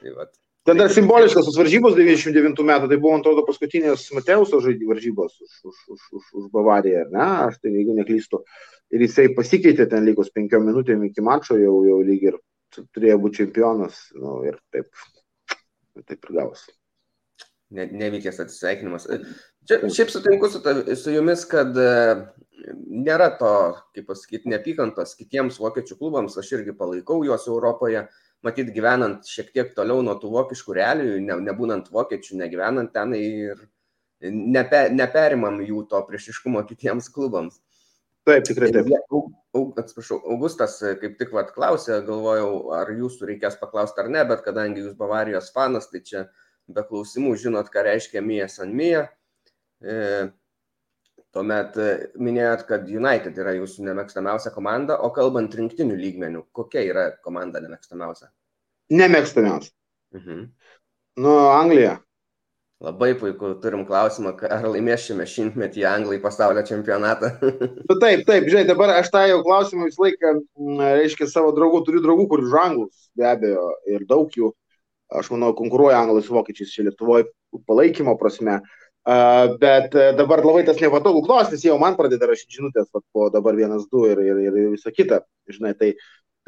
Tai 0.00 0.16
vat. 0.16 0.32
Ten 0.64 0.80
dar 0.80 0.88
simboliškas 0.88 1.44
tos 1.44 1.58
varžybos 1.60 1.92
99 1.92 2.62
metų, 2.64 2.86
tai 2.88 2.96
buvo, 2.96 3.18
atrodo, 3.18 3.42
paskutinės 3.44 4.06
Mateuso 4.16 4.62
varžybos 4.64 5.34
už, 5.44 5.58
už, 5.68 5.80
už, 5.92 6.06
už, 6.18 6.30
už 6.40 6.46
Bavariją, 6.54 7.02
ne, 7.12 7.26
aš 7.50 7.58
tai 7.60 7.74
jeigu 7.74 7.96
neklystu. 7.98 8.40
Ir 8.96 9.04
jisai 9.04 9.26
pasikeitė 9.36 9.84
ten 9.92 10.08
lygus 10.08 10.32
penkiom 10.32 10.64
minutėm 10.64 11.04
iki 11.04 11.24
mačo, 11.24 11.58
jau, 11.60 11.74
jau 11.84 11.98
lyg 12.08 12.24
ir 12.30 12.40
turėjo 12.96 13.18
būti 13.26 13.42
čempionas. 13.42 14.00
Nu, 14.16 14.38
ir 14.48 14.56
taip, 14.72 14.88
taip 16.00 16.16
ir 16.16 16.32
gavosi. 16.38 16.72
Ne, 17.74 17.84
nevykęs 18.00 18.40
atsisveikinimas. 18.46 19.04
Čia, 19.68 19.82
šiaip 19.92 20.12
sutinku 20.12 20.48
su, 20.48 20.64
ta, 20.64 20.78
su 20.96 21.12
jumis, 21.12 21.44
kad 21.50 21.76
e, 21.76 21.92
nėra 22.72 23.30
to, 23.38 23.54
kaip 23.96 24.08
pasakyti, 24.08 24.50
neapykantos 24.52 25.14
kitiems 25.18 25.60
vokiečių 25.62 25.98
klubams, 26.00 26.38
aš 26.40 26.52
irgi 26.58 26.76
palaikau 26.76 27.22
juos 27.26 27.48
Europoje. 27.50 28.06
Matyt, 28.44 28.74
gyvenant 28.76 29.24
šiek 29.24 29.54
tiek 29.54 29.70
toliau 29.76 30.02
nuo 30.04 30.18
tų 30.20 30.28
vokiškų 30.34 30.74
realijų, 30.76 31.20
ne, 31.24 31.38
nebūnant 31.46 31.86
vokiečių, 31.92 32.36
negyvenant 32.42 32.92
ten 32.92 33.14
ir 33.16 33.62
nepe, 34.20 34.88
neperimam 34.92 35.62
jų 35.64 35.86
to 35.88 36.00
priešiškumo 36.08 36.60
kitiems 36.68 37.08
klubams. 37.12 37.60
Taip, 38.24 38.44
tikrai 38.48 38.70
taip. 38.72 38.88
Atsiprašau, 39.54 40.18
Augustas 40.32 40.78
kaip 41.00 41.18
tik 41.20 41.32
vat 41.36 41.52
klausė, 41.54 42.00
galvojau, 42.06 42.72
ar 42.76 42.88
jūsų 42.92 43.28
reikės 43.32 43.58
paklausti 43.60 44.00
ar 44.02 44.08
ne, 44.12 44.24
bet 44.28 44.40
kadangi 44.46 44.82
jūs 44.82 44.96
Bavarijos 44.98 45.52
fanas, 45.54 45.90
tai 45.92 46.00
čia 46.04 46.24
be 46.68 46.84
klausimų 46.88 47.34
žinot, 47.40 47.68
ką 47.72 47.84
reiškia 47.86 48.24
Mija 48.24 48.48
San 48.48 48.72
Mija. 48.76 49.06
E, 49.84 50.32
Tuomet 51.34 51.74
e, 51.82 51.90
minėjot, 52.22 52.62
kad 52.68 52.86
United 52.86 53.38
yra 53.42 53.56
jūsų 53.56 53.88
nemėgstamiausia 53.88 54.52
komanda, 54.54 55.00
o 55.02 55.10
kalbant 55.14 55.54
rinktinių 55.58 55.96
lygmenių, 55.98 56.44
kokia 56.54 56.84
yra 56.86 57.08
komanda 57.26 57.62
nemėgstamiausia? 57.64 58.28
Nemėgstamiausia. 58.94 59.72
Mhm. 60.14 60.44
Nu, 61.24 61.32
Anglija. 61.50 61.96
Labai 62.84 63.14
puiku, 63.18 63.54
turim 63.62 63.82
klausimą, 63.88 64.34
ar 64.52 64.66
laimės 64.68 65.06
šiame 65.08 65.26
šimtmetyje 65.30 65.86
Anglai 65.88 66.20
pasaulio 66.22 66.62
čempionatą. 66.68 67.32
nu, 67.88 67.96
taip, 68.02 68.22
taip, 68.28 68.46
žinai, 68.50 68.66
dabar 68.68 68.92
aš 68.98 69.10
tą 69.14 69.24
jau 69.30 69.40
klausimą 69.46 69.88
visą 69.88 70.06
laiką, 70.06 70.34
reiškia, 71.00 71.30
savo 71.32 71.50
draugų, 71.56 71.82
turiu 71.86 72.04
draugų, 72.04 72.28
kur 72.30 72.44
už 72.44 72.54
Anglus, 72.60 73.08
be 73.18 73.26
abejo, 73.30 73.70
ir 73.90 74.06
daug 74.10 74.30
jų, 74.38 74.52
aš 75.18 75.32
manau, 75.34 75.50
konkuruoja 75.58 76.02
Anglai 76.02 76.22
su 76.26 76.34
Vokiečiais 76.36 76.74
čia 76.76 76.86
Lietuvoje 76.90 77.30
palaikymo 77.66 78.18
prasme. 78.20 78.60
Uh, 78.60 78.83
Uh, 79.04 79.58
bet 79.60 79.92
uh, 79.92 80.14
dabar 80.16 80.40
labai 80.40 80.62
tas 80.64 80.78
nepatogų 80.80 81.26
klausimas, 81.26 81.60
jau 81.66 81.74
man 81.76 81.92
pradeda 81.98 82.24
rašyti 82.30 82.56
žinutės, 82.56 82.86
vat, 82.88 83.02
po 83.12 83.26
dabar 83.28 83.52
vienas, 83.58 83.82
du 83.92 84.06
ir, 84.08 84.22
ir, 84.24 84.38
ir 84.40 84.70
visą 84.72 84.92
kitą. 84.96 85.18
Žinai, 85.52 85.74
tai, 85.76 85.90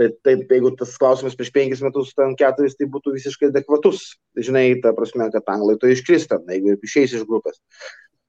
tai, 0.01 0.09
tai 0.25 0.37
jeigu 0.41 0.73
tas 0.79 0.95
klausimas 0.97 1.37
prieš 1.37 1.51
penkis 1.53 1.83
metus, 1.85 2.15
ten 2.17 2.33
keturis, 2.41 2.79
tai 2.79 2.89
būtų 2.95 3.13
visiškai 3.19 3.51
adekvatus. 3.53 4.07
Žinai, 4.41 4.71
ta 4.81 4.95
prasme, 4.97 5.29
kad 5.35 5.53
anglai 5.53 5.77
to 5.83 5.91
iškristam, 5.93 6.49
jeigu 6.49 6.79
išeis 6.81 7.19
iš 7.19 7.27
grupės. 7.29 7.61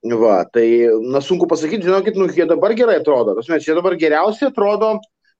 Va, 0.03 0.41
tai, 0.51 0.67
na, 1.07 1.23
sunku 1.23 1.47
pasakyti, 1.47 1.87
žinokit, 1.87 2.19
nu, 2.19 2.27
jie 2.27 2.49
dabar 2.51 2.75
gerai 2.75 2.99
atrodo. 2.99 3.37
Prasme, 3.39 3.61
čia 3.63 3.79
dabar 3.79 3.95
geriausiai 3.95 4.51
atrodo, 4.51 4.97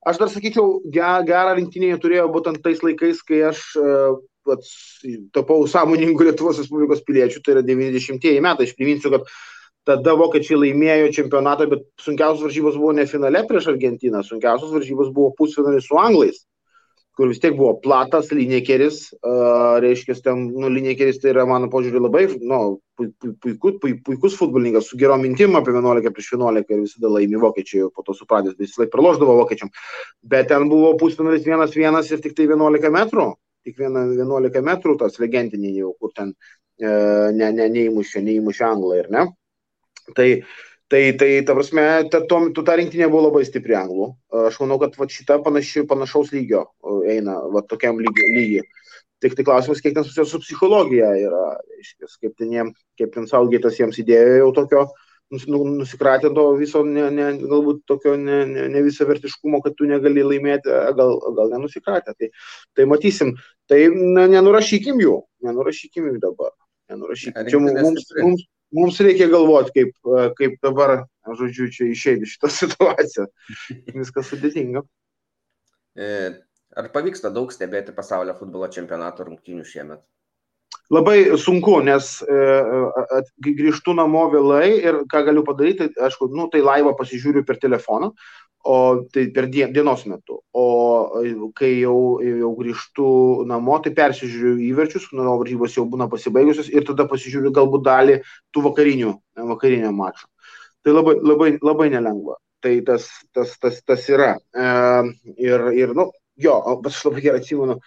aš 0.07 0.23
dar 0.23 0.31
sakyčiau, 0.31 0.79
gerą 0.95 1.57
rinktinėje 1.59 1.99
turėjo 2.07 2.31
būtent 2.31 2.63
tais 2.63 2.79
laikais, 2.87 3.19
kai 3.27 3.43
aš 3.51 3.67
uh, 3.83 4.15
pats 4.47 4.73
tapau 5.35 5.67
sąmoningu 5.69 6.27
Lietuvos 6.27 6.61
Respublikos 6.63 7.03
piliečių, 7.07 7.43
tai 7.43 7.57
yra 7.57 7.67
90-ieji 7.67 8.43
metai. 8.43 8.67
Aš 8.67 8.75
priminsiu, 8.79 9.13
kad 9.13 9.29
tada 9.87 10.17
vokiečiai 10.19 10.59
laimėjo 10.65 11.13
čempionatą, 11.15 11.69
bet 11.71 11.87
sunkiausios 12.03 12.45
varžybos 12.47 12.77
buvo 12.79 12.93
ne 12.97 13.07
finale 13.09 13.45
prieš 13.47 13.71
Argentiną, 13.73 14.23
sunkiausios 14.25 14.73
varžybos 14.75 15.13
buvo 15.15 15.31
pusfinalis 15.37 15.87
su 15.87 15.99
anglais, 16.01 16.43
kur 17.17 17.31
vis 17.31 17.39
tiek 17.41 17.55
buvo 17.57 17.71
platas 17.81 18.29
linekeris, 18.35 18.99
uh, 19.17 19.79
reiškia, 19.81 20.17
ten, 20.25 20.43
nu, 20.53 20.69
linekeris 20.69 21.17
tai 21.23 21.31
yra, 21.31 21.47
mano 21.49 21.69
požiūrį, 21.73 22.03
labai, 22.03 22.25
nu, 22.45 22.59
puikus, 23.41 23.79
puikus 23.81 24.37
futbolininkas, 24.37 24.91
su 24.91 24.99
gerom 25.01 25.23
mintim 25.25 25.57
apie 25.57 25.73
11 25.73 26.13
prieš 26.13 26.35
11 26.35 26.75
ir 26.75 26.83
visada 26.83 27.11
laimi 27.15 27.41
vokiečiai, 27.41 27.89
po 27.95 28.05
to 28.05 28.13
supratęs, 28.17 28.59
vis 28.61 28.77
laik 28.77 28.93
praloždavo 28.93 29.39
vokiečiam, 29.39 29.73
bet 30.21 30.51
ten 30.51 30.69
buvo 30.69 30.93
pusfinalis 31.01 31.47
1-1 31.47 32.13
ir 32.13 32.23
tik 32.27 32.37
tai 32.37 32.49
11 32.51 32.93
metrų, 32.93 33.31
tik 33.67 33.81
vieną 33.81 34.07
11 34.15 34.63
metrų, 34.65 34.95
tas 35.01 35.19
legendinį 35.21 35.73
jau, 35.81 35.91
kur 35.99 36.13
ten 36.15 36.31
e, 36.31 36.87
ne, 37.35 37.51
ne, 37.51 37.67
neįmušė, 37.75 38.23
neįmušė 38.25 38.65
anglą 38.69 39.01
ir 39.01 39.11
ne. 39.13 39.27
Tai, 40.15 40.27
tai, 40.91 41.01
tai 41.19 41.29
ta 41.47 41.55
prasme, 41.57 41.85
ta, 42.13 42.23
to, 42.29 42.41
ta 42.63 42.77
rinktinė 42.79 43.09
buvo 43.11 43.27
labai 43.27 43.43
stipri 43.47 43.75
anglų. 43.77 44.13
Aš 44.47 44.61
manau, 44.63 44.79
kad 44.83 44.95
va, 44.99 45.09
šita 45.11 45.41
panaši, 45.45 45.83
panašaus 45.89 46.31
lygio 46.35 46.67
eina, 47.11 47.41
va, 47.53 47.65
tokiam 47.67 47.99
lygiai. 47.99 48.63
Tik 49.17 49.33
tai 49.33 49.43
klausimas, 49.47 49.81
kiek 49.81 49.95
ten 49.95 50.05
susijęs 50.05 50.29
su 50.29 50.39
psichologija 50.43 51.09
yra, 51.17 51.45
aiškės, 51.79 52.19
kaip 52.21 52.35
ten, 52.37 52.51
jiem, 52.53 52.67
kaip 53.01 53.15
ten 53.15 53.25
saugėtas 53.25 53.79
jiems 53.79 53.97
idėjo 54.03 54.35
jau 54.43 54.51
tokio 54.59 54.83
uh, 54.85 55.06
nusikratė 55.31 56.31
to 56.35 56.45
viso, 56.59 56.83
ne, 56.85 57.09
ne, 57.11 57.27
galbūt 57.41 57.83
tokio 57.87 58.15
ne, 58.17 58.45
ne, 58.47 58.67
ne 58.71 58.83
visą 58.85 59.07
vertiškumo, 59.09 59.61
kad 59.63 59.75
tu 59.75 59.87
negali 59.89 60.23
laimėti, 60.23 60.71
gal, 60.95 61.17
gal 61.35 61.51
nenusikratė. 61.55 62.15
Tai, 62.17 62.29
tai 62.75 62.85
matysim. 62.87 63.35
Tai 63.67 63.79
na, 63.91 64.27
nenurašykim 64.31 65.01
jų, 65.03 65.17
nenurašykim 65.43 66.07
jų 66.07 66.19
dabar. 66.23 66.53
Nenurašykim. 66.91 67.49
Čia 67.51 67.59
mums, 67.59 68.07
mums, 68.15 68.45
mums 68.71 68.99
reikia 69.03 69.27
galvoti, 69.31 69.73
kaip, 69.75 70.11
kaip 70.39 70.59
dabar, 70.63 71.01
žodžiu, 71.27 71.67
čia 71.75 71.91
išeiti 71.91 72.29
šitą 72.29 72.51
situaciją. 72.61 73.27
Viskas 73.97 74.31
sudėtinga. 74.31 74.85
E, 75.97 76.11
ar 76.77 76.91
pavyksta 76.93 77.33
daug 77.33 77.51
stebėti 77.51 77.95
pasaulio 77.95 78.37
futbolo 78.37 78.69
čempionato 78.71 79.27
rungtynių 79.27 79.67
šiemet? 79.67 80.05
Labai 80.87 81.35
sunku, 81.35 81.81
nes 81.83 82.21
e, 82.23 82.35
kai 83.43 83.53
grįžtu 83.57 83.91
namo 83.97 84.21
vėlai 84.31 84.69
ir 84.79 85.01
ką 85.11 85.25
galiu 85.27 85.43
padaryti, 85.43 85.89
aišku, 85.99 86.29
nu, 86.31 86.45
tai 86.53 86.61
laivą 86.63 86.93
pasižiūriu 86.95 87.43
per 87.47 87.59
telefoną, 87.59 88.13
o 88.63 88.77
tai 89.11 89.25
per 89.35 89.49
dienos 89.51 90.05
metu. 90.07 90.39
O 90.55 90.67
e, 91.19 91.33
kai 91.59 91.73
jau, 91.81 91.97
jau 92.23 92.53
grįžtu 92.61 93.09
namo, 93.51 93.81
tai 93.83 93.91
persižiūriu 93.99 94.63
įverčius, 94.69 95.09
nu, 95.11 95.27
varžybos 95.41 95.75
jau 95.75 95.83
būna 95.91 96.07
pasibaigusios 96.11 96.71
ir 96.71 96.87
tada 96.87 97.03
pasižiūriu 97.11 97.51
galbūt 97.59 97.83
dalį 97.83 98.21
tų 98.55 98.63
vakarinių, 98.69 99.13
vakarinio 99.51 99.91
mačo. 99.91 100.31
Tai 100.87 100.95
labai, 100.95 101.17
labai, 101.19 101.51
labai 101.67 101.91
nelengva. 101.91 102.39
Tai 102.63 102.77
tas, 102.87 103.11
tas, 103.35 103.51
tas, 103.59 103.83
tas 103.83 104.07
yra. 104.07 104.37
E, 104.55 104.71
ir, 105.35 105.67
ir, 105.75 105.91
nu, 105.99 106.07
jo, 106.39 106.61
aš 106.87 107.03
labai 107.09 107.27
gerai 107.27 107.43
atsimenu, 107.43 107.81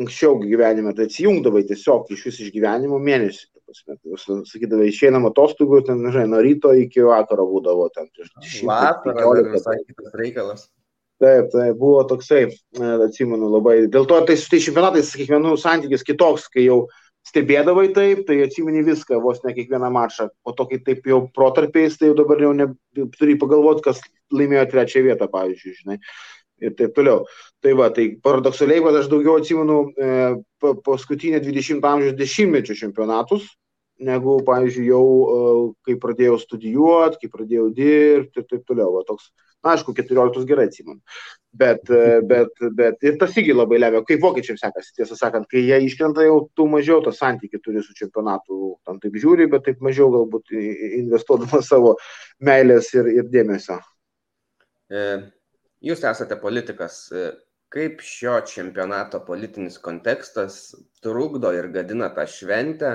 anksčiau 0.00 0.38
gyvenime, 0.40 0.94
tai 0.96 1.08
atsijungdavai 1.08 1.64
tiesiog 1.68 2.10
iš 2.14 2.24
vis 2.28 2.40
iš 2.44 2.54
gyvenimo 2.54 3.00
mėnesį. 3.02 3.46
Sakydavai, 4.46 4.92
išeinam 4.92 5.26
atostogų, 5.26 5.80
ten, 5.88 6.04
žinai, 6.14 6.28
nuo 6.30 6.42
ryto 6.44 6.70
iki 6.78 7.02
vakaro 7.02 7.48
būdavo 7.50 7.88
ten. 7.94 8.06
Vakarą, 8.68 9.32
visai 9.50 9.80
kitas 9.82 10.14
reikalas. 10.14 10.68
Taip, 11.22 11.48
tai 11.50 11.70
buvo 11.72 12.04
toksai, 12.04 12.44
e, 12.52 12.92
atsimenu 13.06 13.48
labai. 13.48 13.86
Dėl 13.90 14.04
to 14.08 14.20
tai 14.28 14.36
su 14.36 14.50
tai 14.52 14.60
čempionatais 14.60 15.14
kiekvienų 15.16 15.54
santykis 15.58 16.04
kitoks, 16.04 16.44
kai 16.52 16.66
jau 16.66 16.82
stebėdavai 17.26 17.88
taip, 17.96 18.26
tai 18.28 18.42
atsimeni 18.44 18.84
viską, 18.86 19.18
vos 19.24 19.40
ne 19.42 19.54
kiekvieną 19.56 19.88
mačą. 19.94 20.28
O 20.44 20.52
to, 20.54 20.68
kai 20.70 20.78
taip 20.84 21.08
jau 21.08 21.24
protarpiais, 21.34 21.96
tai 21.98 22.12
jau 22.12 22.18
dabar 22.20 22.44
jau 22.44 22.52
ne, 22.54 22.68
turi 23.16 23.38
pagalvoti, 23.40 23.86
kas 23.88 24.02
laimėjo 24.34 24.66
trečią 24.74 25.02
vietą, 25.08 25.30
pavyzdžiui, 25.32 25.74
žinai. 25.80 25.98
Ir 26.64 26.72
taip 26.76 26.94
toliau. 26.96 27.26
Tai 27.60 27.74
va, 27.76 27.90
tai 27.92 28.08
paradoksaliai, 28.24 28.80
bet 28.84 29.02
aš 29.02 29.10
daugiau 29.12 29.36
atsimenu 29.40 29.78
e, 29.92 30.10
paskutinę 30.86 31.42
20-ojo 31.44 31.90
amžiaus 31.90 32.16
dešimtmečio 32.16 32.78
čempionatus, 32.78 33.50
negu, 34.08 34.38
pavyzdžiui, 34.46 34.86
jau 34.88 35.02
e, 35.06 35.42
kai 35.84 35.98
pradėjau 36.00 36.38
studijuoti, 36.40 37.20
kai 37.22 37.32
pradėjau 37.32 37.66
dirbti 37.76 38.40
ir 38.40 38.48
taip 38.48 38.64
toliau. 38.68 38.94
Va, 38.96 39.04
toks, 39.08 39.28
Na, 39.66 39.72
aišku, 39.74 39.94
14 39.98 40.46
gerai 40.46 40.68
atsimenu. 40.68 41.00
Bet, 41.56 41.88
e, 41.90 42.20
bet, 42.28 42.52
bet 42.76 43.02
ir 43.06 43.16
tas 43.18 43.34
irgi 43.40 43.54
labai 43.56 43.80
lemia, 43.80 44.02
kaip 44.06 44.20
vokiečiams 44.22 44.60
sekasi, 44.62 44.92
tiesą 44.98 45.16
sakant, 45.18 45.48
kai 45.50 45.64
jie 45.64 45.78
iškrenta, 45.86 46.22
jau 46.26 46.42
tu 46.54 46.66
mažiau 46.70 47.00
to 47.02 47.10
santykių 47.16 47.60
turi 47.64 47.82
su 47.82 47.96
čempionatu, 47.96 48.76
tam 48.86 49.00
taip 49.02 49.16
žiūri, 49.22 49.48
bet 49.50 49.64
taip 49.66 49.80
mažiau 49.82 50.10
galbūt 50.12 50.52
investuodamas 51.00 51.66
savo 51.72 51.96
meilės 52.44 52.92
ir, 52.94 53.08
ir 53.16 53.32
dėmesio. 53.32 53.80
E, 54.92 55.06
jūs 55.84 56.04
esate 56.04 56.38
politikas. 56.40 57.06
Kaip 57.72 57.98
šio 58.06 58.36
čempionato 58.46 59.18
politinis 59.26 59.80
kontekstas 59.82 60.76
trukdo 61.02 61.50
ir 61.52 61.66
gadina 61.74 62.06
tą 62.14 62.22
šventę, 62.30 62.92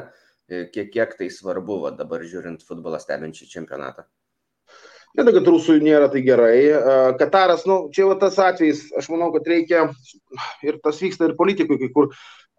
kiek, 0.48 0.88
kiek 0.94 1.18
tai 1.20 1.28
svarbu 1.28 1.82
va, 1.84 1.92
dabar 1.96 2.24
žiūrint 2.24 2.64
futbolą 2.64 3.02
stebinčią 3.04 3.50
čempionatą? 3.52 4.08
Ne 5.12 5.26
tai, 5.28 5.34
kad 5.36 5.48
rusų 5.52 5.76
nėra 5.84 6.08
tai 6.12 6.22
gerai. 6.24 6.56
Kataras, 7.20 7.66
nu, 7.68 7.82
čia 7.92 8.08
va 8.08 8.16
tas 8.20 8.38
atvejis, 8.40 8.86
aš 8.96 9.10
manau, 9.12 9.28
kad 9.36 9.50
reikia, 9.52 9.90
ir 10.64 10.80
tas 10.84 11.02
vyksta 11.04 11.28
ir 11.28 11.36
politikui, 11.40 11.76
kai 11.82 11.90
kur 11.92 12.08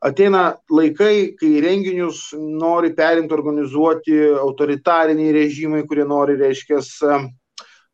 ateina 0.05 0.59
laikai, 0.69 1.33
kai 1.41 1.53
renginius 1.65 2.27
nori 2.37 2.93
perimti, 2.99 3.33
organizuoti 3.33 4.19
autoritariniai 4.37 5.33
režimai, 5.39 5.87
kurie 5.89 6.05
nori, 6.05 6.37
reiškia, 6.41 6.83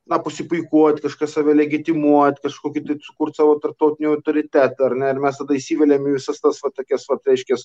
na, 0.09 0.19
pasipuikuoti, 0.25 1.03
kažką 1.05 1.29
save 1.29 1.55
legitimuoti, 1.57 2.43
kažkokį 2.45 2.85
tai 2.87 2.97
sukurti 3.05 3.41
savo 3.41 3.59
tarptautinį 3.63 4.09
autoritetą, 4.13 4.89
ar 4.89 4.97
ne, 4.99 5.11
ir 5.13 5.21
mes 5.23 5.41
tada 5.41 5.57
įsivėlėm 5.59 6.09
į 6.09 6.15
visas 6.17 6.41
tas, 6.45 6.61
va, 6.65 6.73
tokias, 6.75 7.05
va, 7.11 7.19
reiškia, 7.29 7.59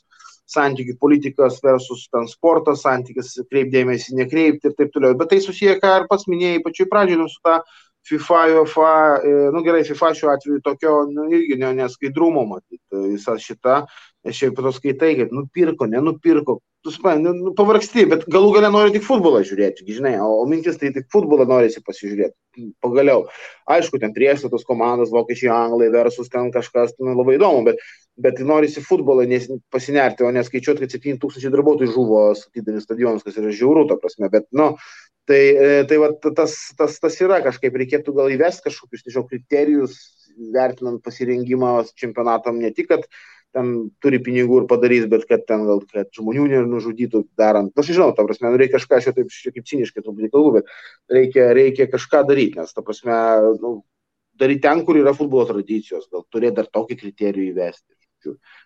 santykių 0.54 0.98
politikas 1.00 1.62
versus 1.64 2.04
transportas, 2.12 2.84
santykis, 2.84 3.38
kreipdėmėsi, 3.52 4.18
nekreipti 4.20 4.70
ir 4.70 4.78
taip 4.80 4.92
toliau. 4.96 5.16
Bet 5.20 5.32
tai 5.32 5.40
susiję, 5.46 5.78
ką 5.82 5.96
ir 6.02 6.08
pats 6.12 6.28
minėjai 6.32 6.62
pačioj 6.66 6.90
pradžioje, 6.92 7.22
nu, 7.22 7.32
su 7.32 7.40
tą 7.48 7.62
FIFA, 8.04 8.42
UEFA, 8.52 8.92
e, 9.24 9.36
nu 9.56 9.64
gerai, 9.64 9.86
FIFA 9.88 10.12
šiuo 10.20 10.34
atveju 10.34 10.60
tokio, 10.66 10.98
nu, 11.08 11.30
irgi 11.32 11.56
ne, 11.62 11.72
neskaidrumo 11.78 12.44
matyti, 12.50 12.84
visą 13.14 13.38
šitą, 13.40 13.86
aš 14.28 14.42
jau 14.44 14.52
pato 14.58 14.74
skaitai, 14.76 15.14
kad 15.22 15.32
nupirko, 15.32 15.88
nenupirko, 15.88 16.60
tu 16.84 16.92
supranti, 16.92 17.24
nu, 17.24 17.34
nu, 17.40 17.52
pavargsti, 17.56 18.04
bet 18.12 18.26
galų 18.32 18.50
galę 18.58 18.70
nori 18.74 18.92
tik 18.92 19.06
futbolą 19.06 19.40
žiūrėti, 19.48 19.86
žinai, 19.88 20.18
o, 20.22 20.42
o 20.42 20.48
mintis 20.50 20.76
tai 20.82 20.92
tik 20.96 21.08
futbolą 21.14 21.46
norisi 21.48 21.82
pasižiūrėti. 21.86 22.68
Pagaliau, 22.84 23.24
aišku, 23.72 24.02
ten 24.02 24.12
priešstatos 24.16 24.66
komandos, 24.68 25.14
vokiečiai, 25.16 25.50
anglai 25.56 25.88
versus 25.94 26.30
ten 26.34 26.52
kažkas, 26.54 26.94
nu, 27.00 27.16
labai 27.16 27.38
įdomu, 27.40 27.64
bet, 27.70 27.80
bet 28.20 28.42
norisi 28.44 28.84
futbolą 28.84 29.26
nes, 29.32 29.48
pasinerti, 29.74 30.28
o 30.28 30.34
neskaičiuoti, 30.36 30.84
kad 30.84 30.96
7000 30.98 31.56
darbuotojų 31.56 31.96
žuvo 31.96 32.26
statydami 32.38 32.84
stadionus, 32.84 33.24
kas 33.26 33.40
yra 33.40 33.56
žiauru, 33.56 33.88
ta 33.90 33.98
prasme, 34.02 34.30
bet, 34.34 34.50
nu, 34.52 34.74
tai, 35.30 35.42
e, 35.56 35.84
tai 35.88 36.02
va, 36.04 36.12
tas, 36.36 36.58
tas, 36.78 37.00
tas 37.00 37.20
yra 37.24 37.40
kažkaip, 37.48 37.80
reikėtų 37.80 38.16
gal 38.20 38.34
įvesti 38.36 38.68
kažkokius, 38.68 39.08
nežinau, 39.08 39.28
kriterijus, 39.32 40.02
vertinant 40.54 41.00
pasirengimą 41.06 41.78
čempionatam, 41.96 42.60
ne 42.60 42.74
tik, 42.76 42.92
kad 42.92 43.08
ten 43.54 43.72
turi 44.04 44.20
pinigų 44.24 44.62
ir 44.62 44.68
padarys, 44.70 45.08
bet 45.12 45.26
kad 45.30 45.46
ten 45.50 45.66
gal, 45.68 45.82
kad 45.94 46.10
žmonių 46.18 46.48
nenužudytų 46.52 47.24
darant. 47.40 47.74
Nu, 47.74 47.84
aš 47.84 47.92
žinau, 47.94 48.12
ta 48.18 48.26
prasme, 48.28 48.50
nu, 48.50 48.60
reikia 48.62 48.80
kažką, 48.80 49.00
aš 49.00 49.10
jau 49.10 49.16
taip 49.20 49.34
šiek 49.34 49.58
tiek 49.58 49.68
ciniškai 49.72 50.04
truputį 50.04 50.32
kalbu, 50.34 50.60
bet 50.60 51.18
reikia, 51.18 51.50
reikia 51.58 51.90
kažką 51.92 52.24
daryti, 52.30 52.60
nes, 52.62 52.74
ta 52.74 52.86
prasme, 52.86 53.18
nu, 53.62 53.76
daryti 54.40 54.66
ten, 54.66 54.82
kur 54.88 54.98
yra 55.00 55.14
futbolo 55.18 55.46
tradicijos, 55.50 56.10
gal 56.12 56.26
turėti 56.34 56.60
dar 56.62 56.72
tokį 56.74 57.00
kriterijų 57.04 57.52
įvesti. 57.54 57.92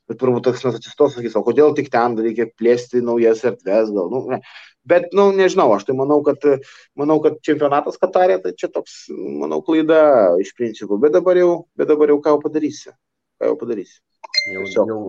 Bet 0.08 0.20
turbūt 0.22 0.46
toks 0.46 0.64
mes 0.68 0.76
atsistos, 0.78 1.16
sakys, 1.18 1.36
o 1.36 1.42
kodėl 1.46 1.74
tik 1.78 1.90
ten 1.94 2.14
reikia 2.22 2.46
plėsti 2.60 3.02
naujas 3.02 3.42
erdves, 3.50 3.90
gal, 3.94 4.12
nu, 4.14 4.22
ne. 4.30 4.42
Bet, 4.88 5.10
nu, 5.18 5.32
nežinau, 5.36 5.68
aš 5.76 5.88
tai 5.90 5.98
manau, 6.00 6.22
kad, 6.24 6.46
manau, 6.96 7.18
kad 7.24 7.42
čempionatas 7.44 7.98
Katarė, 8.00 8.38
tai 8.44 8.54
čia 8.56 8.70
toks, 8.72 9.08
manau, 9.12 9.60
klaida 9.66 10.00
iš 10.40 10.54
principo, 10.56 11.00
bet 11.02 11.18
dabar 11.18 11.40
jau, 11.42 11.50
bet 11.76 11.90
dabar 11.90 12.14
jau 12.14 12.22
ką 12.24 12.38
jau 12.38 12.44
padarysi. 12.46 12.94
Ką 13.42 13.50
jau 13.52 13.58
padarysi. 13.60 13.98
Jau, 14.54 14.66
jau 14.88 15.00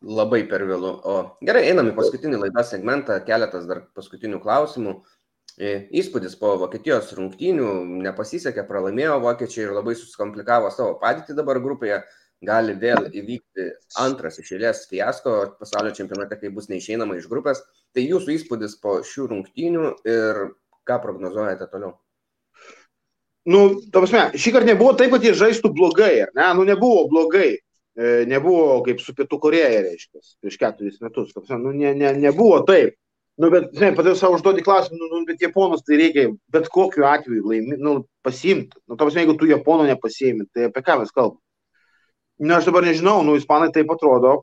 labai 0.00 0.44
per 0.48 0.64
vėlų. 0.68 0.92
O 1.04 1.16
gerai, 1.44 1.66
einam 1.70 1.90
į 1.90 1.96
paskutinį 1.98 2.40
laidą 2.44 2.64
segmentą, 2.66 3.18
keletas 3.26 3.66
dar 3.68 3.84
paskutinių 3.96 4.40
klausimų. 4.42 4.96
E, 5.60 5.74
įspūdis 6.00 6.38
po 6.40 6.54
Vokietijos 6.60 7.10
rungtynių 7.18 7.68
nepasisekė, 8.06 8.64
pralaimėjo 8.68 9.18
vokiečiai 9.20 9.66
ir 9.66 9.74
labai 9.76 9.96
susikomplikavo 9.98 10.70
savo 10.72 10.96
padėtį 11.02 11.36
dabar 11.36 11.60
grupėje. 11.60 12.00
Gali 12.40 12.72
vėl 12.80 13.10
įvykti 13.12 13.66
antras 14.00 14.38
iš 14.40 14.54
eilės 14.56 14.86
fiasko 14.88 15.34
pasaulio 15.60 15.90
čempionate, 15.92 16.38
kai 16.40 16.48
bus 16.54 16.70
neišeinama 16.72 17.18
iš 17.18 17.26
grupės. 17.28 17.60
Tai 17.92 18.04
jūsų 18.06 18.32
įspūdis 18.38 18.78
po 18.80 19.02
šių 19.04 19.26
rungtynių 19.34 19.90
ir 20.08 20.46
ką 20.88 20.96
prognozuojate 21.02 21.68
toliau? 21.68 21.98
Nu, 23.50 23.60
ta 23.92 24.00
prasme, 24.00 24.22
šį 24.40 24.54
kartą 24.54 24.70
nebuvo 24.70 24.94
taip, 24.96 25.12
kad 25.12 25.24
jie 25.24 25.34
žaistų 25.36 25.72
blogai, 25.76 26.14
ar 26.24 26.32
ne? 26.36 26.48
Nu, 26.56 26.64
nebuvo 26.68 27.04
blogai. 27.12 27.58
E, 27.98 28.24
nebuvo 28.30 28.80
kaip 28.86 29.00
su 29.02 29.14
Pietų 29.16 29.38
Koreja, 29.42 29.80
reiškia, 29.82 30.20
prieš 30.42 30.58
keturis 30.60 31.00
metus. 31.02 31.32
Nu, 31.50 31.72
ne, 31.74 31.94
ne, 31.98 32.12
nebuvo 32.22 32.60
taip. 32.68 32.94
Nu, 33.40 33.48
bet, 33.52 33.70
žinai, 33.72 33.94
padėjau 33.96 34.18
savo 34.18 34.36
užduoti 34.36 34.62
klausimą, 34.66 34.98
nu, 35.00 35.08
nu, 35.14 35.22
bet 35.28 35.40
japonus 35.40 35.82
tai 35.86 35.96
reikia 35.96 36.26
bet 36.52 36.68
kokiu 36.72 37.06
atveju 37.08 37.46
laimi, 37.48 37.78
nu, 37.80 37.94
pasimti. 38.26 38.76
Nu, 38.84 38.96
tam 38.96 39.06
prasme, 39.06 39.22
jeigu 39.22 39.36
tu 39.40 39.48
japono 39.48 39.86
nepasiemi, 39.88 40.44
tai 40.52 40.66
apie 40.68 40.82
ką 40.84 40.98
mes 41.00 41.14
kalbame? 41.14 41.40
Na, 42.40 42.46
nu, 42.46 42.54
aš 42.58 42.68
dabar 42.68 42.84
nežinau, 42.84 43.22
nu, 43.24 43.36
ispanai 43.40 43.70
taip 43.72 43.90
atrodo, 43.94 44.34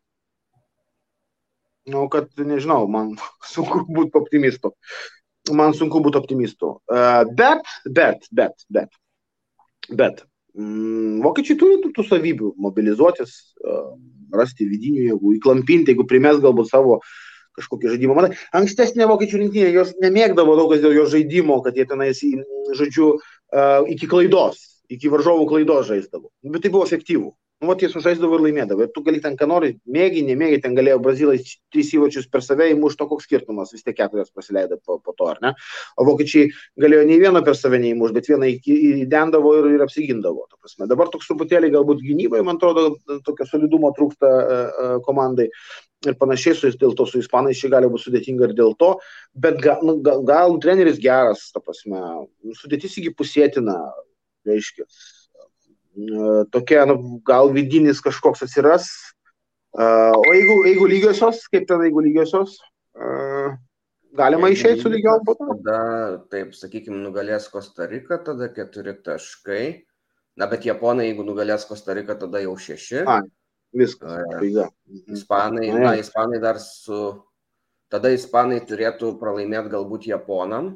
nu, 1.93 2.07
kad 2.13 2.31
nežinau, 2.41 2.87
man 2.89 3.13
sunku 3.53 3.83
būti 3.85 4.17
optimistu. 4.19 4.73
Man 5.55 5.77
sunku 5.77 6.01
būti 6.03 6.19
optimistu. 6.19 6.73
Uh, 6.91 7.21
bet, 7.37 7.69
bet, 7.85 8.25
bet, 8.35 8.65
bet, 8.73 8.97
bet, 9.93 10.25
vokiečiai 10.55 11.57
turi 11.59 11.79
tų, 11.83 12.05
savybių- 12.07 12.53
mobilizuotis, 12.65 13.53
rasti 14.33 14.67
vidinių 14.67 15.07
jėgų, 15.11 15.33
įklampinti, 15.37 15.93
jeigu 15.93 16.07
primės 16.07 16.39
galbūt 16.43 16.69
savo 16.69 17.01
kažkokį 17.57 17.93
žaidimą. 17.93 18.15
Matai, 18.15 18.37
ankstesnė 18.53 19.07
vokiečių 19.09 19.37
rinktinė, 19.41 19.73
jos 19.73 19.93
nemėgdavo 20.01 20.55
daug 20.57 20.71
kas 20.71 20.81
dėl 20.81 20.93
jo 20.93 21.05
žaidimo, 21.09 21.61
kad 21.65 21.75
jie 21.75 21.85
tenais, 21.85 22.21
žodžiu, 22.77 23.17
iki 23.89 24.07
klaidos, 24.07 24.83
iki 24.89 25.09
varžovų 25.09 25.47
klaidos 25.49 25.87
žaisdavo. 25.87 26.29
Bet 26.43 26.61
tai 26.61 26.69
buvo 26.69 26.85
efektyvų. 26.85 27.33
Nu, 27.58 27.74
jie 27.74 27.88
sužaisdavo 27.89 28.38
ir 28.38 28.43
laimėdavo. 28.43 28.86
Ir 28.86 28.91
tu 28.93 29.01
gali 29.01 29.18
ten, 29.22 29.34
ką 29.38 29.47
nori, 29.49 29.72
mėgi, 29.89 30.22
nemėgi, 30.28 30.60
ten 30.62 30.76
galėjo 30.78 30.99
Brazilai 31.01 31.39
trys 31.74 31.89
įvačius 31.97 32.28
per 32.30 32.43
save 32.45 32.68
įmušti, 32.76 33.08
koks 33.10 33.26
skirtumas, 33.26 33.72
vis 33.74 33.82
tiek 33.82 33.97
keturias 33.97 34.30
pasileido 34.30 34.78
po, 34.86 34.99
po 35.01 35.16
to, 35.18 35.32
ar 35.32 35.41
ne? 35.41 35.51
O 35.97 36.05
vokiečiai 36.05 36.51
galėjo 36.84 37.08
nei 37.10 37.18
vieną 37.24 37.41
per 37.47 37.58
save 37.58 37.82
neįmušti, 37.82 38.18
bet 38.20 38.30
vieną 38.30 38.51
įdendavo 38.76 39.55
ir, 39.58 39.72
ir 39.74 39.88
apsigindavo. 39.88 40.45
Dabar 40.86 41.10
toks 41.10 41.32
truputėlį 41.32 41.74
galbūt 41.74 42.05
gynybai, 42.05 42.43
man 42.45 42.62
atrodo, 42.62 42.91
tokio 43.26 43.49
solidumo 43.49 43.89
trūksta 43.97 44.34
uh, 44.38 44.95
komandai. 45.10 45.49
Ir 46.05 46.14
panašiai 46.22 46.62
su, 46.62 46.70
dėl 46.78 46.93
to 46.93 47.10
su 47.10 47.26
ispanais 47.26 47.58
čia 47.58 47.74
gali 47.74 47.89
būti 47.89 48.12
sudėtinga 48.12 48.51
ir 48.51 48.58
dėl 48.60 48.78
to, 48.78 48.93
bet 49.34 49.58
gal, 49.66 49.82
nu, 49.82 49.97
gal, 50.05 50.22
gal 50.30 50.60
treneris 50.62 51.01
geras, 51.01 51.49
ta 51.55 51.64
prasme, 51.66 52.05
sudėtis 52.62 53.01
įgi 53.01 53.18
pusėtina, 53.18 53.80
reiškia 54.45 54.86
tokia, 56.53 56.85
nu, 56.89 57.19
gal 57.25 57.51
vidinis 57.53 58.01
kažkoks 58.03 58.45
atsiras. 58.45 58.89
O 59.77 60.33
jeigu, 60.33 60.61
jeigu 60.65 60.87
lygiosios, 60.89 61.43
kaip 61.51 61.67
ten 61.69 61.83
jeigu 61.85 62.01
lygiosios, 62.05 62.57
galima 64.17 64.49
išeiti 64.49 64.81
su 64.81 64.89
lygiom 64.89 65.25
po 65.25 65.35
to? 65.37 65.49
Tada, 65.59 65.81
taip, 66.31 66.55
sakykime, 66.57 66.97
nugalės 67.03 67.49
Kostarika, 67.53 68.17
tada 68.25 68.49
keturi 68.53 68.95
taškai. 69.05 69.63
Na, 70.37 70.47
bet 70.49 70.65
Japonai, 70.65 71.09
jeigu 71.09 71.25
nugalės 71.25 71.65
Kostarika, 71.69 72.17
tada 72.17 72.41
jau 72.43 72.55
šeši. 72.61 73.03
A, 73.09 73.21
viskas. 73.73 74.21
Mhm. 74.37 75.15
Ispanai, 75.17 75.71
na, 75.73 75.95
Ispanai 76.01 76.41
dar 76.43 76.61
su... 76.63 77.23
Tada 77.87 78.09
Ispanai 78.11 78.59
turėtų 78.67 79.13
pralaimėti 79.21 79.71
galbūt 79.71 80.09
Japonam 80.09 80.73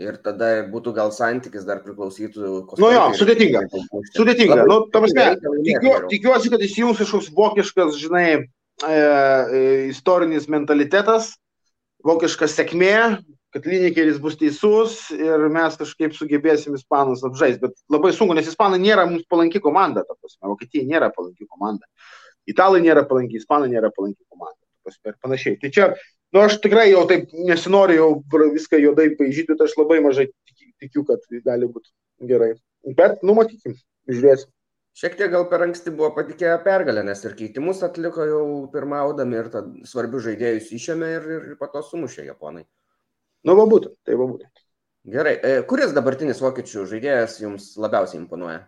ir 0.00 0.16
tada 0.24 0.50
būtų 0.70 0.94
gal 0.96 1.12
santykis 1.14 1.66
dar 1.68 1.82
priklausytų. 1.84 2.52
Nu 2.80 2.92
jo, 2.94 3.02
sudėtinga. 3.18 3.64
Sudėtinga. 4.14 4.64
Nu, 4.68 4.80
ta 4.92 5.02
prasme, 5.02 5.26
tikiu, 5.66 5.92
tikiuosi, 6.12 6.52
kad 6.52 6.64
įsijungs 6.64 7.02
kažkoks 7.02 7.30
vokiškas, 7.36 7.98
žinai, 8.00 8.26
e, 8.40 8.94
e, 8.94 9.66
istorinis 9.90 10.48
mentalitetas, 10.52 11.34
vokiška 12.06 12.48
sėkmė, 12.48 12.94
kad 13.54 13.66
Linikeris 13.66 14.20
bus 14.22 14.38
teisus 14.38 15.10
ir 15.16 15.48
mes 15.52 15.76
kažkaip 15.78 16.14
sugebėsim 16.16 16.76
Ispanus 16.78 17.24
apžaisti. 17.26 17.64
Bet 17.66 17.76
labai 17.92 18.12
sunku, 18.16 18.36
nes 18.38 18.48
Ispanai 18.48 18.80
nėra 18.82 19.08
mums 19.10 19.26
palanki 19.30 19.62
komanda, 19.62 20.06
ta 20.06 20.16
prasme, 20.16 20.46
Vokietija 20.52 20.86
nėra 20.86 21.10
palanki 21.14 21.48
komanda. 21.50 21.88
Italai 22.48 22.80
nėra 22.84 23.04
palanki, 23.10 23.40
Ispanai 23.42 23.68
nėra 23.72 23.90
palanki 23.94 24.22
komanda. 24.30 24.56
Ir 25.06 25.14
panašiai. 25.22 25.58
Tai 25.60 25.68
čia, 25.70 25.84
nu 26.34 26.44
aš 26.44 26.60
tikrai 26.64 26.88
jau 26.90 27.04
taip 27.10 27.32
nesinoriu 27.34 27.98
jau 27.98 28.46
viską 28.54 28.80
juodai 28.82 29.10
paaižyti, 29.18 29.52
bet 29.52 29.66
aš 29.66 29.76
labai 29.80 30.00
mažai 30.04 30.28
tikiu, 30.80 31.04
kad 31.04 31.24
gali 31.44 31.68
būti 31.68 31.90
gerai. 32.30 32.54
Bet, 32.96 33.20
nu 33.26 33.36
matykim, 33.36 33.76
žiūrėsim. 34.08 34.50
Šiek 35.00 35.14
tiek 35.16 35.30
gal 35.32 35.44
per 35.48 35.62
anksti 35.64 35.92
buvo 35.94 36.10
patikėję 36.16 36.56
pergalę, 36.64 37.04
nes 37.06 37.20
ir 37.24 37.36
keitimus 37.38 37.84
atliko 37.86 38.24
jau 38.26 38.42
pirmaudami 38.72 39.38
ir 39.38 39.48
svarbius 39.86 40.26
žaidėjus 40.26 40.72
išėmė 40.76 41.10
ir, 41.14 41.28
ir 41.36 41.54
po 41.60 41.68
to 41.72 41.82
sumušė 41.86 42.26
japonai. 42.26 42.64
Nu, 43.46 43.54
va 43.56 43.64
būtent, 43.70 43.94
tai 44.04 44.18
va 44.20 44.26
būtent. 44.28 44.64
Gerai, 45.14 45.36
e, 45.40 45.62
kuris 45.70 45.94
dabartinis 45.96 46.42
vokiečių 46.42 46.84
žaidėjas 46.90 47.38
jums 47.40 47.70
labiausiai 47.80 48.20
imponuoja? 48.20 48.64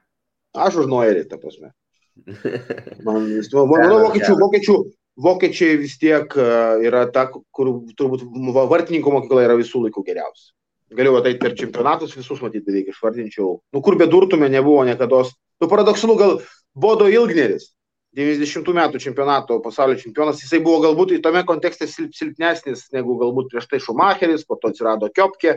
Aš 0.57 0.85
už 0.85 0.89
Noerį, 0.89 1.27
ta 1.29 1.41
prasme. 1.43 1.73
Man, 3.07 3.27
manau, 3.69 3.99
vokiečių, 4.07 4.39
vokiečių, 4.41 4.79
vokiečiai 5.17 5.77
vis 5.81 5.99
tiek 6.01 6.33
e, 6.37 6.49
yra 6.89 7.05
ta, 7.13 7.27
kur 7.29 7.71
turbūt 7.99 8.25
vartininkų 8.73 9.15
mokykla 9.17 9.47
yra 9.47 9.59
visų 9.59 9.87
laikų 9.87 10.05
geriausia. 10.07 10.53
Galiu 10.93 11.17
ateiti 11.17 11.41
per 11.41 11.55
čempionatus 11.57 12.17
visus 12.17 12.43
matyti 12.45 12.67
beveik 12.69 12.91
išvardinčiau. 12.93 13.55
Nu, 13.73 13.81
kur 13.85 13.97
bedurtume 14.01 14.51
nebuvo 14.53 14.83
niekada. 14.85 15.23
Nu, 15.63 15.69
paradoksalu, 15.71 16.17
gal 16.21 16.35
Bodo 16.77 17.07
Ilgneris, 17.09 17.71
90 18.17 18.75
metų 18.77 19.01
čempionato 19.01 19.57
pasaulio 19.65 19.97
čempionas, 19.97 20.43
jisai 20.45 20.61
buvo 20.65 20.83
galbūt 20.85 21.15
į 21.17 21.23
tame 21.25 21.41
kontekste 21.49 21.89
silpnesnis 21.89 22.91
negu 22.93 23.17
galbūt 23.21 23.49
prieš 23.55 23.71
tai 23.71 23.81
Šumacheris, 23.81 24.45
po 24.45 24.59
to 24.61 24.69
atsirado 24.69 25.09
Kiopke, 25.17 25.57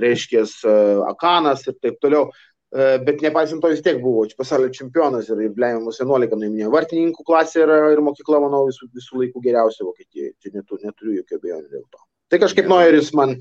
reiškia 0.00 0.44
e, 0.44 0.74
Akanas 1.08 1.64
ir 1.68 1.78
taip 1.80 1.96
toliau. 2.04 2.28
Bet 2.74 3.20
nepaisant 3.22 3.62
to 3.62 3.68
vis 3.70 3.82
tiek 3.86 4.00
buvo 4.02 4.24
pasaulio 4.34 4.72
čempionas 4.74 5.28
ir, 5.30 5.44
ir 5.46 5.52
Blemiamus 5.54 6.00
11 6.02 6.34
nuiminėjo. 6.34 6.72
Vartininkų 6.72 7.22
klasė 7.28 7.60
yra 7.62 7.76
ir 7.94 8.00
mokykla, 8.02 8.40
manau, 8.42 8.64
visų, 8.66 8.88
visų 8.96 9.20
laikų 9.20 9.42
geriausia 9.44 9.86
Vokietijoje. 9.86 10.32
Čia 10.42 10.56
neturiu, 10.56 10.88
neturiu 10.88 11.20
jokio 11.20 11.38
abejonių 11.38 11.70
dėl 11.70 11.84
to. 11.86 12.02
Tai 12.34 12.40
kažkaip 12.42 12.66
Noiris 12.66 13.12
man, 13.14 13.36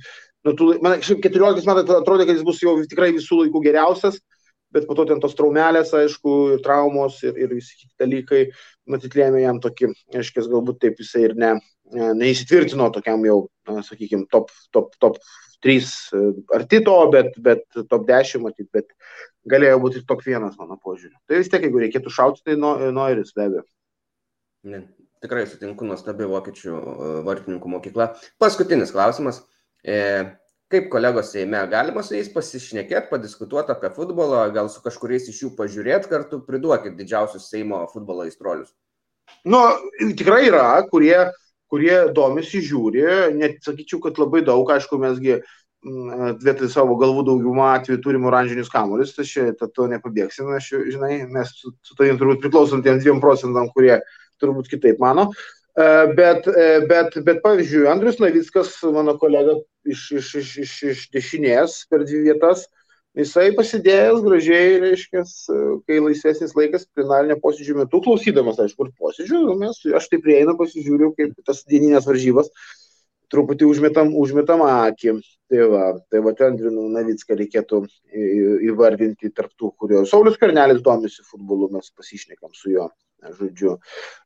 nu, 0.45 0.53
tų, 0.53 0.67
man 0.85 1.01
14 1.01 1.65
metais 1.65 1.95
atrodė, 1.97 2.27
kad 2.29 2.37
jis 2.37 2.45
bus 2.45 2.61
jau 2.61 2.75
tikrai 2.85 3.09
visų 3.15 3.39
laikų 3.39 3.63
geriausias, 3.65 4.19
bet 4.73 4.85
po 4.89 4.97
to 4.97 5.07
ten 5.09 5.21
tos 5.23 5.33
traumelės, 5.39 5.95
aišku, 5.97 6.35
ir 6.53 6.61
traumos 6.65 7.17
ir, 7.25 7.33
ir 7.41 7.55
visi 7.55 7.73
kiti 7.79 7.93
dalykai, 8.03 8.43
matyt, 8.89 9.17
lėmė 9.17 9.41
jam 9.47 9.61
tokį, 9.63 9.89
aiškiai, 10.19 10.45
galbūt 10.51 10.81
taip 10.83 11.01
jisai 11.01 11.27
ir 11.29 11.35
ne, 11.41 11.55
neįsitvirtino 12.21 12.91
tokiam 12.93 13.25
jau, 13.25 13.39
sakykime, 13.89 14.27
top, 14.33 14.53
top, 14.73 14.93
top 15.01 15.17
3 15.63 15.77
e, 16.19 16.23
arti 16.57 16.81
to, 16.85 16.97
bet, 17.13 17.37
bet 17.45 17.63
top 17.91 18.07
10, 18.09 18.43
matyt, 18.43 18.69
bet 18.75 18.91
galėjo 19.49 19.79
būti 19.83 20.01
ir 20.01 20.05
top 20.09 20.25
1, 20.25 20.51
mano 20.59 20.77
požiūriu. 20.79 21.15
Tai 21.27 21.39
vis 21.39 21.51
tiek, 21.51 21.65
jeigu 21.67 21.81
reikėtų 21.83 22.13
šauti, 22.13 22.43
tai 22.45 22.57
Noiris 22.59 23.33
be 23.35 23.47
abejo. 23.47 23.65
Ne, 24.67 24.83
tikrai 25.23 25.47
sutinku, 25.47 25.87
nuostabi 25.87 26.27
vokiečių 26.29 26.71
e, 26.75 27.09
vartininkų 27.27 27.75
mokykla. 27.77 28.13
Paskutinis 28.41 28.93
klausimas. 28.95 29.41
E, 29.83 29.97
kaip 30.73 30.89
kolegos 30.93 31.31
Seime, 31.33 31.59
galima 31.69 32.01
su 32.03 32.15
jais 32.15 32.29
pasišnekėti, 32.33 33.09
padiskutuoti 33.11 33.73
apie 33.73 33.91
futbolą, 33.93 34.45
gal 34.55 34.71
su 34.73 34.81
kažkuriais 34.83 35.27
iš 35.29 35.43
jų 35.43 35.51
pažiūrėti 35.57 36.09
kartu, 36.09 36.41
priduokit 36.47 36.97
didžiausius 36.97 37.49
Seimo 37.51 37.83
futbolo 37.91 38.25
įstrolius. 38.29 38.71
Nu, 39.47 39.59
tikrai 40.17 40.47
yra, 40.47 40.65
kurie, 40.89 41.17
kurie 41.73 41.97
domisi, 42.13 42.61
žiūri, 42.61 43.03
net 43.33 43.63
sakyčiau, 43.65 43.97
kad 44.03 44.19
labai 44.21 44.43
daug, 44.45 44.69
aišku, 44.69 44.99
mesgi 45.01 45.39
mm, 45.39 46.37
vietoj 46.43 46.69
savo 46.69 46.99
galvų 47.01 47.25
daugumą 47.31 47.71
atveju 47.79 48.03
turim 48.03 48.27
oranžinius 48.29 48.69
kamuolius, 48.69 49.15
tai 49.17 49.25
čia 49.25 49.47
to 49.63 49.87
nepabėgsim, 49.89 50.51
aš, 50.53 50.69
žinai, 50.93 51.23
mes 51.33 51.55
su, 51.57 51.73
su 51.81 51.97
tavim 51.97 52.21
turbūt 52.21 52.43
priklausom 52.45 52.85
tiem 52.85 53.01
2 53.01 53.17
procentam, 53.23 53.71
kurie 53.73 53.97
turbūt 54.43 54.69
kitaip 54.69 55.01
mano. 55.01 55.31
E, 55.73 55.89
bet, 56.13 56.45
e, 56.45 56.67
bet, 56.85 57.17
bet 57.25 57.41
pavyzdžiui, 57.41 57.87
Andrius 57.89 58.21
Navickas, 58.21 58.75
mano 58.93 59.17
kolega 59.17 59.57
iš, 59.89 60.05
iš, 60.19 60.29
iš, 60.43 60.53
iš, 60.67 60.77
iš 60.93 61.03
dešinės 61.15 61.79
per 61.89 62.05
dvi 62.05 62.27
vietas, 62.27 62.67
jisai 63.17 63.49
pasidėjęs 63.57 64.21
gražiai, 64.25 64.77
reiškia, 64.83 65.23
kai 65.87 65.99
laisvesnis 66.01 66.55
laikas 66.57 66.87
plenarinio 66.95 67.37
posėdžio 67.43 67.77
metu, 67.81 68.01
klausydamas, 68.05 68.61
aišku, 68.63 68.87
ir 68.87 68.95
posėdžių, 68.99 69.43
mes, 69.59 69.83
aš 69.99 70.09
tai 70.11 70.21
prieinu, 70.23 70.57
pasižiūriu, 70.59 71.13
kaip 71.17 71.35
tas 71.47 71.63
dieninės 71.69 72.09
varžybas, 72.09 72.49
truputį 73.33 73.69
užmetam, 73.69 74.13
užmetam 74.19 74.65
akį. 74.65 75.17
Tai 75.53 75.65
va, 75.69 75.87
tai 76.09 76.21
va, 76.25 76.33
Andrių 76.47 76.71
Navicką 76.93 77.37
reikėtų 77.37 77.83
įvardinti 78.69 79.29
tarptų, 79.37 79.73
kurio 79.77 80.03
Saulis 80.09 80.39
Karnelis 80.41 80.81
domisi 80.85 81.25
futbolu, 81.27 81.69
mes 81.73 81.91
pasišnekam 81.93 82.53
su 82.57 82.73
juo 82.73 82.87
žodžiu. 83.23 83.77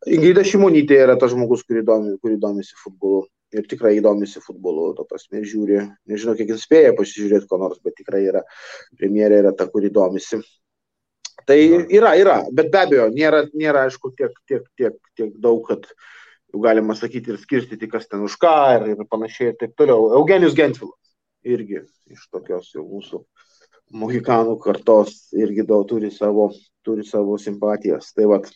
Ingrida 0.09 0.45
Šimonytė 0.47 1.01
yra 1.03 1.17
tas 1.19 1.33
žmogus, 1.33 1.65
kuri, 1.67 1.83
domi, 1.85 2.15
kuri 2.23 2.39
domisi 2.41 2.77
futbolu 2.79 3.27
ir 3.55 3.67
tikrai 3.69 3.95
įdomisi 3.97 4.41
futbolu, 4.43 4.91
to 4.97 5.05
prasme, 5.07 5.41
žiūri, 5.47 5.79
nežinau, 6.09 6.35
kiek 6.37 6.51
jis 6.51 6.65
spėja 6.67 6.93
pasižiūrėti 6.97 7.47
ko 7.49 7.59
nors, 7.61 7.79
bet 7.83 7.95
tikrai 7.99 8.25
yra, 8.27 8.43
premjerė 8.99 9.41
yra 9.43 9.53
ta, 9.55 9.69
kuri 9.71 9.91
domisi. 9.93 10.41
Tai 11.47 11.57
yra, 11.93 12.15
yra, 12.19 12.37
bet 12.51 12.71
be 12.73 12.79
abejo, 12.81 13.07
nėra, 13.13 13.45
nėra 13.55 13.85
aišku, 13.87 14.11
tiek, 14.17 14.33
tiek, 14.49 14.65
tiek, 14.79 14.95
tiek 15.15 15.33
daug, 15.43 15.61
kad 15.69 15.85
jau 16.51 16.61
galima 16.63 16.95
sakyti 16.97 17.33
ir 17.33 17.39
skirstyti, 17.39 17.89
kas 17.91 18.09
ten 18.11 18.23
už 18.25 18.35
ką 18.41 18.55
ir, 18.75 18.87
ir 18.95 19.09
panašiai 19.11 19.53
ir 19.53 19.59
taip 19.59 19.75
toliau. 19.79 20.09
Eugenijus 20.17 20.57
Gentvilas 20.57 21.13
irgi 21.47 21.83
iš 22.11 22.25
tokios 22.33 22.71
jau 22.73 22.83
mūsų 22.87 23.21
mohikanų 23.95 24.57
kartos 24.63 25.29
irgi 25.37 25.63
daug 25.67 25.85
turi 25.87 26.09
savo, 26.11 26.49
turi 26.83 27.05
savo 27.07 27.37
simpatijas. 27.39 28.11
Tai 28.17 28.27
vad, 28.33 28.49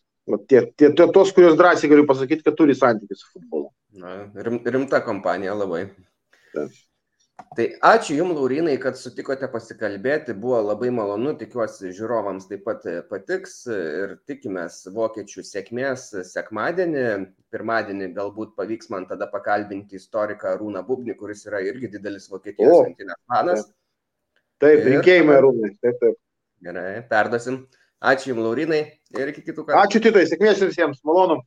Tie, 0.47 0.63
tie, 0.77 0.91
tie, 0.95 1.09
tos, 1.15 1.34
kurios 1.36 1.57
drąsiai 1.59 1.89
galiu 1.91 2.05
pasakyti, 2.09 2.45
kad 2.45 2.57
turi 2.59 2.77
santykių 2.77 3.17
su 3.17 3.27
futbolu. 3.34 3.69
Na, 4.01 4.15
rim, 4.45 4.61
rimta 4.65 5.01
kompanija 5.03 5.55
labai. 5.57 5.86
Ta. 6.55 6.67
Tai 7.57 7.65
ačiū 7.84 8.15
Jums, 8.15 8.36
Laurinai, 8.38 8.77
kad 8.79 8.95
sutikote 8.99 9.47
pasikalbėti, 9.51 10.36
buvo 10.38 10.59
labai 10.63 10.91
malonu, 10.93 11.34
tikiuosi 11.39 11.91
žiūrovams 11.97 12.47
taip 12.47 12.63
pat 12.67 12.86
patiks 13.09 13.55
ir 13.73 14.13
tikimės 14.29 14.77
vokiečių 14.95 15.43
sėkmės 15.47 16.05
sekmadienį. 16.29 17.05
Pirmadienį 17.51 18.11
galbūt 18.15 18.53
pavyks 18.59 18.91
man 18.93 19.07
tada 19.09 19.27
pakalbinti 19.32 19.99
istoriką 19.99 20.53
Rūną 20.61 20.86
Bubnį, 20.88 21.17
kuris 21.19 21.43
yra 21.49 21.59
irgi 21.65 21.91
didelis 21.97 22.29
Vokietijos 22.32 22.86
rinktinės 22.86 23.19
fanas. 23.27 23.67
Taip, 24.61 24.86
rinkėjimai 24.88 25.41
Rūnai, 25.43 25.73
taip, 25.84 25.99
taip. 26.03 26.19
Gerai, 26.61 27.01
perdosim. 27.09 27.63
Ačiū 28.02 28.32
Jums, 28.32 28.41
Laurinai, 28.41 28.82
ir 29.14 29.30
iki 29.30 29.43
kitų 29.45 29.68
kartų. 29.68 29.78
Ačiū 29.78 29.99
Titai, 30.02 30.24
sėkmės 30.30 30.62
visiems, 30.64 31.04
malonu. 31.06 31.41